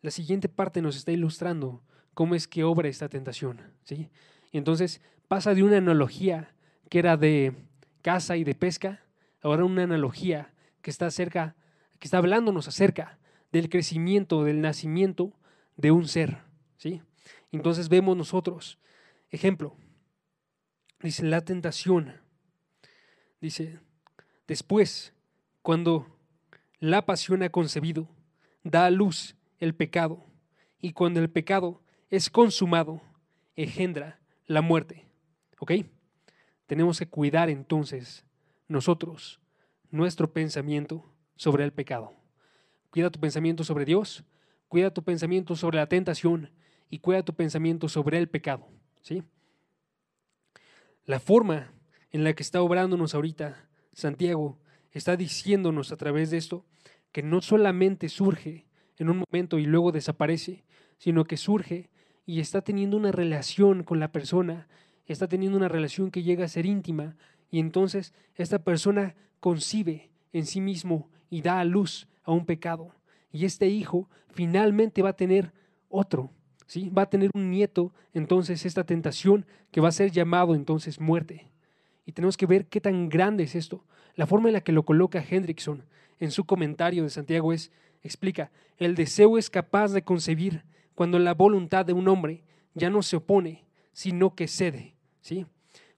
la 0.02 0.10
siguiente 0.10 0.48
parte 0.48 0.82
nos 0.82 0.96
está 0.96 1.12
ilustrando 1.12 1.84
cómo 2.14 2.34
es 2.34 2.48
que 2.48 2.64
obra 2.64 2.88
esta 2.88 3.08
tentación. 3.08 3.60
¿sí? 3.84 4.10
Y 4.50 4.58
entonces 4.58 5.00
pasa 5.28 5.54
de 5.54 5.62
una 5.62 5.76
analogía 5.76 6.52
que 6.90 6.98
era 6.98 7.16
de 7.16 7.54
caza 8.02 8.36
y 8.36 8.42
de 8.42 8.56
pesca, 8.56 9.04
ahora 9.42 9.64
una 9.64 9.84
analogía 9.84 10.52
que 10.82 10.90
está 10.90 11.06
acerca, 11.06 11.54
que 12.00 12.08
está 12.08 12.18
hablándonos 12.18 12.66
acerca 12.66 13.20
del 13.52 13.68
crecimiento, 13.68 14.42
del 14.42 14.60
nacimiento 14.60 15.32
de 15.76 15.92
un 15.92 16.08
ser. 16.08 16.38
¿sí? 16.78 17.00
Entonces 17.52 17.88
vemos 17.88 18.16
nosotros, 18.16 18.80
ejemplo, 19.30 19.76
dice 21.00 21.22
la 21.24 21.42
tentación 21.42 22.14
Dice, 23.40 23.78
después, 24.48 25.12
cuando 25.62 26.06
la 26.80 27.06
pasión 27.06 27.42
ha 27.44 27.50
concebido, 27.50 28.08
da 28.62 28.86
a 28.86 28.90
luz 28.90 29.36
el 29.58 29.74
pecado, 29.74 30.24
y 30.80 30.92
cuando 30.92 31.20
el 31.20 31.30
pecado 31.30 31.82
es 32.10 32.30
consumado, 32.30 33.02
engendra 33.56 34.20
la 34.46 34.62
muerte. 34.62 35.06
¿Ok? 35.58 35.72
Tenemos 36.66 36.98
que 36.98 37.08
cuidar 37.08 37.50
entonces 37.50 38.24
nosotros 38.68 39.40
nuestro 39.90 40.32
pensamiento 40.32 41.12
sobre 41.36 41.64
el 41.64 41.72
pecado. 41.72 42.12
Cuida 42.90 43.10
tu 43.10 43.18
pensamiento 43.18 43.64
sobre 43.64 43.84
Dios, 43.84 44.24
cuida 44.68 44.92
tu 44.92 45.02
pensamiento 45.02 45.56
sobre 45.56 45.78
la 45.78 45.88
tentación 45.88 46.50
y 46.90 46.98
cuida 46.98 47.22
tu 47.22 47.34
pensamiento 47.34 47.88
sobre 47.88 48.18
el 48.18 48.28
pecado. 48.28 48.68
¿sí? 49.02 49.22
La 51.04 51.20
forma 51.20 51.72
en 52.10 52.24
la 52.24 52.34
que 52.34 52.42
está 52.42 52.62
obrándonos 52.62 53.14
ahorita 53.14 53.68
Santiago 53.92 54.58
está 54.92 55.16
diciéndonos 55.16 55.92
a 55.92 55.96
través 55.96 56.30
de 56.30 56.38
esto 56.38 56.64
que 57.18 57.24
no 57.24 57.40
solamente 57.40 58.08
surge 58.08 58.64
en 58.96 59.10
un 59.10 59.24
momento 59.28 59.58
y 59.58 59.66
luego 59.66 59.90
desaparece, 59.90 60.62
sino 60.98 61.24
que 61.24 61.36
surge 61.36 61.90
y 62.24 62.38
está 62.38 62.62
teniendo 62.62 62.96
una 62.96 63.10
relación 63.10 63.82
con 63.82 63.98
la 63.98 64.12
persona, 64.12 64.68
está 65.04 65.26
teniendo 65.26 65.58
una 65.58 65.66
relación 65.66 66.12
que 66.12 66.22
llega 66.22 66.44
a 66.44 66.48
ser 66.48 66.64
íntima 66.64 67.16
y 67.50 67.58
entonces 67.58 68.14
esta 68.36 68.62
persona 68.62 69.16
concibe 69.40 70.12
en 70.32 70.46
sí 70.46 70.60
mismo 70.60 71.10
y 71.28 71.42
da 71.42 71.58
a 71.58 71.64
luz 71.64 72.06
a 72.22 72.30
un 72.30 72.46
pecado. 72.46 72.94
Y 73.32 73.46
este 73.46 73.66
hijo 73.66 74.08
finalmente 74.28 75.02
va 75.02 75.08
a 75.08 75.16
tener 75.16 75.52
otro, 75.88 76.30
¿sí? 76.68 76.88
Va 76.88 77.02
a 77.02 77.10
tener 77.10 77.32
un 77.34 77.50
nieto, 77.50 77.92
entonces 78.12 78.64
esta 78.64 78.84
tentación 78.84 79.44
que 79.72 79.80
va 79.80 79.88
a 79.88 79.90
ser 79.90 80.12
llamado 80.12 80.54
entonces 80.54 81.00
muerte. 81.00 81.50
Y 82.06 82.12
tenemos 82.12 82.36
que 82.36 82.46
ver 82.46 82.66
qué 82.66 82.80
tan 82.80 83.08
grande 83.08 83.42
es 83.42 83.56
esto. 83.56 83.84
La 84.14 84.28
forma 84.28 84.50
en 84.50 84.52
la 84.52 84.60
que 84.60 84.70
lo 84.70 84.84
coloca 84.84 85.24
Hendrickson 85.28 85.82
en 86.20 86.30
su 86.30 86.44
comentario 86.44 87.02
de 87.02 87.10
Santiago 87.10 87.52
es, 87.52 87.70
explica, 88.02 88.50
el 88.76 88.94
deseo 88.94 89.38
es 89.38 89.50
capaz 89.50 89.92
de 89.92 90.02
concebir 90.02 90.64
cuando 90.94 91.18
la 91.18 91.34
voluntad 91.34 91.84
de 91.86 91.92
un 91.92 92.08
hombre 92.08 92.42
ya 92.74 92.90
no 92.90 93.02
se 93.02 93.16
opone, 93.16 93.64
sino 93.92 94.34
que 94.34 94.48
cede. 94.48 94.94
¿sí? 95.20 95.46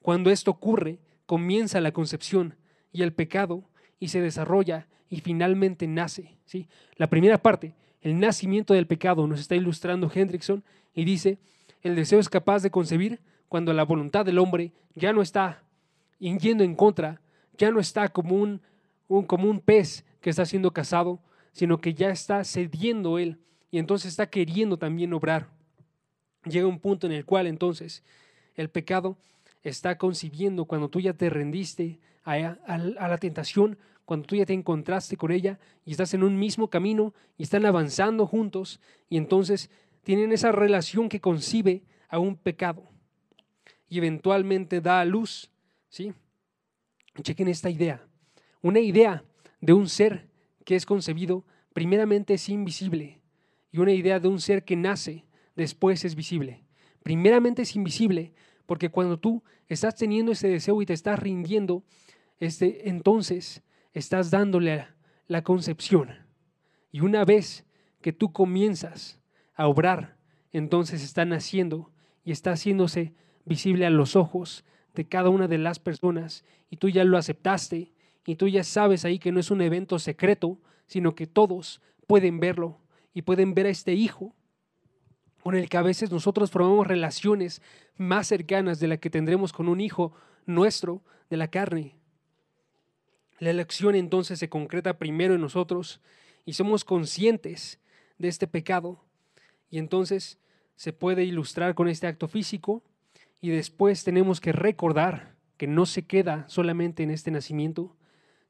Cuando 0.02 0.30
esto 0.30 0.50
ocurre, 0.50 0.98
comienza 1.26 1.80
la 1.80 1.92
concepción 1.92 2.56
y 2.92 3.02
el 3.02 3.12
pecado 3.12 3.64
y 3.98 4.08
se 4.08 4.20
desarrolla 4.20 4.88
y 5.08 5.20
finalmente 5.20 5.86
nace. 5.86 6.38
¿sí? 6.44 6.68
La 6.96 7.08
primera 7.08 7.38
parte, 7.38 7.74
el 8.00 8.18
nacimiento 8.18 8.74
del 8.74 8.86
pecado, 8.86 9.26
nos 9.26 9.40
está 9.40 9.54
ilustrando 9.56 10.10
Hendrickson 10.12 10.64
y 10.94 11.04
dice, 11.04 11.38
el 11.82 11.96
deseo 11.96 12.18
es 12.18 12.28
capaz 12.28 12.62
de 12.62 12.70
concebir 12.70 13.20
cuando 13.48 13.72
la 13.72 13.84
voluntad 13.84 14.24
del 14.24 14.38
hombre 14.38 14.72
ya 14.94 15.12
no 15.12 15.22
está 15.22 15.62
yendo 16.18 16.64
en 16.64 16.74
contra, 16.74 17.20
ya 17.56 17.70
no 17.70 17.80
está 17.80 18.08
como 18.08 18.36
un, 18.36 18.60
un, 19.08 19.24
como 19.24 19.48
un 19.48 19.60
pez 19.60 20.04
que 20.20 20.30
está 20.30 20.44
siendo 20.44 20.72
cazado, 20.72 21.20
sino 21.52 21.80
que 21.80 21.94
ya 21.94 22.10
está 22.10 22.44
cediendo 22.44 23.18
él 23.18 23.38
y 23.70 23.78
entonces 23.78 24.10
está 24.10 24.28
queriendo 24.28 24.78
también 24.78 25.12
obrar. 25.12 25.48
Llega 26.44 26.66
un 26.66 26.80
punto 26.80 27.06
en 27.06 27.12
el 27.12 27.24
cual 27.24 27.46
entonces 27.46 28.02
el 28.54 28.70
pecado 28.70 29.18
está 29.62 29.98
concibiendo 29.98 30.64
cuando 30.64 30.88
tú 30.88 31.00
ya 31.00 31.12
te 31.12 31.30
rendiste 31.30 32.00
a, 32.24 32.34
a 32.66 33.08
la 33.08 33.18
tentación, 33.18 33.78
cuando 34.04 34.26
tú 34.26 34.36
ya 34.36 34.46
te 34.46 34.52
encontraste 34.52 35.16
con 35.16 35.30
ella 35.30 35.58
y 35.84 35.92
estás 35.92 36.14
en 36.14 36.22
un 36.22 36.38
mismo 36.38 36.68
camino 36.68 37.14
y 37.36 37.44
están 37.44 37.66
avanzando 37.66 38.26
juntos 38.26 38.80
y 39.08 39.16
entonces 39.16 39.70
tienen 40.02 40.32
esa 40.32 40.52
relación 40.52 41.08
que 41.08 41.20
concibe 41.20 41.82
a 42.08 42.18
un 42.18 42.36
pecado 42.36 42.90
y 43.88 43.98
eventualmente 43.98 44.80
da 44.80 45.00
a 45.00 45.04
luz, 45.04 45.50
¿sí? 45.88 46.12
Chequen 47.22 47.48
esta 47.48 47.68
idea. 47.68 48.02
Una 48.62 48.80
idea 48.80 49.24
de 49.61 49.72
un 49.72 49.88
ser 49.88 50.28
que 50.64 50.76
es 50.76 50.86
concebido 50.86 51.44
primeramente 51.72 52.34
es 52.34 52.48
invisible 52.48 53.20
y 53.72 53.78
una 53.78 53.92
idea 53.92 54.20
de 54.20 54.28
un 54.28 54.40
ser 54.40 54.64
que 54.64 54.76
nace 54.76 55.24
después 55.54 56.04
es 56.04 56.14
visible. 56.14 56.64
Primeramente 57.02 57.62
es 57.62 57.76
invisible 57.76 58.34
porque 58.66 58.90
cuando 58.90 59.18
tú 59.18 59.42
estás 59.68 59.94
teniendo 59.94 60.32
ese 60.32 60.48
deseo 60.48 60.80
y 60.82 60.86
te 60.86 60.92
estás 60.92 61.18
rindiendo, 61.18 61.84
este, 62.38 62.88
entonces 62.88 63.62
estás 63.92 64.30
dándole 64.30 64.86
la 65.26 65.42
concepción. 65.42 66.11
Y 66.92 67.00
una 67.00 67.24
vez 67.24 67.64
que 68.00 68.12
tú 68.12 68.32
comienzas 68.32 69.20
a 69.54 69.68
obrar, 69.68 70.16
entonces 70.52 71.02
está 71.02 71.24
naciendo 71.24 71.92
y 72.24 72.32
está 72.32 72.52
haciéndose 72.52 73.14
visible 73.44 73.86
a 73.86 73.90
los 73.90 74.16
ojos 74.16 74.64
de 74.94 75.06
cada 75.06 75.28
una 75.28 75.48
de 75.48 75.58
las 75.58 75.78
personas 75.78 76.44
y 76.68 76.76
tú 76.76 76.88
ya 76.88 77.04
lo 77.04 77.16
aceptaste 77.16 77.92
y 78.26 78.36
tú 78.36 78.48
ya 78.48 78.64
sabes 78.64 79.04
ahí 79.04 79.18
que 79.18 79.32
no 79.32 79.40
es 79.40 79.50
un 79.50 79.62
evento 79.62 79.98
secreto, 79.98 80.58
sino 80.86 81.14
que 81.14 81.26
todos 81.26 81.80
pueden 82.06 82.40
verlo 82.40 82.78
y 83.14 83.22
pueden 83.22 83.54
ver 83.54 83.66
a 83.66 83.70
este 83.70 83.94
hijo 83.94 84.34
con 85.42 85.54
el 85.54 85.68
que 85.68 85.76
a 85.76 85.82
veces 85.82 86.10
nosotros 86.10 86.50
formamos 86.50 86.86
relaciones 86.86 87.62
más 87.96 88.28
cercanas 88.28 88.78
de 88.78 88.88
la 88.88 88.98
que 88.98 89.10
tendremos 89.10 89.52
con 89.52 89.68
un 89.68 89.80
hijo 89.80 90.12
nuestro 90.46 91.02
de 91.30 91.36
la 91.36 91.48
carne. 91.48 91.96
La 93.38 93.50
elección 93.50 93.94
entonces 93.94 94.38
se 94.38 94.50
concreta 94.50 94.98
primero 94.98 95.34
en 95.34 95.40
nosotros 95.40 96.00
y 96.44 96.52
somos 96.52 96.84
conscientes 96.84 97.80
de 98.18 98.28
este 98.28 98.46
pecado 98.46 99.02
y 99.70 99.78
entonces 99.78 100.38
se 100.76 100.92
puede 100.92 101.24
ilustrar 101.24 101.74
con 101.74 101.88
este 101.88 102.06
acto 102.06 102.28
físico 102.28 102.82
y 103.40 103.48
después 103.48 104.04
tenemos 104.04 104.40
que 104.40 104.52
recordar 104.52 105.36
que 105.56 105.66
no 105.66 105.86
se 105.86 106.06
queda 106.06 106.44
solamente 106.48 107.02
en 107.02 107.10
este 107.10 107.30
nacimiento, 107.30 107.96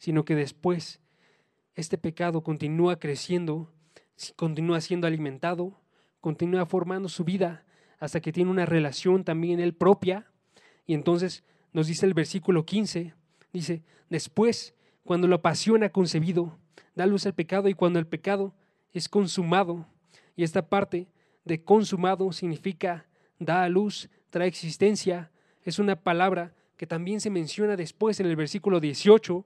sino 0.01 0.25
que 0.25 0.35
después 0.35 0.99
este 1.75 1.99
pecado 1.99 2.43
continúa 2.43 2.99
creciendo, 2.99 3.71
continúa 4.35 4.81
siendo 4.81 5.07
alimentado, 5.07 5.79
continúa 6.21 6.67
formando 6.67 7.09
su 7.09 7.23
vida 7.23 7.65
hasta 7.99 8.21
que 8.21 8.33
tiene 8.33 8.51
una 8.51 8.67
relación 8.67 9.25
también 9.25 9.61
él 9.61 9.75
propia. 9.75 10.27
Y 10.87 10.95
entonces 10.95 11.45
nos 11.73 11.87
dice 11.87 12.07
el 12.07 12.15
versículo 12.15 12.65
15, 12.65 13.15
dice, 13.53 13.83
después, 14.09 14.75
cuando 15.05 15.29
la 15.29 15.43
pasión 15.43 15.85
ha 15.85 15.91
concebido, 15.91 16.59
da 16.95 17.07
luz 17.07 17.27
al 17.27 17.35
pecado 17.35 17.69
y 17.69 17.75
cuando 17.75 17.99
el 17.99 18.07
pecado 18.07 18.55
es 18.93 19.09
consumado, 19.09 19.87
y 20.35 20.45
esta 20.45 20.69
parte 20.69 21.09
de 21.45 21.63
consumado 21.63 22.33
significa 22.33 23.07
da 23.39 23.65
a 23.65 23.69
luz, 23.69 24.09
trae 24.31 24.49
existencia, 24.49 25.31
es 25.63 25.79
una 25.79 25.97
palabra 25.97 26.55
que 26.79 26.87
también 26.87 27.21
se 27.21 27.29
menciona 27.29 27.77
después 27.77 28.19
en 28.19 28.27
el 28.27 28.37
versículo 28.37 28.81
18, 28.81 29.45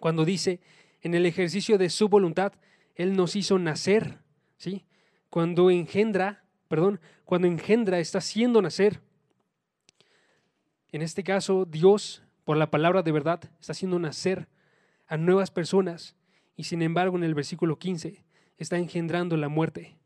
cuando 0.00 0.24
dice, 0.24 0.60
en 1.00 1.14
el 1.14 1.26
ejercicio 1.26 1.78
de 1.78 1.90
su 1.90 2.08
voluntad, 2.08 2.52
Él 2.94 3.16
nos 3.16 3.36
hizo 3.36 3.58
nacer, 3.58 4.18
¿sí? 4.56 4.84
Cuando 5.30 5.70
engendra, 5.70 6.44
perdón, 6.68 7.00
cuando 7.24 7.46
engendra 7.46 7.98
está 7.98 8.18
haciendo 8.18 8.62
nacer. 8.62 9.00
En 10.90 11.02
este 11.02 11.22
caso, 11.22 11.64
Dios, 11.64 12.22
por 12.44 12.56
la 12.56 12.70
palabra 12.70 13.02
de 13.02 13.12
verdad, 13.12 13.40
está 13.60 13.72
haciendo 13.72 13.98
nacer 13.98 14.48
a 15.06 15.16
nuevas 15.16 15.50
personas 15.50 16.16
y 16.56 16.64
sin 16.64 16.82
embargo 16.82 17.16
en 17.16 17.24
el 17.24 17.34
versículo 17.34 17.78
15 17.78 18.24
está 18.56 18.78
engendrando 18.78 19.36
la 19.36 19.48
muerte, 19.48 19.96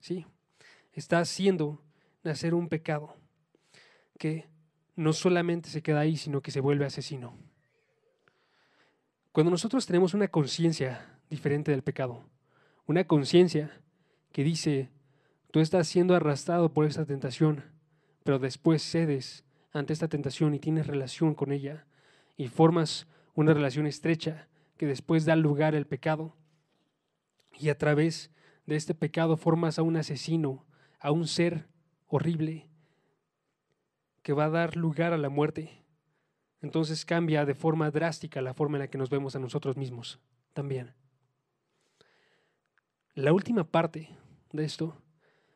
¿sí? 0.00 0.26
Está 0.92 1.20
haciendo 1.20 1.82
nacer 2.22 2.54
un 2.54 2.68
pecado 2.68 3.16
que 4.18 4.48
no 4.96 5.12
solamente 5.12 5.70
se 5.70 5.82
queda 5.82 6.00
ahí, 6.00 6.16
sino 6.16 6.42
que 6.42 6.50
se 6.50 6.60
vuelve 6.60 6.84
asesino. 6.84 7.34
Cuando 9.32 9.50
nosotros 9.50 9.86
tenemos 9.86 10.12
una 10.12 10.26
conciencia 10.26 11.20
diferente 11.30 11.70
del 11.70 11.82
pecado, 11.82 12.24
una 12.86 13.04
conciencia 13.04 13.80
que 14.32 14.42
dice, 14.42 14.90
tú 15.52 15.60
estás 15.60 15.86
siendo 15.86 16.16
arrastrado 16.16 16.72
por 16.72 16.84
esta 16.84 17.06
tentación, 17.06 17.62
pero 18.24 18.40
después 18.40 18.82
cedes 18.82 19.44
ante 19.72 19.92
esta 19.92 20.08
tentación 20.08 20.52
y 20.54 20.58
tienes 20.58 20.88
relación 20.88 21.36
con 21.36 21.52
ella 21.52 21.86
y 22.36 22.48
formas 22.48 23.06
una 23.34 23.54
relación 23.54 23.86
estrecha 23.86 24.48
que 24.76 24.86
después 24.86 25.24
da 25.26 25.36
lugar 25.36 25.76
al 25.76 25.86
pecado. 25.86 26.34
Y 27.56 27.68
a 27.68 27.78
través 27.78 28.32
de 28.66 28.74
este 28.74 28.94
pecado 28.94 29.36
formas 29.36 29.78
a 29.78 29.82
un 29.82 29.96
asesino, 29.96 30.66
a 30.98 31.12
un 31.12 31.28
ser 31.28 31.68
horrible 32.08 32.68
que 34.22 34.32
va 34.32 34.46
a 34.46 34.50
dar 34.50 34.74
lugar 34.74 35.12
a 35.12 35.18
la 35.18 35.28
muerte, 35.28 35.84
entonces 36.62 37.04
cambia 37.04 37.44
de 37.44 37.54
forma 37.54 37.90
drástica 37.90 38.42
la 38.42 38.54
forma 38.54 38.76
en 38.76 38.80
la 38.80 38.88
que 38.88 38.98
nos 38.98 39.10
vemos 39.10 39.34
a 39.36 39.38
nosotros 39.38 39.76
mismos 39.76 40.20
también. 40.52 40.94
La 43.14 43.32
última 43.32 43.64
parte 43.64 44.08
de 44.52 44.64
esto 44.64 44.96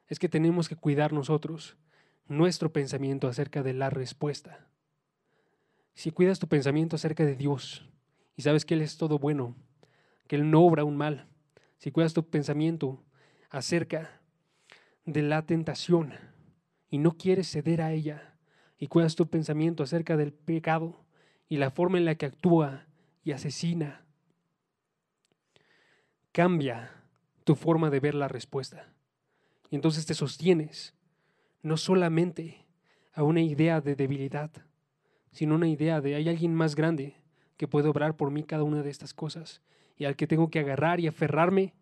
es 0.09 0.19
que 0.19 0.29
tenemos 0.29 0.69
que 0.69 0.77
cuidar 0.77 1.13
nosotros 1.13 1.77
nuestro 2.27 2.73
pensamiento 2.73 3.29
acerca 3.29 3.63
de 3.63 3.75
la 3.75 3.91
respuesta. 3.91 4.67
Si 5.95 6.11
cuidas 6.11 6.39
tu 6.39 6.49
pensamiento 6.49 6.97
acerca 6.97 7.25
de 7.25 7.37
Dios 7.37 7.89
y 8.37 8.43
sabes 8.43 8.65
que 8.65 8.75
Él 8.75 8.83
es 8.83 8.97
todo 8.97 9.19
bueno, 9.19 9.55
que 10.27 10.37
Él 10.37 10.51
no 10.51 10.63
obra 10.63 10.85
un 10.85 10.97
mal, 10.97 11.29
si 11.79 11.91
cuidas 11.91 12.15
tu 12.15 12.29
pensamiento 12.29 13.05
acerca 13.51 14.21
de 15.05 15.23
la 15.23 15.47
tentación 15.47 16.15
y 16.91 16.99
no 16.99 17.17
quieres 17.17 17.51
ceder 17.51 17.83
a 17.83 17.93
ella, 17.93 18.34
y 18.79 18.89
cuidas 18.89 19.15
tu 19.15 19.29
pensamiento 19.29 19.83
acerca 19.83 20.17
del 20.17 20.33
pecado 20.33 21.05
y 21.49 21.57
la 21.57 21.71
forma 21.71 21.99
en 21.99 22.05
la 22.05 22.15
que 22.17 22.27
actúa 22.27 22.87
y 23.23 23.33
asesina, 23.33 24.05
cambia 26.33 26.91
tu 27.45 27.55
forma 27.55 27.91
de 27.91 28.01
ver 28.01 28.15
la 28.15 28.29
respuesta. 28.29 28.93
Y 29.71 29.77
entonces 29.77 30.07
te 30.07 30.15
sostienes 30.15 30.95
no 31.63 31.77
solamente 31.77 32.67
a 33.13 33.23
una 33.23 33.41
idea 33.41 33.81
de 33.81 33.95
debilidad, 33.95 34.51
sino 35.33 35.55
una 35.55 35.69
idea 35.69 36.01
de 36.01 36.15
hay 36.15 36.29
alguien 36.29 36.55
más 36.55 36.75
grande, 36.75 37.17
que 37.57 37.69
puede 37.69 37.89
obrar 37.89 38.17
por 38.17 38.31
mí 38.31 38.43
cada 38.43 38.65
una 38.65 38.83
de 38.83 38.91
estas 38.91 39.15
cosas 39.15 39.63
y 39.97 40.07
al 40.07 40.17
que 40.17 40.27
tengo 40.27 40.51
que 40.51 40.59
agarrar 40.59 41.01
y 41.01 41.07
aferrarme 41.07 41.75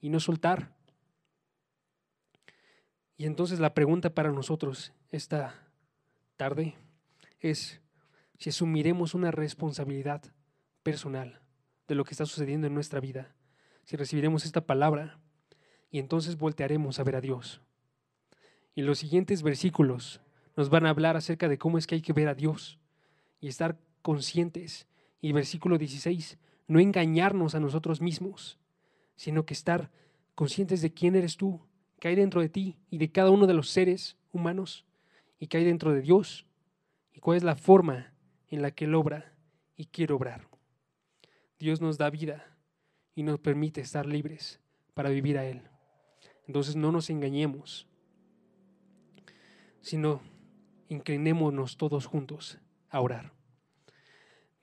y 0.00 0.10
no 0.10 0.20
soltar. 0.20 0.74
Y 3.16 3.26
entonces 3.26 3.60
la 3.60 3.74
pregunta 3.74 4.14
para 4.14 4.30
nosotros 4.32 4.92
esta 5.10 5.69
tarde 6.40 6.74
es 7.38 7.82
si 8.38 8.48
asumiremos 8.48 9.12
una 9.12 9.30
responsabilidad 9.30 10.22
personal 10.82 11.42
de 11.86 11.94
lo 11.94 12.04
que 12.04 12.12
está 12.12 12.24
sucediendo 12.24 12.66
en 12.66 12.72
nuestra 12.72 12.98
vida, 12.98 13.34
si 13.84 13.98
recibiremos 13.98 14.46
esta 14.46 14.64
palabra 14.64 15.20
y 15.90 15.98
entonces 15.98 16.38
voltearemos 16.38 16.98
a 16.98 17.04
ver 17.04 17.16
a 17.16 17.20
Dios. 17.20 17.60
Y 18.74 18.80
los 18.80 19.00
siguientes 19.00 19.42
versículos 19.42 20.22
nos 20.56 20.70
van 20.70 20.86
a 20.86 20.88
hablar 20.88 21.14
acerca 21.14 21.46
de 21.46 21.58
cómo 21.58 21.76
es 21.76 21.86
que 21.86 21.96
hay 21.96 22.00
que 22.00 22.14
ver 22.14 22.28
a 22.28 22.34
Dios 22.34 22.78
y 23.38 23.48
estar 23.48 23.78
conscientes. 24.00 24.86
Y 25.20 25.32
versículo 25.32 25.76
16, 25.76 26.38
no 26.68 26.80
engañarnos 26.80 27.54
a 27.54 27.60
nosotros 27.60 28.00
mismos, 28.00 28.58
sino 29.14 29.44
que 29.44 29.52
estar 29.52 29.90
conscientes 30.34 30.80
de 30.80 30.94
quién 30.94 31.16
eres 31.16 31.36
tú, 31.36 31.60
que 31.98 32.08
hay 32.08 32.14
dentro 32.14 32.40
de 32.40 32.48
ti 32.48 32.78
y 32.88 32.96
de 32.96 33.12
cada 33.12 33.28
uno 33.28 33.46
de 33.46 33.52
los 33.52 33.68
seres 33.68 34.16
humanos 34.32 34.86
y 35.40 35.48
que 35.48 35.56
hay 35.56 35.64
dentro 35.64 35.92
de 35.92 36.02
Dios 36.02 36.46
y 37.12 37.18
cuál 37.18 37.38
es 37.38 37.42
la 37.42 37.56
forma 37.56 38.12
en 38.48 38.62
la 38.62 38.70
que 38.70 38.84
Él 38.84 38.94
obra 38.94 39.34
y 39.76 39.86
quiere 39.86 40.14
obrar. 40.14 40.46
Dios 41.58 41.80
nos 41.80 41.98
da 41.98 42.10
vida 42.10 42.56
y 43.14 43.24
nos 43.24 43.40
permite 43.40 43.80
estar 43.80 44.06
libres 44.06 44.60
para 44.94 45.08
vivir 45.08 45.38
a 45.38 45.46
Él. 45.46 45.62
Entonces 46.46 46.76
no 46.76 46.92
nos 46.92 47.10
engañemos, 47.10 47.88
sino 49.80 50.20
inclinémonos 50.88 51.76
todos 51.76 52.06
juntos 52.06 52.58
a 52.90 53.00
orar. 53.00 53.32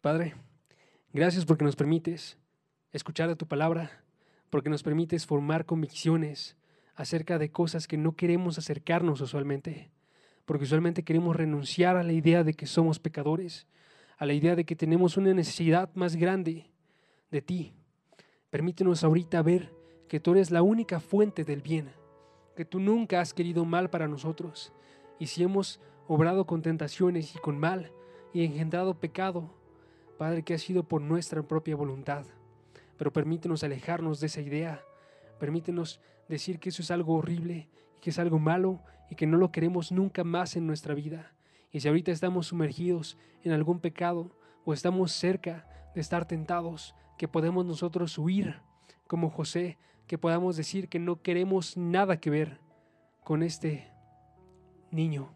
Padre, 0.02 0.36
gracias 1.12 1.46
porque 1.46 1.66
nos 1.66 1.76
permites 1.76 2.38
escuchar 2.92 3.30
de 3.30 3.36
tu 3.36 3.48
palabra, 3.48 4.04
porque 4.50 4.70
nos 4.70 4.84
permites 4.84 5.26
formar 5.26 5.66
convicciones 5.66 6.56
acerca 6.96 7.38
de 7.38 7.52
cosas 7.52 7.88
que 7.88 7.98
no 7.98 8.16
queremos 8.16 8.58
acercarnos 8.58 9.22
usualmente, 9.22 9.92
porque 10.48 10.64
usualmente 10.64 11.04
queremos 11.04 11.36
renunciar 11.36 11.98
a 11.98 12.04
la 12.04 12.14
idea 12.14 12.46
de 12.46 12.54
que 12.54 12.68
somos 12.68 13.00
pecadores, 13.00 13.68
a 14.18 14.26
la 14.26 14.32
idea 14.32 14.56
de 14.56 14.64
que 14.64 14.78
tenemos 14.78 15.18
una 15.18 15.34
necesidad 15.34 15.90
más 15.94 16.16
grande 16.16 16.72
de 17.30 17.42
ti. 17.42 17.74
Permítenos 18.50 19.04
ahorita 19.04 19.42
ver 19.42 19.74
que 20.08 20.22
tú 20.22 20.32
eres 20.32 20.50
la 20.50 20.62
única 20.62 21.02
fuente 21.02 21.44
del 21.44 21.62
bien, 21.62 21.90
que 22.56 22.64
tú 22.64 22.80
nunca 22.80 23.20
has 23.20 23.34
querido 23.34 23.66
mal 23.66 23.90
para 23.90 24.08
nosotros. 24.08 24.72
Y 25.20 25.28
si 25.28 25.44
hemos 25.44 25.82
obrado 26.08 26.48
con 26.48 26.62
tentaciones 26.62 27.36
y 27.36 27.40
con 27.40 27.60
mal 27.60 27.92
y 28.34 28.46
engendrado 28.46 28.98
pecado, 29.02 29.54
Padre, 30.18 30.44
que 30.44 30.54
ha 30.54 30.60
sido 30.60 30.84
por 30.84 31.02
nuestra 31.02 31.44
propia 31.44 31.76
voluntad. 31.76 32.26
Pero 32.96 33.12
permítenos 33.12 33.66
alejarnos 33.66 34.22
de 34.22 34.28
esa 34.28 34.40
idea. 34.40 34.82
Permítenos 35.42 36.00
decir 36.30 36.58
que 36.58 36.70
eso 36.70 36.82
es 36.82 36.90
algo 36.90 37.16
horrible 37.16 37.68
y 37.98 38.00
que 38.00 38.12
es 38.12 38.18
algo 38.18 38.40
malo 38.40 38.80
y 39.10 39.16
que 39.16 39.28
no 39.28 39.38
lo 39.38 39.52
queremos 39.52 39.92
nunca 39.92 40.24
más 40.24 40.56
en 40.56 40.68
nuestra 40.68 40.94
vida. 40.94 41.34
Y 41.72 41.80
si 41.80 41.88
ahorita 41.88 42.12
estamos 42.12 42.48
sumergidos 42.48 43.18
en 43.44 43.52
algún 43.52 43.80
pecado 43.80 44.32
o 44.66 44.74
estamos 44.74 45.12
cerca 45.12 45.68
de 45.96 46.02
estar 46.02 46.26
tentados, 46.26 46.96
que 47.18 47.28
podemos 47.28 47.66
nosotros 47.66 48.18
huir 48.18 48.62
como 49.08 49.30
José 49.30 49.78
que 50.08 50.18
podamos 50.18 50.56
decir 50.56 50.88
que 50.88 51.00
no 51.00 51.22
queremos 51.22 51.76
nada 51.76 52.20
que 52.20 52.30
ver 52.30 52.60
con 53.24 53.44
este 53.44 53.92
niño, 54.90 55.34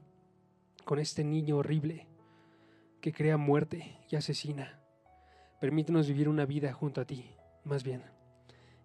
con 0.85 0.97
este 0.99 1.23
niño 1.23 1.57
horrible 1.57 2.07
que 3.01 3.11
crea 3.11 3.35
muerte 3.37 3.97
y 4.09 4.15
asesina. 4.15 4.79
Permítenos 5.59 6.07
vivir 6.07 6.29
una 6.29 6.45
vida 6.45 6.71
junto 6.71 7.01
a 7.01 7.05
ti, 7.05 7.31
más 7.65 7.83
bien, 7.83 8.03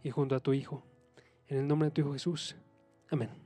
y 0.02 0.10
junto 0.10 0.34
a 0.34 0.40
tu 0.40 0.52
Hijo. 0.52 0.82
En 1.46 1.58
el 1.58 1.68
nombre 1.68 1.86
de 1.86 1.92
tu 1.92 2.00
Hijo 2.00 2.12
Jesús. 2.14 2.56
Amén. 3.08 3.45